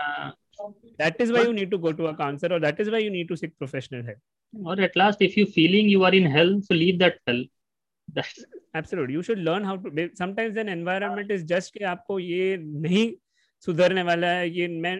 that 0.99 1.19
is 1.19 1.31
why 1.31 1.43
you 1.43 1.53
need 1.53 1.71
to 1.71 1.77
go 1.77 1.91
to 1.91 2.07
a 2.07 2.15
counselor 2.15 2.55
or 2.57 2.59
that 2.59 2.79
is 2.79 2.89
why 2.89 2.99
you 2.99 3.09
need 3.09 3.27
to 3.27 3.37
seek 3.37 3.57
professional 3.57 4.03
help 4.03 4.17
or 4.71 4.79
at 4.87 4.95
last 4.95 5.21
if 5.21 5.37
you 5.37 5.45
feeling 5.45 5.89
you 5.89 6.03
are 6.03 6.13
in 6.13 6.25
hell 6.25 6.59
so 6.61 6.73
leave 6.73 6.99
that 6.99 7.19
hell 7.27 7.43
That's... 8.15 8.43
absolutely 8.73 9.13
you 9.13 9.23
should 9.23 9.39
learn 9.39 9.63
how 9.63 9.77
to 9.77 10.09
sometimes 10.15 10.57
an 10.57 10.69
environment 10.69 11.31
is 11.37 11.43
just 11.53 11.73
कि 11.73 11.83
आपको 11.93 12.19
ये 12.19 12.57
नहीं 12.57 13.07
सुधरने 13.65 14.03
वाला 14.03 14.27
है 14.27 14.49
ये 14.57 14.67
मैं 14.85 14.95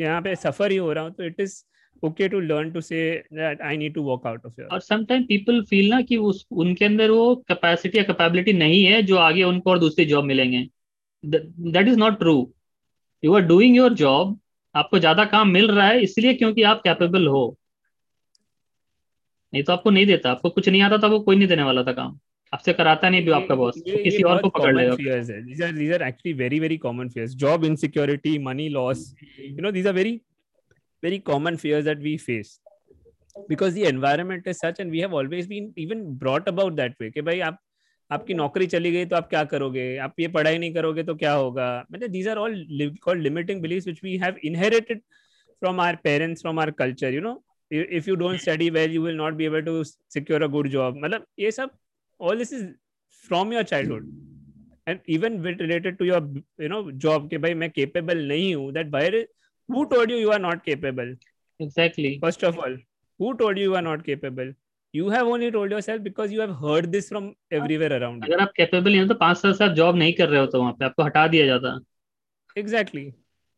यहाँ 0.00 0.20
पे 0.22 0.34
सफ़र 0.36 0.70
ही 0.70 0.76
हो 0.76 0.92
रहा 0.92 1.04
हूँ 1.04 1.12
तो 1.14 1.24
it 1.24 1.40
is 1.40 1.62
okay 2.02 2.28
to 2.28 2.40
learn 2.40 2.72
to 2.72 2.80
say 2.80 3.22
that 3.32 3.62
I 3.64 3.76
need 3.76 3.94
to 3.94 4.02
walk 4.02 4.26
out 4.26 4.44
of 4.44 4.52
here. 4.56 4.68
और 4.72 4.80
sometimes 4.80 5.26
people 5.26 5.64
feel 5.70 5.90
ना 5.90 6.00
कि 6.02 6.16
उस 6.16 6.46
उनके 6.64 6.84
अंदर 6.84 7.10
वो 7.10 7.44
capacity 7.50 7.96
या 7.96 8.04
capability 8.10 8.54
नहीं 8.54 8.84
है 8.84 9.02
जो 9.02 9.16
आगे 9.18 9.42
उनको 9.42 9.70
और 9.70 9.78
दूसरी 9.78 10.04
जॉब 10.12 10.24
मिलेंगे 10.24 10.68
that 11.24 11.88
is 11.88 11.96
not 11.96 12.20
true. 12.20 12.52
You 13.22 13.34
are 13.34 13.42
doing 13.42 13.74
your 13.74 13.90
job. 13.90 14.38
आपको 14.78 14.98
ज़्यादा 14.98 15.24
काम 15.26 15.48
मिल 15.50 15.70
रहा 15.70 15.86
है 15.88 16.00
इसलिए 16.02 16.34
क्योंकि 16.34 16.62
आप 16.64 16.80
कैपेबल 16.84 17.26
हो। 17.26 17.56
नहीं 19.52 19.62
तो 19.62 19.72
आपको 19.72 19.90
नहीं 19.90 20.06
देता 20.06 20.30
आपको 20.30 20.50
कुछ 20.50 20.68
नहीं 20.68 20.82
आता 20.82 20.98
था 20.98 21.06
वो 21.06 21.20
कोई 21.20 21.36
नहीं 21.36 21.48
देने 21.48 21.62
वाला 21.62 21.82
था 21.82 21.92
काम। 21.92 22.18
आपसे 22.52 22.72
कराता 22.72 23.08
नहीं 23.08 23.24
भी 23.24 23.30
आपका 23.30 23.54
बॉस 23.54 23.78
तो 23.78 24.02
किसी 24.02 24.22
और 24.22 24.40
को 24.42 24.48
पकड़ 24.48 24.76
लेगा। 24.76 24.94
These 25.70 25.92
are 25.92 26.02
actually 26.02 26.32
very 26.32 26.60
very 26.60 26.76
common 26.76 27.08
fears 27.08 27.34
job 27.34 27.64
insecurity 27.64 28.38
money 28.38 28.68
loss 28.68 29.14
you 29.40 29.62
know 29.62 29.70
these 29.70 29.86
are 29.86 29.92
very 29.92 30.20
very 31.02 31.18
common 31.18 31.56
fears 31.56 31.86
we 31.98 32.16
face 32.16 32.60
because 33.48 33.78
brought 36.18 36.48
about 36.48 36.72
आप 37.40 37.58
आपकी 38.10 38.34
नौकरी 38.34 38.66
चली 38.66 38.90
गई 38.92 39.04
तो 39.06 39.16
आप 39.16 39.28
क्या 39.28 39.42
करोगे? 39.44 39.96
आप 39.96 40.20
ये 40.20 40.28
पढ़ाई 40.28 40.58
नहीं 40.58 40.72
करोगे 40.74 41.02
तो 41.02 41.14
क्या 41.14 41.32
होगा? 41.32 41.84
मतलब 41.92 42.10
these 42.10 42.28
are 42.28 42.36
all 42.38 42.54
limiting 43.18 43.60
believe 43.62 43.82
which 43.86 44.00
we 44.04 44.16
have 44.18 44.36
inherited 44.44 45.00
from 45.62 45.80
our 45.80 45.96
parents 46.04 46.42
from 46.42 46.60
our 46.60 46.70
culture 46.80 47.14
you 47.14 47.20
know 47.20 47.42
if 47.70 48.08
you 48.08 48.14
don't 48.16 48.40
study 48.40 48.70
well 48.70 48.92
you 48.92 49.02
will 49.04 49.16
not 49.16 49.34
be 49.34 49.44
able 49.44 49.62
to 49.62 49.82
secure 49.84 50.42
a 50.42 50.46
good 50.56 50.68
job 50.68 50.98
मतलब 51.04 51.26
ये 51.38 51.50
सब 51.50 51.70
all 52.20 52.38
this 52.38 52.52
is 52.52 52.64
from 53.24 53.52
your 53.52 53.62
childhood 53.62 54.06
and 54.88 54.98
even 55.08 55.38
with 55.40 55.60
related 55.62 55.96
to 55.96 56.04
your 56.04 56.42
you 56.62 56.68
know 56.68 56.90
job 57.06 57.28
के 57.30 57.38
भाई 57.38 57.54
मैं 57.54 57.70
capable 57.70 58.26
नहीं 58.28 58.54
हूँ 58.54 58.72
that 58.72 58.86
buyer 58.90 59.16
who 59.68 59.84
told 59.84 60.10
you 60.10 60.18
you 60.18 60.30
are 60.30 60.40
not 60.40 60.62
capable 60.64 61.16
exactly 61.60 62.18
first 62.18 62.44
of 62.44 62.58
all 62.58 62.80
who 63.20 63.32
told 63.32 63.58
you 63.58 63.64
you 63.64 63.74
are 63.74 63.82
not 63.82 64.02
capable 64.02 64.54
you 64.92 65.10
have 65.10 65.26
only 65.26 65.50
told 65.50 65.70
yourself 65.70 66.02
because 66.02 66.32
you 66.32 66.40
have 66.40 66.54
heard 66.56 66.86
this 66.92 67.08
from 67.08 67.24
everywhere 67.52 67.92
around. 67.92 68.24
अगर 68.24 68.40
आप 68.40 68.52
capable 68.56 68.90
नहीं 68.90 69.00
हो 69.00 69.08
तो 69.08 69.14
पाँच 69.14 69.38
साल 69.38 69.52
से 69.52 69.64
आप 69.64 69.72
job 69.72 69.96
नहीं 69.96 70.12
कर 70.12 70.28
रहे 70.28 70.40
हो 70.40 70.46
तो 70.46 70.60
वहाँ 70.60 70.72
पे 70.72 70.84
आपको 70.84 71.02
हटा 71.02 71.26
दिया 71.28 71.46
जाता। 71.46 71.78
एग्जैक्टली 72.56 73.04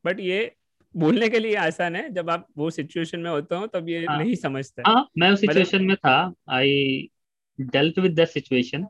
बट 0.04 0.20
ये 0.20 0.52
बोलने 0.94 1.28
के 1.28 1.38
लिए 1.38 1.54
आसान 1.54 1.96
है 1.96 2.08
जब 2.14 2.30
आप 2.30 2.46
वो 2.58 2.70
सिचुएशन 2.70 3.20
में 3.20 3.30
होते 3.30 3.54
हो 3.54 3.66
तब 3.66 3.88
ये 3.88 4.04
हाँ, 4.06 4.18
नहीं 4.18 4.34
समझते। 4.34 4.82
हाँ 4.86 5.06
मैं 5.18 5.30
उस 5.30 5.40
सिचुएशन 5.40 5.84
में 5.84 5.96
था। 5.96 6.32
I 6.48 7.10
dealt 7.58 7.98
with 7.98 8.14
that 8.14 8.28
situation 8.28 8.86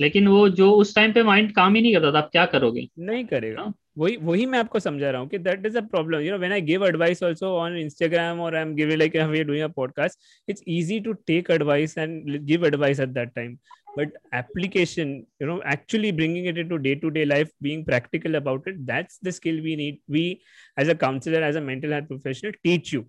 लेकिन 0.00 0.28
वो 0.28 0.48
जो 0.48 0.70
उस 0.72 0.94
टाइम 0.94 1.12
पे 1.12 1.22
माइंड 1.22 1.54
काम 1.54 1.74
ही 1.74 1.82
नहीं 1.82 1.94
करता 1.94 2.12
था 2.12 2.18
आप 2.18 2.28
क्या 2.32 2.44
करोगे? 2.46 2.88
नहीं 2.98 3.24
करेगा। 3.24 3.62
हाँ? 3.62 3.74
वही 3.98 4.16
वही 4.16 4.46
मैं 4.46 4.58
आपको 4.58 4.80
समझा 4.80 5.10
रहा 5.10 5.20
हूँ 5.20 5.28
कि 5.28 5.38
that 5.38 5.66
is 5.66 5.78
a 5.78 5.80
problem 5.80 6.20
you 6.20 6.30
know 6.32 6.38
when 6.38 6.52
I 6.52 6.60
give 6.60 6.86
advice 6.86 7.22
also 7.22 7.46
on 7.46 7.76
Instagram 7.76 8.40
और 8.40 8.56
I 8.56 8.62
am 8.62 8.74
giving 8.74 8.98
like 8.98 9.16
how 9.16 9.30
we 9.30 9.44
doing 9.44 9.64
a 9.64 9.68
podcast 9.68 10.18
it's 10.48 10.62
easy 10.68 11.00
to 11.00 11.12
take 11.12 11.50
advice 11.50 11.98
and 11.98 12.36
give 12.36 12.66
advice 12.66 13.00
at 13.00 13.08
that 13.08 13.28
time 13.28 13.58
but 13.98 14.12
application 14.34 15.08
you 15.42 15.46
know 15.46 15.62
actually 15.72 16.12
bringing 16.12 16.46
it 16.46 16.58
into 16.58 16.76
day 16.76 16.94
to 16.94 17.08
day 17.08 17.24
life 17.24 17.48
being 17.62 17.84
practical 17.84 18.34
about 18.34 18.68
it 18.68 18.74
that's 18.74 19.20
the 19.24 19.30
skill 19.30 19.60
we 19.60 19.76
need 19.76 19.98
we 20.10 20.40
as 20.80 20.90
a 20.90 20.94
counsellor 20.94 21.42
as 21.42 21.56
a 21.56 21.60
mental 21.60 21.92
health 21.92 22.06
professional 22.06 22.50
teach 22.50 22.94
you 22.94 23.00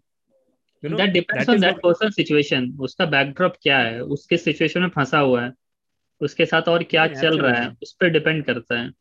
that 0.85 1.09
depends 1.09 1.49
on 1.49 1.61
that 1.61 1.75
person 1.75 2.09
situation 2.09 2.77
उसका 2.79 3.05
backdrop 3.05 3.53
क्या 3.61 3.79
है? 3.79 4.01
उसके 4.01 4.37
situation 4.37 4.81
में 4.81 4.89
फंसा 4.89 5.19
हुआ 5.19 5.43
है। 5.43 5.51
उसके 6.21 6.45
साथ 6.45 6.61
और 6.61 6.83
क्या 6.83 7.07
चल 7.07 7.37
रहा 7.39 7.61
है? 7.61 7.75
उस 7.83 7.97
पर 8.01 8.09
डिपेंड 8.09 8.45
करता 8.45 8.79
है। 8.79 8.91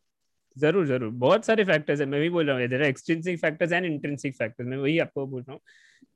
ज़रूर 0.56 0.86
ज़रूर। 0.86 1.10
बहुत 1.10 1.44
सारे 1.46 1.64
फैक्टर्स 1.64 2.00
है। 2.00 2.06
मैं 2.06 2.20
भी 2.20 2.28
बोल 2.30 2.46
रहा 2.46 2.56
हूँ 2.58 2.66
there 2.68 2.82
extensive 2.82 3.36
factors 3.36 3.72
and 3.72 3.86
intensive 3.86 4.32
factors 4.38 4.68
मैं 4.68 4.76
वही 4.76 4.98
आपको 4.98 5.26
बोल 5.26 5.42
रहा 5.42 5.52
हूँ 5.52 5.60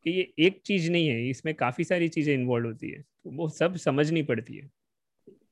कि 0.04 0.10
ये 0.10 0.32
एक 0.46 0.60
चीज़ 0.66 0.90
नहीं 0.92 1.08
है 1.08 1.28
इसमें 1.28 1.54
काफ़ी 1.54 1.84
सारी 1.84 2.08
चीज़ें 2.08 2.32
इन्वॉल्व 2.34 2.66
होती 2.66 2.90
है 2.90 3.00
तो 3.00 3.30
वो 3.36 3.48
सब 3.48 3.76
समझनी 3.76 4.22
पड़ती 4.22 4.56
है। 4.56 4.68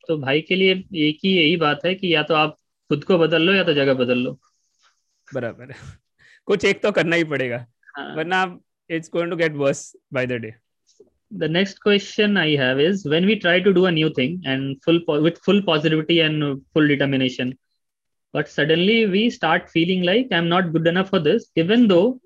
तो 0.08 0.16
भाई 0.18 0.40
के 0.40 0.54
लिए 0.56 0.72
एक 1.08 1.18
ही 1.24 1.30
यही 1.36 1.56
बात 1.56 1.84
है 1.86 1.94
कि 1.94 2.14
या 2.14 2.22
तो 2.22 2.34
आप 2.34 2.56
खुद 2.90 3.04
को 3.04 3.18
बदल 3.18 3.42
लो 3.42 3.52
या 3.52 3.64
तो 3.64 3.74
जगह 3.74 3.94
बदल 3.94 4.18
लो। 4.18 4.38
बराबर। 5.28 5.72
कुछ 6.48 6.64
एक 6.64 6.82
तो 6.82 6.92
करना 6.92 7.16
ही 7.16 7.24
पड़ेगा 7.24 7.66
हाँ. 7.96 8.14
वरना 8.16 8.42
it's 8.90 9.10
going 9.12 9.30
to 9.30 9.36
get 9.36 9.52
worse 9.56 9.92
by 10.12 10.26
the 10.26 10.40
day 10.42 10.54
the 11.30 11.48
next 11.48 11.78
question 11.80 12.34
i 12.36 12.48
have 12.60 12.80
is 12.86 13.02
when 13.10 13.26
we 13.28 13.34
try 13.42 13.52
to 13.66 13.70
do 13.76 13.82
a 13.86 13.92
new 13.92 14.08
thing 14.16 14.32
and 14.54 14.80
full 14.86 14.98
with 15.26 15.38
full 15.44 15.60
positivity 15.68 16.16
and 16.24 16.42
full 16.74 16.90
determination 16.90 17.52
but 18.34 18.48
suddenly 18.48 18.98
we 19.14 19.22
start 19.30 19.70
feeling 19.70 20.02
like 20.10 20.28
i'm 20.32 20.48
not 20.48 20.72
good 20.74 20.86
enough 20.92 21.08
for 21.14 21.20
this 21.28 21.50
even 21.62 21.86
though 21.92 22.20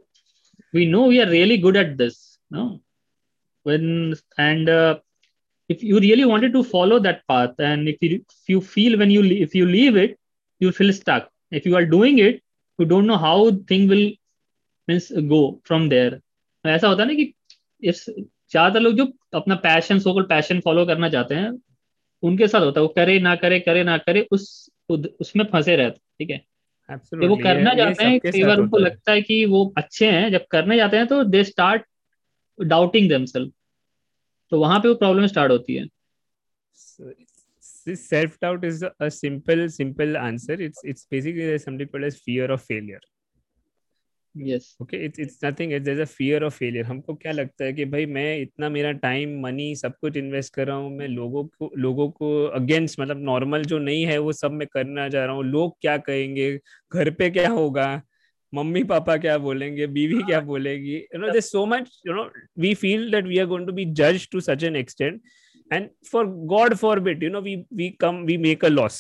we 0.73 0.85
know 0.93 1.05
we 1.13 1.21
are 1.23 1.31
really 1.31 1.59
good 1.67 1.77
at 1.77 1.97
this 2.01 2.39
no 2.51 2.81
when 3.67 4.15
and 4.39 4.69
uh, 4.69 4.95
if 5.69 5.83
you 5.83 5.99
really 5.99 6.27
wanted 6.33 6.53
to 6.53 6.63
follow 6.63 6.99
that 7.07 7.27
path 7.27 7.55
and 7.59 7.89
if 7.89 7.97
you 8.01 8.21
if 8.41 8.49
you 8.55 8.61
feel 8.61 8.99
when 8.99 9.11
you 9.11 9.23
if 9.47 9.55
you 9.55 9.67
leave 9.67 9.97
it 10.05 10.19
you 10.61 10.71
feel 10.79 10.93
stuck 10.93 11.25
if 11.51 11.67
you 11.67 11.75
are 11.81 11.89
doing 11.97 12.19
it 12.29 12.43
you 12.79 12.87
don't 12.93 13.07
know 13.07 13.19
how 13.29 13.51
thing 13.71 13.89
will 13.89 14.07
means 14.89 15.11
go 15.35 15.43
from 15.65 15.89
there 15.95 16.15
ऐसा 16.67 16.89
होता 16.89 17.03
है 17.03 17.09
ना 17.09 17.15
कि 17.15 17.33
इस 17.91 18.05
ज़्यादातर 18.11 18.81
लोग 18.81 18.95
जो 18.97 19.05
अपना 19.39 19.55
पैशन 19.65 19.99
सोकल 20.05 20.23
पैशन 20.31 20.61
फॉलो 20.61 20.85
करना 20.87 21.09
चाहते 21.09 21.35
हैं 21.35 21.51
उनके 22.29 22.49
साथ 22.49 22.61
होता 22.61 22.81
है 22.81 22.87
वो 22.87 22.93
करे 22.97 23.19
ना 23.21 23.35
करे 23.43 23.59
करे 23.61 23.83
ना 23.85 23.97
करे 24.07 24.27
उस 24.33 24.47
खुद 24.89 25.17
उसमें 25.21 25.45
फंसे 25.45 25.77
रहते 25.77 25.95
हैं 25.95 26.03
ठीक 26.19 26.31
है? 26.31 26.39
तो 26.39 26.95
Absolutely. 26.95 27.29
वो 27.29 27.37
करना 27.37 27.75
चाहते 27.75 28.05
हैं 28.05 28.21
कई 28.21 28.45
बार 28.45 28.59
उनको 28.59 28.79
लगता 28.79 29.13
है 29.13 29.23
कि 29.23 29.45
वो 29.45 29.75
अच्छे 29.77 30.11
हैं 30.11 30.31
जब 30.31 30.47
करने 30.51 30.77
जाते 30.77 30.97
हैं 30.97 31.07
तो 31.07 31.25
दे 31.25 31.45
स्टार्ट 31.45 31.83
डाउटिंग 32.61 33.27
तो 34.51 34.61
वहाँ 34.61 34.81
पे 34.81 34.89
वो 34.89 34.95
प्रॉब्लम 34.95 35.27
स्टार्ट 35.27 35.53
होती 35.53 35.75
है। 35.75 35.87
Self 37.97 38.39
doubt 38.43 38.65
is 38.65 38.85
a 38.85 39.09
simple 39.09 39.69
simple 39.69 40.17
answer 40.17 40.61
it's 40.63 40.83
it's 40.85 41.09
basically 41.11 41.59
something 41.59 41.89
called 41.89 42.07
as 42.07 42.17
fear 42.17 42.51
of 42.51 42.61
failure 42.61 43.01
yes. 44.37 44.65
Okay 44.83 44.99
it's 45.07 45.19
it's 45.19 45.43
nothing 45.43 45.71
it's 45.71 45.85
there's 45.85 46.01
a 46.01 46.07
fear 46.07 46.41
of 46.47 46.55
failure. 46.55 46.85
हमको 46.85 47.15
क्या 47.15 47.33
लगता 47.33 47.65
है 47.65 47.73
कि 47.73 47.85
भाई 47.85 48.07
मैं 48.07 48.27
इतना 48.41 48.69
मेरा 48.69 48.93
टाइम 49.05 49.39
मनी 49.43 49.75
सब 49.77 49.95
कुछ 50.01 50.17
इन्वेस्ट 50.17 50.55
कर 50.55 50.67
रहा 50.67 50.77
हूँ 50.77 50.91
मैं 50.97 51.09
लोगों 51.09 51.45
को 51.45 51.71
लोगों 51.77 52.09
को 52.11 52.31
अगेंस्ट 52.59 53.01
मतलब 53.01 53.23
नॉर्मल 53.25 53.65
जो 53.73 53.79
नहीं 53.79 54.05
है 54.07 54.19
वो 54.19 54.33
सब 54.33 54.53
मैं 54.53 54.67
करना 54.73 55.09
चाह 55.09 55.25
रहा 55.25 55.35
हूँ। 55.35 55.45
लोग 55.45 55.77
क्या 55.81 55.97
कहेंगे? 56.11 56.53
घर 56.93 57.11
पे 57.11 57.31
क्या 57.31 57.49
होगा? 57.51 57.89
मम्मी 58.55 58.83
पापा 58.85 59.17
क्या 59.17 59.39
बोलेंगे? 59.39 59.87
बीवी 59.87 60.23
क्या 60.23 60.41
बोलेगी? 60.53 60.97
You 60.97 61.19
know 61.19 61.41
so 61.41 61.67
much 61.67 62.01
you 62.07 62.15
know 62.15 62.31
we 62.59 62.75
feel 62.75 63.11
that 63.11 63.25
we 63.27 63.39
are 63.39 63.47
going 63.47 63.67
to 63.67 63.73
be 63.73 63.85
जज 64.03 64.29
to 64.33 64.41
such 64.41 64.65
an 64.65 64.77
extent 64.77 65.21
and 65.75 65.89
for 66.09 66.21
god 66.51 66.75
forbid 66.81 67.23
you 67.23 67.29
know 67.31 67.41
we 67.43 67.55
we 67.75 67.89
come 68.01 68.23
we 68.25 68.37
make 68.37 68.65
a 68.65 68.69
loss. 68.69 68.97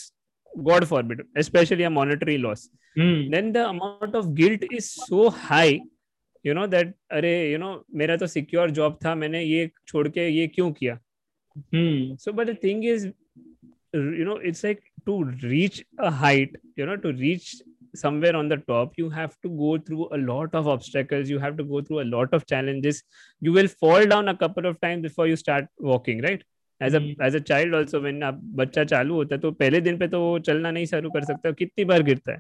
god 0.70 0.88
forbid 0.88 1.22
especially 1.36 1.84
a 1.84 1.90
monetary 1.90 2.38
loss 2.38 2.70
hmm. 2.96 3.30
then 3.30 3.52
the 3.52 3.68
amount 3.68 4.16
of 4.16 4.34
guilt 4.36 4.64
is 4.72 4.92
so 4.92 5.30
high 5.30 5.80
you 6.44 6.54
know 6.54 6.68
that 6.68 6.94
अरे 7.14 7.34
you 7.52 7.58
know 7.64 7.74
मेरा 8.02 8.18
तो 8.18 8.28
secure 8.28 8.72
job 8.80 9.00
था 9.06 9.16
मैंने 9.16 9.44
ये 9.44 9.70
छोड़ 9.88 10.08
के 10.08 10.28
ये 10.30 10.48
क्यों 10.48 10.72
किया 10.72 11.00
hmm. 11.74 12.16
so 12.18 12.34
but 12.34 12.48
the 12.48 12.56
thing 12.56 12.84
is 12.84 13.06
you 13.94 14.26
know 14.26 14.38
it's 14.38 14.64
like 14.64 14.82
to 15.06 15.24
reach 15.44 15.84
a 16.00 16.12
height 16.12 16.56
you 16.76 16.86
know 16.86 16.96
to 16.96 17.14
reach 17.14 17.56
somewhere 17.94 18.36
on 18.36 18.48
the 18.48 18.58
top 18.58 18.94
you 18.98 19.10
have 19.10 19.36
to 19.42 19.50
go 19.50 19.78
through 19.78 20.08
a 20.14 20.18
lot 20.18 20.54
of 20.56 20.68
obstacles 20.68 21.30
you 21.30 21.40
have 21.40 21.58
to 21.58 21.64
go 21.64 21.82
through 21.82 22.02
a 22.02 22.10
lot 22.12 22.34
of 22.34 22.46
challenges 22.46 23.04
you 23.42 23.52
will 23.52 23.68
fall 23.68 24.06
down 24.06 24.30
a 24.30 24.38
couple 24.44 24.66
of 24.66 24.80
times 24.82 25.02
before 25.02 25.28
you 25.28 25.36
start 25.36 25.66
walking 25.78 26.22
right 26.22 26.44
as 26.83 26.95
as 27.23 27.37
a 27.37 27.39
child 27.39 27.75
also 27.75 28.01
when 28.01 28.23
आप 28.23 28.41
बच्चा 28.61 28.85
चालू 28.85 29.15
होता 29.15 29.35
है 29.35 29.41
तो 29.41 29.51
पहले 29.53 29.81
दिन 29.81 29.99
पे 29.99 30.09
तो 30.09 30.21
वो 30.21 30.39
चलना 30.49 30.71
नहीं 30.71 30.87
शुरू 30.87 31.11
कर 31.11 31.25
सकता 31.25 31.51
कितनी 31.53 31.85
बार 31.85 32.03
गिरता 32.03 32.33
है। 32.33 32.39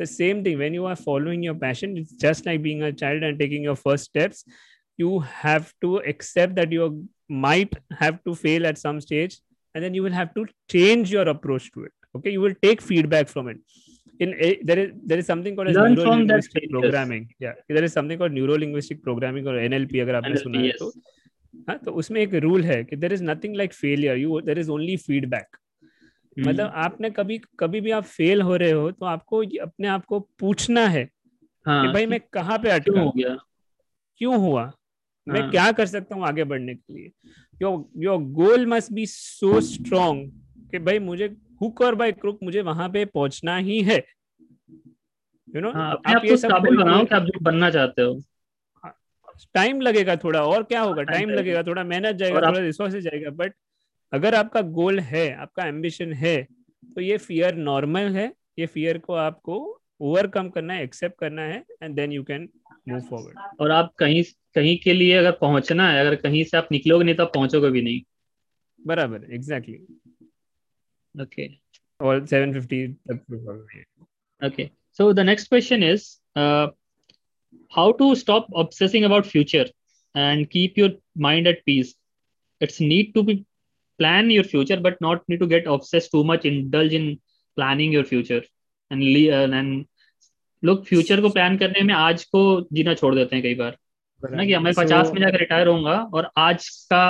The 0.00 0.04
same 0.04 0.44
thing 0.44 0.58
when 0.58 0.74
you 0.74 0.84
are 0.84 0.94
following 0.94 1.44
your 1.44 1.56
passion 1.58 1.96
it's 1.98 2.16
just 2.20 2.46
like 2.46 2.62
being 2.62 2.82
a 2.82 2.90
child 2.90 3.24
and 3.24 3.38
taking 3.38 3.64
your 3.64 3.76
first 3.76 4.04
steps 4.04 4.44
you 5.00 5.18
have 5.44 5.64
to 5.80 5.98
accept 6.14 6.54
that 6.54 6.72
you 6.72 6.88
might 7.46 7.76
have 8.02 8.18
to 8.24 8.34
fail 8.44 8.66
at 8.66 8.78
some 8.78 8.98
stage 8.98 9.40
and 9.76 9.84
then 9.84 9.94
you 9.94 10.04
will 10.04 10.12
have 10.12 10.28
to 10.34 10.44
change 10.70 11.14
your 11.14 11.28
approach 11.28 11.70
to 11.74 11.84
it 11.84 12.16
okay 12.16 12.30
you 12.30 12.42
will 12.42 12.52
take 12.62 12.80
feedback 12.82 13.28
from 13.28 13.50
it 13.50 13.60
In 14.20 14.30
a, 14.44 14.46
there 14.68 14.80
is 14.82 14.92
there 15.08 15.20
is 15.20 15.26
something 15.30 15.56
called 15.56 15.70
Learn 15.76 15.94
as 15.94 15.98
neuro-linguistic 15.98 16.70
programming. 16.70 17.24
Yeah, 17.44 17.56
there 17.68 17.86
is 17.88 17.96
something 17.96 18.20
called 18.20 18.32
neuro-linguistic 18.36 19.02
programming 19.08 19.50
or 19.50 19.54
NLP. 19.64 19.98
If 20.04 20.08
you 20.10 20.14
have 20.14 20.28
heard, 20.28 20.94
हाँ 21.68 21.78
तो 21.78 21.92
उसमें 21.92 22.20
एक 22.20 22.34
rule 22.34 22.64
है 22.64 22.84
कि 22.84 22.96
there 22.96 23.12
is 23.12 23.24
nothing 23.24 23.56
like 23.56 23.72
failure 23.72 24.16
you 24.16 24.40
there 24.40 24.58
is 24.58 24.70
only 24.70 24.96
feedback 24.96 25.56
मतलब 26.38 26.72
आपने 26.74 27.10
कभी 27.10 27.40
कभी 27.58 27.80
भी 27.80 27.90
आप 27.90 28.04
फेल 28.04 28.42
हो 28.42 28.56
रहे 28.56 28.70
हो 28.70 28.90
तो 28.90 29.06
आपको 29.06 29.42
अपने 29.62 29.88
आप 29.88 30.04
को 30.04 30.20
पूछना 30.20 30.86
है 30.86 31.08
हाँ, 31.66 31.86
कि 31.86 31.92
भाई 31.92 32.06
मैं 32.06 32.20
कहाँ 32.32 32.58
पे 32.58 32.70
अटका 32.70 33.00
हो 33.00 33.10
गया? 33.10 33.38
क्यों 34.16 34.36
हुआ? 34.36 34.62
हाँ. 34.62 34.72
मैं. 35.28 35.50
क्या 35.50 35.72
कर 35.72 35.86
सकता 35.86 36.14
हूँ 36.14 36.24
आगे 36.24 36.44
बढ़ने 36.44 36.74
के 36.74 36.94
लिए? 36.94 37.10
Your 37.62 38.02
your 38.02 38.18
goal 38.18 38.66
must 38.66 38.92
be 38.92 39.06
so 39.06 39.60
strong 39.60 40.30
कि 40.70 40.78
भाई 40.78 40.98
मुझे 40.98 41.36
हुक 41.62 41.80
और 41.80 41.94
बाय 41.94 42.12
क्रुक 42.12 42.38
मुझे 42.42 42.60
वहाँ 42.60 42.88
पे 42.88 43.04
पहुँचना 43.04 43.56
ही 43.56 43.82
है। 43.82 43.96
यू 43.96 45.52
you 45.52 45.62
नो 45.62 45.68
know, 45.68 45.74
हाँ, 45.74 45.90
आप, 45.90 46.02
आप 46.06 46.24
ये 46.24 46.36
सब 46.36 46.48
बनाओ 46.48 47.04
कि 47.04 47.14
आप 47.14 47.22
जो 47.22 47.40
बनना 47.40 47.70
चाहते 47.70 48.02
हो। 48.02 48.22
टाइम 49.54 49.80
लगेगा 49.80 50.16
थोड़ा 50.16 50.42
और 50.42 50.62
क्या 50.62 50.80
होगा? 50.80 51.02
टाइम 51.04 51.30
लगेगा। 51.30 51.62
थोड़ा 51.62 51.84
मेहनत 51.84 52.16
जाएगा 52.16 52.40
थोड़ा 52.40 52.60
रिसोर्सेज 52.60 53.04
जाएगा। 53.04 53.30
बट 53.32 53.54
अगर 54.12 54.34
आपका 54.34 54.60
गोल 54.74 55.00
है 55.02 55.30
आपका 55.34 55.66
एम्बिशन 55.66 56.12
है 56.14 56.36
तो 56.94 57.00
ये 57.00 57.16
फियर 57.18 57.54
नॉर्मल 57.56 58.14
है। 58.16 58.32
ये 58.58 58.66
फियर 58.66 58.98
को 58.98 59.14
आपको 59.14 59.58
ओवरकम 60.00 60.48
करना 60.48 60.74
है 60.74 60.82
एक्सेप्ट 60.84 61.18
करना 61.18 61.42
है 61.42 61.64
and 61.82 61.94
then 61.96 62.12
you 62.12 62.22
can 62.24 62.48
move 62.88 63.00
forward 63.00 63.60
और 63.60 63.70
आप 63.70 63.92
कहीं 63.98 64.22
कहीं 64.54 64.76
के 64.78 64.92
लिए 64.92 65.14
अगर 65.16 65.32
पहुँचना 65.40 65.90
है 65.90 66.00
अगर 66.00 66.14
कहीं 66.16 66.42
से 66.44 66.56
आप 66.56 66.68
निकलोगे 66.72 67.04
नहीं 67.04 67.14
तो 67.14 67.22
आप 67.22 67.32
पहुंचोगे 67.34 67.70
भी 67.70 67.82
नहीं। 67.82 68.00
बराबर 68.80 69.32
एग्जैक्टली 69.34 69.78
ओके 71.14 71.48
और 72.00 72.20
750 72.26 72.94
तक 73.10 74.42
okay 74.42 74.68
so 74.98 75.12
the 75.12 75.20
next 75.20 75.48
question 75.48 75.82
is 75.82 76.04
how 77.70 77.92
to 77.92 78.14
stop 78.14 78.46
obsessing 78.54 79.04
about 79.04 79.26
future 79.26 79.66
and 80.14 80.50
keep 80.50 80.76
your 80.76 80.90
mind 81.16 81.46
at 81.46 81.64
peace 81.64 81.94
it's 82.60 82.80
need 82.80 83.14
to 83.14 83.22
be 83.22 83.44
plan 84.00 84.30
your 84.30 84.44
future 84.44 84.78
but 84.80 85.00
not 85.00 85.22
need 85.28 85.40
to 85.40 85.46
get 85.46 85.66
obsessed 85.66 86.10
too 86.10 86.24
much 86.24 86.44
indulge 86.44 86.92
in 86.92 87.18
planning 87.56 87.92
your 87.92 88.04
future 88.04 88.42
and 88.90 89.02
and 89.54 89.86
लोग 90.64 90.84
future 90.84 91.20
को 91.20 91.28
plan 91.28 91.56
करने 91.58 91.82
में 91.82 91.94
आज 91.94 92.24
को 92.24 92.40
जीना 92.72 92.94
छोड़ 92.94 93.14
देते 93.14 93.36
हैं 93.36 93.42
कई 93.42 93.54
बार 93.54 93.76
ना 94.22 94.44
कि 94.44 94.56
मैं 94.56 94.72
पचास 94.74 95.10
में 95.14 95.20
जाकर 95.20 95.38
रिटायर 95.38 95.68
होऊँगा 95.68 95.96
और 96.14 96.30
आज 96.38 96.68
का 96.92 97.02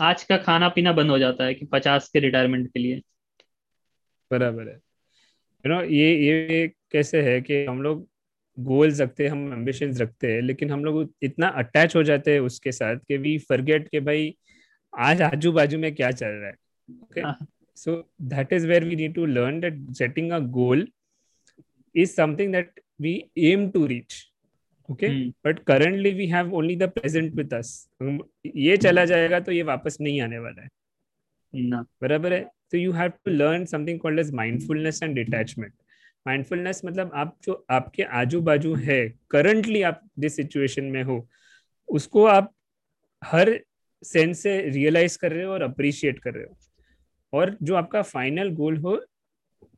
आज 0.00 0.22
का 0.24 0.36
खाना 0.36 0.68
पीना 0.68 0.92
बंद 0.92 1.10
हो 1.10 1.18
जाता 1.18 1.44
है 1.44 1.54
कि 1.54 1.66
पचास 1.72 2.08
के 2.08 2.20
रिटायरमेंट 2.20 2.68
के 2.72 2.80
लिए 2.80 3.02
बराबर 4.30 4.68
है 4.68 4.74
यू 4.74 5.72
नो 5.72 5.82
ये 5.82 6.14
ये 6.26 6.68
कैसे 6.92 7.22
है 7.22 7.40
कि 7.40 7.64
हम 7.64 7.82
लोग 7.82 8.06
गोल्स 8.60 9.00
रखते 9.00 9.24
हैं 9.24 9.30
हम 9.30 9.52
एम्बिशन 9.52 9.96
रखते 9.96 10.32
हैं 10.32 10.42
लेकिन 10.42 10.70
हम 10.70 10.84
लोग 10.84 11.14
इतना 11.22 11.48
अटैच 11.48 11.96
हो 11.96 12.02
जाते 12.02 12.32
हैं 12.32 12.40
उसके 12.40 12.72
साथ 12.72 12.96
कि 12.96 13.16
वी 13.16 13.38
फॉरगेट 13.38 13.88
कि 13.88 14.00
भाई 14.00 14.36
आज 14.98 15.22
आजू 15.22 15.52
बाजू 15.52 15.78
में 15.78 15.94
क्या 15.94 16.10
चल 16.10 16.26
रहा 16.26 16.48
है 16.48 16.56
okay 17.02 17.46
so 17.76 18.10
that 18.22 18.52
is 18.52 18.66
where 18.66 18.84
we 18.84 18.96
need 18.96 19.14
to 19.14 19.26
learn 19.26 19.60
that 19.60 19.92
setting 19.92 20.30
a 20.30 20.38
goal 20.38 20.88
something 21.96 22.50
that 22.50 22.68
we 23.00 23.30
aim 23.36 23.72
to 23.72 23.86
reach 23.86 24.30
okay? 24.90 25.08
Hmm. 25.08 25.28
but 25.42 25.64
currently 25.64 26.14
we 26.14 26.26
have 26.26 26.52
only 26.52 26.74
the 26.74 26.88
present 26.88 27.34
with 27.34 27.52
us. 27.52 27.88
ये 28.56 28.76
चला 28.76 29.04
जाएगा 29.04 29.40
तो 29.40 29.52
ये 29.52 29.62
वापस 29.62 29.98
नहीं 30.00 30.20
आने 30.20 30.38
वाला 30.38 30.62
है। 30.62 30.68
ना। 31.54 31.86
बराबर 32.02 32.32
है? 32.32 32.50
तो 32.70 32.78
you 32.78 32.92
have 32.92 33.10
to 33.10 33.30
learn 33.30 33.64
something 33.64 34.00
called 34.00 34.20
as 34.20 34.30
mindfulness 34.30 35.02
and 35.02 35.14
detachment 35.14 35.72
mindfulness 36.26 36.80
मतलब 36.84 37.10
आप 37.14 37.36
जो 37.44 37.64
आपके 37.70 38.02
आजू 38.02 38.40
बाजू 38.40 38.74
है 38.74 38.98
करंटली 39.30 39.82
आप 39.82 40.00
जिस 40.18 40.36
सिचुएशन 40.36 40.84
में 40.84 41.02
हो, 41.02 41.26
उसको 41.88 42.24
आप 42.24 42.52
हर 43.22 43.58
सेंस 44.02 44.42
से 44.42 44.60
रियलाइज़ 44.70 45.18
कर 45.18 45.32
रहे 45.32 45.44
हो 45.44 45.52
और 45.52 45.62
अप्रिशिएट 45.62 46.18
कर 46.18 46.34
रहे 46.34 46.44
हो। 46.44 46.56
और 47.32 47.56
जो 47.62 47.74
आपका 47.74 48.02
फाइनल 48.02 48.50
गोल 48.54 48.76
हो, 48.76 49.00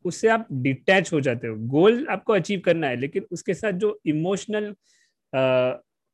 उससे 0.05 0.29
आप 0.29 0.47
डिटैच 0.53 1.13
हो 1.13 1.21
जाते 1.21 1.47
हो। 1.47 1.57
गोल 1.69 2.07
आपको 2.11 2.33
अचीव 2.33 2.61
करना 2.61 2.89
है, 2.89 2.97
लेकिन 2.97 3.27
उसके 3.33 3.55
साथ 3.55 3.73
जो 3.75 3.99
इमोशनल 4.07 4.75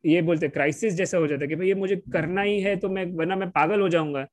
ये 0.05 0.23
बोलते 0.23 0.47
हैं 0.47 0.53
क्राइसिस 0.53 0.95
जैसा 0.95 1.19
हो 1.19 1.27
जाता 1.27 1.45
है 1.45 1.49
कि 1.49 1.57
भाई 1.57 1.67
ये 1.69 1.75
मुझे 1.75 1.97
करना 2.13 2.43
ही 2.43 2.61
है 2.61 2.75
तो 2.77 2.89
मैं, 2.89 3.05
वरना 3.07 3.37
मैं 3.37 3.51
पागल 3.51 3.81
हो 3.81 3.89
जाऊँगा। 3.89 4.27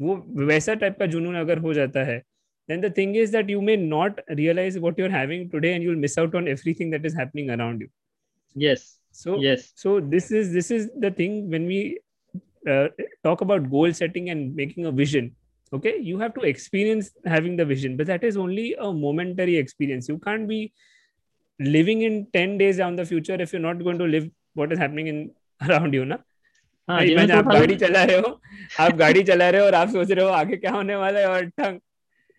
वो 0.00 0.16
वैसा 0.36 0.74
टाइप 0.74 0.96
का 0.98 1.06
जुनून 1.06 1.36
अगर 1.36 1.58
हो 1.58 1.74
जाता 1.74 2.02
है 2.04 2.22
then 2.67 2.81
the 2.81 2.89
thing 2.89 3.15
is 3.15 3.31
that 3.31 3.49
you 3.49 3.61
may 3.61 3.75
not 3.75 4.19
realize 4.37 4.77
what 4.77 4.97
you're 4.97 5.09
having 5.09 5.49
today 5.49 5.73
and 5.73 5.83
you'll 5.83 6.03
miss 6.05 6.17
out 6.17 6.35
on 6.35 6.47
everything 6.47 6.89
that 6.89 7.05
is 7.05 7.13
happening 7.13 7.49
around 7.49 7.81
you 7.81 7.89
yes 8.55 8.99
so 9.11 9.39
yes 9.39 9.71
so 9.75 9.99
this 9.99 10.31
is 10.31 10.53
this 10.53 10.69
is 10.71 10.89
the 10.99 11.11
thing 11.11 11.49
when 11.49 11.65
we 11.65 11.99
uh, 12.67 12.87
talk 13.23 13.41
about 13.41 13.69
goal 13.69 13.91
setting 13.91 14.29
and 14.29 14.55
making 14.55 14.85
a 14.85 14.91
vision 14.91 15.35
okay 15.73 15.97
you 15.97 16.19
have 16.19 16.33
to 16.33 16.41
experience 16.41 17.11
having 17.25 17.55
the 17.55 17.65
vision 17.65 17.97
but 17.97 18.07
that 18.07 18.23
is 18.23 18.37
only 18.37 18.75
a 18.79 18.91
momentary 18.91 19.57
experience 19.57 20.07
you 20.09 20.19
can't 20.19 20.47
be 20.47 20.71
living 21.59 22.01
in 22.03 22.25
10 22.33 22.57
days 22.57 22.77
down 22.77 22.95
the 22.95 23.05
future 23.05 23.35
if 23.39 23.51
you're 23.53 23.61
not 23.61 23.83
going 23.83 23.97
to 23.97 24.05
live 24.05 24.29
what 24.53 24.71
is 24.71 24.79
happening 24.79 25.07
in 25.07 25.31
around 25.67 25.93
you 25.93 26.05
na 26.05 26.17
हाँ, 26.89 27.05
तो 27.05 27.33
आप 27.37 27.45
गाड़ी 27.45 27.75
चला 27.75 28.03
रहे 28.03 28.17
हो 28.17 28.41
आप 28.79 28.95
गाड़ी 28.97 29.23
चला 29.23 29.49
रहे 29.49 29.61
हो 29.61 29.65
और 29.67 29.75
आप 29.75 29.89
सोच 29.89 30.11
रहे 30.11 30.25
हो 30.25 30.31
आगे 30.31 30.57
क्या 30.57 30.71
होने 30.71 30.95
वाला 30.95 31.19
है 31.19 31.27
और 31.29 31.45
ठंग 31.59 31.79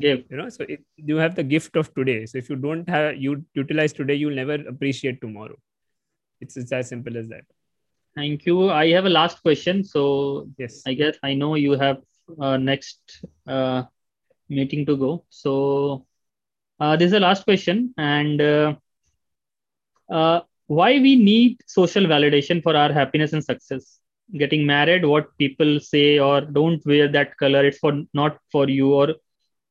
gift. 0.00 0.30
You 0.30 0.36
know 0.36 0.48
so 0.48 0.64
it, 0.68 0.84
you 0.96 1.16
have 1.16 1.34
the 1.34 1.42
gift 1.42 1.76
of 1.76 1.92
today. 1.94 2.26
So 2.26 2.38
if 2.38 2.48
you 2.48 2.56
don't 2.56 2.88
have 2.88 3.16
you 3.16 3.44
utilize 3.54 3.92
today 3.92 4.14
you'll 4.14 4.34
never 4.34 4.54
appreciate 4.54 5.20
tomorrow. 5.20 5.56
It's, 6.40 6.56
it's 6.56 6.72
as 6.72 6.88
simple 6.88 7.16
as 7.16 7.28
that. 7.28 7.44
Thank 8.14 8.46
you. 8.46 8.70
I 8.70 8.90
have 8.90 9.06
a 9.06 9.10
last 9.10 9.42
question. 9.42 9.84
So 9.84 10.48
yes. 10.58 10.82
I 10.86 10.94
guess 10.94 11.16
i 11.22 11.34
know 11.34 11.54
you 11.54 11.72
have 11.72 11.98
uh, 12.40 12.56
next 12.56 13.24
uh, 13.46 13.84
meeting 14.48 14.86
to 14.86 14.96
go. 14.96 15.24
So 15.30 16.06
uh, 16.80 16.96
this 16.96 17.06
is 17.06 17.12
the 17.12 17.20
last 17.20 17.44
question, 17.44 17.92
and 17.98 18.40
uh, 18.40 18.74
uh, 20.08 20.40
why 20.66 20.92
we 21.00 21.16
need 21.16 21.60
social 21.66 22.04
validation 22.04 22.62
for 22.62 22.76
our 22.76 22.92
happiness 22.92 23.32
and 23.32 23.44
success? 23.44 23.98
Getting 24.32 24.66
married, 24.66 25.04
what 25.04 25.36
people 25.38 25.80
say, 25.80 26.18
or 26.18 26.42
don't 26.42 26.84
wear 26.86 27.08
that 27.08 27.36
color, 27.36 27.64
it's 27.64 27.78
for 27.78 28.02
not 28.14 28.38
for 28.52 28.68
you, 28.68 28.94
or 28.94 29.14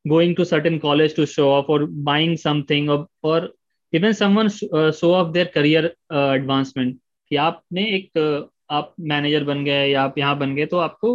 going 0.04 0.34
to 0.36 0.44
certain 0.44 0.80
college 0.80 1.14
to 1.14 1.26
show 1.26 1.50
off, 1.50 1.68
or 1.68 1.86
buying 1.86 2.36
something, 2.36 2.88
or, 2.90 3.08
or 3.22 3.48
even 3.92 4.14
someone 4.14 4.50
uh, 4.72 4.92
show 4.92 5.12
off 5.14 5.32
their 5.32 5.46
career 5.46 5.92
uh, 6.10 6.32
advancement. 6.38 6.96
कि 7.30 7.36
आपने 7.36 7.82
एक 7.96 8.50
आप 8.70 8.94
manager 9.00 9.44
बन 9.44 9.64
गए 9.64 9.88
या 9.88 10.02
आप 10.02 10.18
यहाँ 10.18 10.38
बन 10.38 10.54
गए 10.54 10.66
तो 10.66 10.78
आपको 10.78 11.10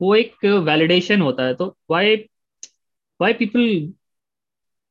वो 0.00 0.14
एक 0.14 0.44
वैलिडेशन 0.44 1.20
होता 1.20 1.44
है 1.44 1.54
तो 1.54 1.66
why 1.90 2.16
why 3.20 3.32
people 3.32 3.92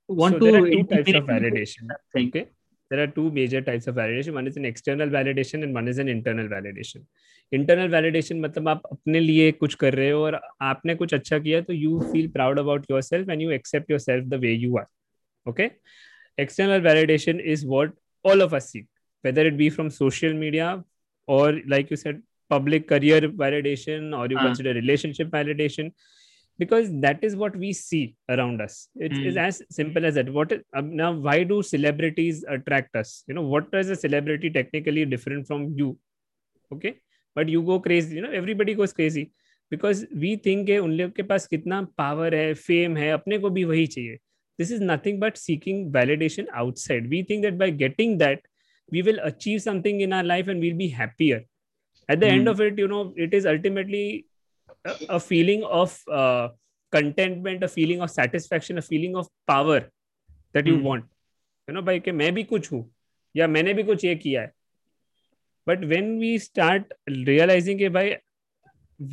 want 0.10 0.36
so 0.36 0.40
to 0.40 0.46
there 0.46 0.64
are 0.64 0.70
two 0.70 0.84
types 0.84 1.14
of 1.14 1.26
validation 1.26 1.90
okay 2.16 2.48
there 2.90 3.02
are 3.04 3.08
two 3.08 3.30
major 3.32 3.62
types 3.62 3.88
of 3.88 3.96
validation 3.96 4.34
one 4.34 4.48
is 4.48 4.58
an 4.58 4.66
external 4.66 5.10
validation 5.10 5.64
and 5.64 5.74
one 5.74 5.88
is 5.88 5.98
an 5.98 6.08
internal 6.08 6.48
validation 6.48 7.04
internal 7.52 7.90
validation 7.96 8.42
मतलब 8.46 8.70
आप 8.70 8.82
अपने 8.92 9.20
लिए 9.20 9.52
कुछ 9.52 9.76
कर 9.84 9.96
रहे 9.96 10.10
हो 10.10 10.24
और 10.26 10.40
आपने 10.72 10.96
कुछ 10.96 11.14
अच्छा 11.14 11.40
किया 11.40 11.62
तो 11.70 11.74
you 11.74 12.02
feel 12.12 12.30
proud 12.38 12.62
about 12.64 12.90
yourself 12.94 13.34
and 13.36 13.46
you 13.46 13.54
accept 13.60 13.90
yourself 13.96 14.30
the 14.34 14.40
way 14.46 14.54
you 14.66 14.78
are 14.82 14.88
okay 15.52 15.70
external 16.38 16.82
validation 16.82 17.40
is 17.56 17.66
what 17.66 17.94
all 18.24 18.42
of 18.48 18.54
us 18.54 18.70
seek 18.72 18.88
whether 19.22 19.46
it 19.52 19.58
be 19.58 19.70
from 19.70 19.90
social 19.90 20.34
media 20.34 20.84
or 21.28 21.46
like 21.76 21.90
you 21.92 21.98
said 21.98 22.22
public 22.50 22.88
career 22.88 23.22
validation 23.44 24.18
or 24.18 24.28
you 24.28 24.38
uh. 24.38 24.44
consider 24.44 24.74
relationship 24.74 25.30
validation 25.30 25.92
because 26.59 26.89
that 27.01 27.23
is 27.23 27.35
what 27.35 27.57
we 27.57 27.73
see 27.73 28.15
around 28.29 28.61
us 28.61 28.89
it 28.97 29.13
mm. 29.13 29.27
is 29.27 29.35
hmm. 29.35 29.41
as 29.41 29.63
simple 29.71 30.05
as 30.05 30.15
that 30.15 30.29
what 30.33 30.53
is, 30.53 30.61
um, 30.75 30.95
now 30.95 31.13
why 31.13 31.43
do 31.43 31.63
celebrities 31.63 32.45
attract 32.49 32.95
us 32.95 33.25
you 33.27 33.35
know 33.35 33.43
what 33.43 33.67
is 33.73 33.91
a 33.91 33.97
celebrity 33.97 34.51
technically 34.51 35.05
different 35.05 35.47
from 35.47 35.73
you 35.77 35.97
okay 36.73 36.95
but 37.35 37.49
you 37.49 37.63
go 37.63 37.81
crazy 37.81 38.17
you 38.17 38.23
know 38.23 38.31
everybody 38.31 38.75
goes 38.75 38.93
crazy 38.93 39.33
because 39.71 40.05
we 40.25 40.37
think 40.37 40.69
है 40.69 40.79
उन 40.79 40.93
लोग 40.93 41.13
के 41.17 41.23
पास 41.33 41.47
कितना 41.47 41.81
power 41.99 42.35
है 42.35 42.53
fame 42.55 42.97
है 42.97 43.11
अपने 43.11 43.39
को 43.39 43.51
भी 43.51 43.65
वही 43.65 43.87
चाहिए 43.97 44.19
this 44.61 44.71
is 44.71 44.83
nothing 44.89 45.19
but 45.21 45.39
seeking 45.43 45.79
validation 45.93 46.51
outside 46.63 47.09
we 47.13 47.23
think 47.29 47.47
that 47.47 47.57
by 47.63 47.71
getting 47.83 48.19
that 48.19 48.43
we 48.97 49.03
will 49.07 49.21
achieve 49.29 49.63
something 49.63 50.03
in 50.07 50.13
our 50.13 50.27
life 50.31 50.51
and 50.53 50.61
we'll 50.61 50.77
be 50.81 50.89
happier 50.89 51.41
at 52.09 52.21
the 52.21 52.27
mm. 52.27 52.33
end 52.33 52.53
of 52.53 52.61
it 52.61 52.79
you 52.79 52.89
know 52.93 53.01
it 53.17 53.35
is 53.39 53.49
ultimately 53.55 54.26
a 54.86 55.20
feeling 55.20 55.64
of 55.64 56.02
uh, 56.12 56.50
contentment 56.92 57.64
a 57.64 57.68
feeling 57.68 58.02
of 58.02 58.12
satisfaction 58.12 58.78
a 58.78 58.82
feeling 58.82 59.16
of 59.16 59.28
power 59.48 59.90
that 60.54 60.66
you 60.66 60.78
mm. 60.78 60.84
want 60.84 61.06
you 61.68 61.74
know 61.74 61.82
भाई 61.82 62.00
कि 62.00 62.12
मैं 62.12 62.34
भी 62.34 62.44
कुछ 62.44 62.72
हूँ 62.72 62.90
या 63.36 63.48
मैंने 63.48 63.74
भी 63.74 63.84
कुछ 63.84 64.06
ये 64.06 64.16
किया 64.16 64.42
है 64.42 64.52
but 65.68 65.84
when 65.92 66.16
we 66.20 66.38
start 66.40 66.94
realizing 67.28 67.78
कि 67.78 67.90
भाई 67.90 68.16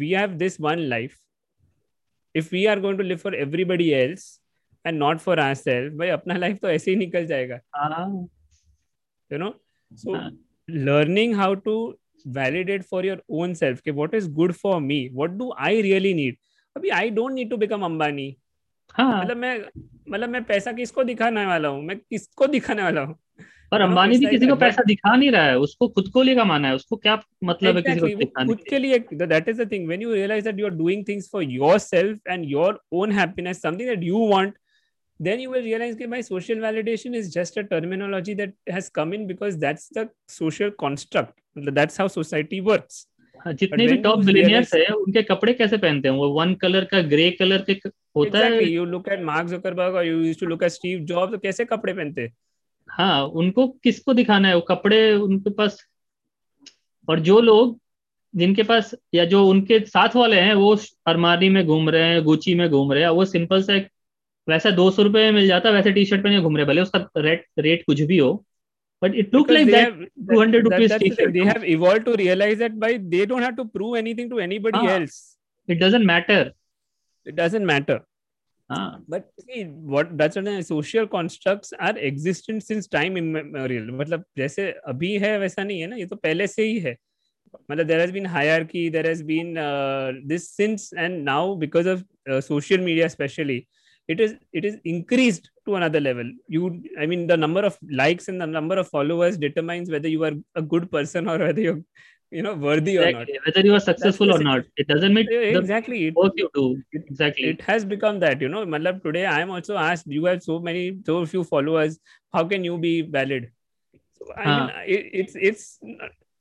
we 0.00 0.10
have 0.20 0.38
this 0.38 0.58
one 0.58 0.88
life 0.88 1.18
if 2.34 2.50
we 2.50 2.66
are 2.66 2.80
going 2.80 2.98
to 2.98 3.04
live 3.04 3.20
for 3.20 3.34
everybody 3.34 3.94
else 3.94 4.40
and 4.84 4.98
not 4.98 5.20
for 5.26 5.38
ourselves 5.40 5.96
भाई 5.98 6.08
अपना 6.18 6.38
life 6.38 6.60
तो 6.62 6.70
ऐसे 6.70 6.90
ही 6.90 6.96
निकल 6.96 7.26
जाएगा 7.26 7.60
you 9.32 9.38
know 9.38 9.52
so 9.96 10.16
learning 10.68 11.34
how 11.34 11.54
to 11.54 11.98
validate 12.26 12.84
for 12.84 13.04
your 13.04 13.18
own 13.30 13.54
self 13.54 13.80
कि 13.80 13.92
what 13.92 14.14
is 14.14 14.28
good 14.28 14.56
for 14.56 14.80
me? 14.80 15.10
What 15.12 15.38
do 15.38 15.50
I 15.52 15.72
really 15.82 16.14
need? 16.14 16.36
अभी 16.76 16.90
I 16.90 17.10
don't 17.10 17.34
need 17.34 17.50
to 17.50 17.58
become 17.58 17.82
Ambani 17.82 18.34
हाँ। 18.94 19.22
मतलब 19.22 19.36
मैं 19.36 19.58
मतलब 20.10 20.28
मैं 20.28 20.44
पैसा 20.44 20.72
किसको 20.72 21.04
दिखाने 21.04 21.46
वाला 21.46 21.68
हूँ? 21.68 21.82
मैं 21.82 21.98
किसको 21.98 22.46
दिखाने 22.46 22.82
वाला 22.82 23.00
हूँ? 23.00 23.16
और 23.72 23.80
अंबानी 23.80 24.18
भी 24.18 24.26
किसी 24.26 24.46
को 24.46 24.56
पैसा 24.56 24.82
दिखा 24.86 25.14
नहीं 25.16 25.30
रहा 25.30 25.44
है 25.44 25.58
उसको 25.58 25.88
खुद 25.88 26.08
को 26.08 26.22
लिए 26.22 26.34
कमाना 26.34 26.68
है 26.68 26.74
उसको 26.74 26.96
क्या 26.96 27.14
मतलब 27.44 27.76
exactly, 27.76 27.88
है 27.88 27.94
किसी 27.94 28.12
को 28.12 28.18
दिखाने 28.18 28.46
खुद 28.46 28.60
के 28.70 28.78
लिए 28.78 28.98
that 29.26 29.48
is 29.48 29.62
the 29.62 29.70
thing 29.72 29.86
when 29.86 30.02
you 30.02 30.12
realise 30.14 30.44
that 30.44 30.60
you 30.60 30.66
are 30.66 30.74
doing 30.74 31.04
things 31.08 31.30
for 31.32 31.42
yourself 31.42 32.28
and 32.28 32.44
your 32.50 32.80
own 32.92 33.12
happiness 33.12 33.62
something 33.62 33.88
that 33.88 34.02
you 34.02 34.26
want 34.28 34.54
then 35.20 35.40
you 35.40 35.50
will 35.50 35.62
realize 35.62 35.96
that 35.96 36.08
my 36.08 36.20
social 36.20 36.56
validation 36.56 37.14
is 37.14 37.32
just 37.32 37.56
a 37.56 37.64
terminology 37.64 38.34
that 38.34 38.52
has 38.68 38.88
come 38.88 39.12
in 39.12 39.26
because 39.26 39.58
that's 39.58 39.88
the 39.88 40.08
social 40.26 40.70
construct. 40.70 41.40
That's 41.56 41.96
how 41.96 42.08
society 42.08 42.60
works. 42.60 43.06
जितने 43.46 43.86
भी 43.86 43.96
top 44.02 44.18
billionaires 44.24 44.74
है 44.74 44.86
उनके 44.86 45.22
कपड़े 45.22 45.52
कैसे 45.54 45.76
पहनते 45.78 46.08
हैं? 46.08 46.16
वो 46.16 46.28
one 46.32 46.54
colour 46.54 46.84
का 46.90 47.00
ग्रे 47.12 47.30
कलर 47.30 47.62
के 47.62 47.72
होता 47.72 48.38
exactly. 48.38 48.62
है 48.62 48.70
you 48.70 48.84
look 48.84 49.08
at 49.08 49.22
Mark 49.22 49.48
Zuckerberg 49.48 49.94
और 49.94 50.06
you 50.06 50.20
used 50.20 50.40
to 50.40 50.46
look 50.46 50.62
at 50.62 50.70
Steve 50.70 50.98
Jobs 51.04 51.32
तो 51.32 51.38
कैसे 51.38 51.64
कपड़े 51.64 51.92
पहनते 51.92 52.22
हैं? 52.22 52.32
हाँ 52.88 53.24
उनको 53.26 53.66
किसको 53.84 54.14
दिखाना 54.14 54.48
है? 54.48 54.54
वो 54.54 54.60
कपड़े 54.60 55.12
उनके 55.14 55.50
पास 55.50 55.78
और 57.08 57.20
जो 57.20 57.40
लोग 57.40 57.78
जिनके 58.34 58.62
पास 58.62 58.94
या 59.14 59.24
जो 59.24 59.44
उनके 59.46 59.78
साथ 59.80 60.16
वाले 60.16 60.40
हैं 60.40 60.54
वो 60.54 60.76
अरमानी 61.06 61.48
में 61.48 61.64
घूम 61.66 61.90
रहे 61.90 62.02
हैं 62.02 62.22
गुची 62.24 62.54
में 62.54 62.68
घूम 62.68 62.92
रहे 62.92 63.02
हैं 63.02 63.10
वो 63.10 63.24
सिंपल 63.24 63.62
सा 63.62 63.74
एक 63.74 63.88
वैसे 64.48 64.72
दो 64.72 64.90
सौ 64.90 65.02
रुपए 65.02 65.18
में 65.18 65.32
मिल 65.32 65.46
जाता 65.46 65.70
वैसे 65.70 65.92
टी 65.92 66.04
शर्ट 66.06 66.22
पहने 66.22 66.40
घूम 66.40 66.56
रहे 66.56 66.66
भले 66.66 66.80
उसका 66.80 67.08
रेट 67.16 67.46
रेट 67.58 67.84
कुछ 67.86 68.00
भी 68.00 68.18
हो 68.18 68.32
but 69.02 69.14
it 69.20 69.30
took 69.32 69.50
like 69.50 69.70
that, 69.70 69.92
that 69.98 70.34
200 70.34 70.62
that, 70.62 70.70
rupees 70.70 70.92
t-shirt. 71.00 71.32
they 71.32 71.44
have 71.44 71.64
evolved 71.64 72.06
to 72.06 72.12
realize 72.20 72.58
that 72.58 72.78
by 72.84 72.90
they 73.14 73.26
don't 73.26 73.42
have 73.42 73.56
to 73.56 73.64
prove 73.76 73.96
anything 73.96 74.30
to 74.30 74.38
anybody 74.38 74.82
ah, 74.82 74.92
else 74.96 75.16
it 75.68 75.80
doesn't 75.82 76.06
matter 76.10 76.42
it 77.26 77.36
doesn't 77.40 77.66
matter 77.72 77.96
ah. 78.70 78.96
but 79.14 79.26
see 79.46 79.64
what 79.94 80.16
that's 80.20 80.40
what 80.40 80.48
social 80.70 81.10
constructs 81.16 81.74
are 81.88 81.94
existent 82.10 82.66
since 82.68 82.88
time 82.96 83.20
immemorial 83.22 83.90
मतलब 84.00 84.24
जैसे 84.38 84.70
अभी 84.94 85.12
है 85.26 85.38
वैसा 85.38 85.64
नहीं 85.64 85.80
है 85.80 85.86
ना 85.86 85.96
ये 85.96 86.06
तो 86.06 86.16
पहले 86.28 86.46
से 86.54 86.70
ही 86.70 86.78
है 86.88 86.96
मतलब 87.70 87.86
there 87.86 88.00
has 88.00 88.12
been 88.18 88.32
hierarchy 88.38 88.88
there 88.88 89.08
has 89.12 89.22
been 89.34 89.56
uh, 89.68 90.12
this 90.32 90.50
since 90.60 90.92
and 91.04 91.24
now 91.24 91.42
because 91.66 91.94
of 91.94 92.04
uh, 92.30 92.40
social 92.40 92.88
media 92.90 93.12
especially 93.12 93.60
it 94.06 94.20
is 94.20 94.34
it 94.52 94.64
is 94.64 94.76
increased 94.84 95.50
to 95.66 95.76
another 95.76 96.00
level. 96.00 96.30
You 96.48 96.82
i 96.98 97.06
mean 97.06 97.26
the 97.26 97.36
number 97.36 97.60
of 97.60 97.78
likes 97.90 98.28
and 98.28 98.40
the 98.40 98.46
number 98.46 98.76
of 98.76 98.88
followers 98.88 99.38
determines 99.38 99.90
whether 99.90 100.08
you 100.08 100.24
are 100.24 100.32
a 100.54 100.62
good 100.62 100.90
person 100.90 101.28
or 101.28 101.38
whether 101.38 101.60
you're 101.60 101.82
you 102.30 102.42
know 102.42 102.54
worthy 102.54 102.96
exactly. 102.96 103.14
or 103.14 103.36
not. 103.36 103.46
Whether 103.46 103.66
you 103.66 103.74
are 103.74 103.80
successful 103.80 104.32
or 104.34 104.38
not. 104.38 104.64
It 104.76 104.88
doesn't 104.88 105.14
mean 105.14 105.28
exactly. 105.30 106.08
It, 106.08 106.14
work 106.14 106.32
you 106.36 106.50
do. 106.54 106.82
Exactly. 106.92 107.48
it 107.48 107.62
has 107.62 107.84
become 107.84 108.18
that 108.20 108.40
you 108.40 108.48
know. 108.48 108.66
Malab, 108.66 109.02
today 109.02 109.26
i 109.26 109.40
am 109.40 109.50
also 109.50 109.76
asked 109.76 110.06
you 110.06 110.24
have 110.26 110.42
so 110.42 110.58
many 110.58 110.98
so 111.06 111.24
few 111.24 111.44
followers. 111.44 111.98
How 112.32 112.44
can 112.44 112.64
you 112.64 112.76
be 112.76 113.02
valid? 113.02 113.50
So 114.18 114.32
i 114.36 114.42
huh. 114.42 114.66
mean 114.66 114.70
it, 114.86 115.10
it's 115.22 115.36
it's 115.50 115.80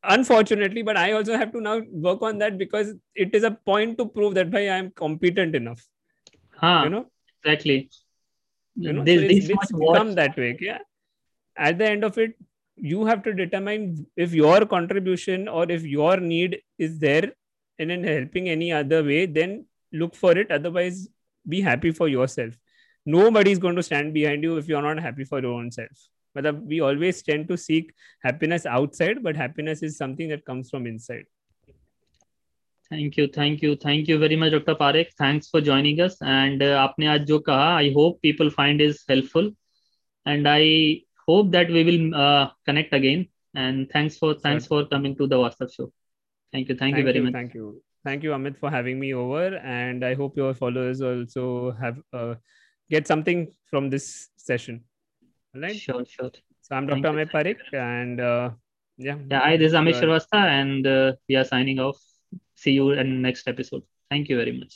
unfortunately 0.03 0.81
but 0.83 0.97
i 0.97 1.13
also 1.13 1.37
have 1.37 1.51
to 1.53 1.61
now 1.61 1.81
work 2.07 2.21
on 2.21 2.37
that 2.37 2.57
because 2.57 2.93
it 3.15 3.33
is 3.33 3.43
a 3.43 3.51
point 3.51 3.97
to 3.97 4.05
prove 4.05 4.33
that 4.35 4.51
by 4.51 4.59
i 4.59 4.77
am 4.83 4.91
competent 4.91 5.55
enough. 5.55 5.81
Huh. 6.55 6.81
you 6.83 6.89
know 6.89 7.05
exactly. 7.43 7.89
You 8.75 8.93
know 8.93 9.03
this, 9.03 9.19
so 9.19 9.27
it's, 9.27 9.49
it's 9.49 9.71
become 9.71 10.15
that 10.15 10.35
way 10.35 10.57
yeah. 10.59 10.79
At 11.55 11.77
the 11.77 11.89
end 11.89 12.03
of 12.03 12.17
it 12.17 12.35
you 12.75 13.05
have 13.05 13.23
to 13.23 13.33
determine 13.33 14.07
if 14.17 14.33
your 14.33 14.65
contribution 14.65 15.47
or 15.47 15.69
if 15.69 15.83
your 15.83 16.17
need 16.17 16.61
is 16.79 16.97
there 16.99 17.33
and 17.77 17.91
in 17.91 18.03
helping 18.03 18.49
any 18.49 18.71
other 18.71 19.03
way 19.03 19.25
then 19.25 19.65
look 19.91 20.15
for 20.15 20.35
it. 20.37 20.51
Otherwise 20.51 21.07
be 21.47 21.61
happy 21.61 21.91
for 21.91 22.07
yourself. 22.07 22.53
Nobody 23.05 23.51
is 23.51 23.59
going 23.59 23.75
to 23.75 23.83
stand 23.83 24.13
behind 24.13 24.43
you 24.43 24.57
if 24.57 24.67
you're 24.67 24.81
not 24.81 24.99
happy 24.99 25.23
for 25.23 25.39
your 25.39 25.53
own 25.53 25.71
self. 25.71 25.91
But 26.33 26.63
we 26.63 26.79
always 26.79 27.21
tend 27.21 27.47
to 27.49 27.57
seek 27.57 27.93
happiness 28.23 28.65
outside 28.65 29.21
but 29.21 29.35
happiness 29.35 29.83
is 29.83 29.97
something 29.97 30.29
that 30.29 30.45
comes 30.45 30.71
from 30.71 30.87
inside 30.87 31.25
thank 32.92 33.18
you 33.18 33.26
thank 33.36 33.64
you 33.64 33.74
thank 33.86 34.08
you 34.08 34.18
very 34.18 34.36
much 34.36 34.52
doctor 34.52 34.74
Parekh 34.74 35.10
thanks 35.20 35.50
for 35.52 35.62
joining 35.62 36.00
us 36.00 36.18
and 36.22 36.62
आपने 36.62 37.06
आज 37.14 37.24
जो 37.30 37.38
कहा 37.48 37.74
I 37.76 37.92
hope 37.92 38.18
people 38.22 38.50
find 38.50 38.80
is 38.82 39.04
helpful 39.10 39.52
and 40.26 40.48
I 40.48 40.70
hope 41.28 41.46
that 41.56 41.70
we 41.70 41.82
will 41.84 42.10
connect 42.14 42.94
again 42.94 43.26
and 43.56 43.86
thanks 43.94 44.18
for 44.20 44.40
thanks 44.44 44.68
for 44.68 44.88
coming 44.92 45.16
to 45.16 45.26
the 45.26 45.42
WhatsApp 45.42 45.68
show 45.76 45.92
thank 46.54 46.70
you 46.70 46.76
thank 46.82 46.98
you 46.98 47.04
very 47.04 47.20
much 47.20 47.34
thank 47.34 47.56
you 47.56 47.78
thank 48.04 48.22
you 48.24 48.32
amit 48.32 48.58
for 48.58 48.70
having 48.70 48.98
me 48.98 49.12
over 49.12 49.56
and 49.70 50.04
i 50.04 50.14
hope 50.14 50.36
your 50.36 50.52
followers 50.54 51.00
also 51.00 51.72
have 51.72 51.96
uh, 52.12 52.34
get 52.90 53.06
something 53.06 53.40
from 53.70 53.90
this 53.94 54.06
session 54.36 54.82
all 55.54 55.66
right 55.66 55.76
sure 55.76 56.04
sure 56.04 56.30
so 56.62 56.76
i'm 56.76 56.86
dr 56.90 57.10
amit 57.10 57.32
parekh 57.32 57.64
and 57.86 58.22
uh, 58.28 58.46
yeah 58.98 59.18
yeah 59.32 59.44
hi 59.46 59.56
this 59.56 59.72
is 59.72 59.78
amit 59.80 59.98
shrivastava 60.00 60.54
and 60.60 60.86
uh, 60.86 61.12
we 61.28 61.40
are 61.40 61.44
signing 61.52 61.82
off 61.88 61.98
see 62.63 62.71
you 62.71 62.91
in 62.91 63.21
next 63.21 63.47
episode. 63.47 63.83
Thank 64.09 64.29
you 64.29 64.37
very 64.37 64.57
much 64.59 64.75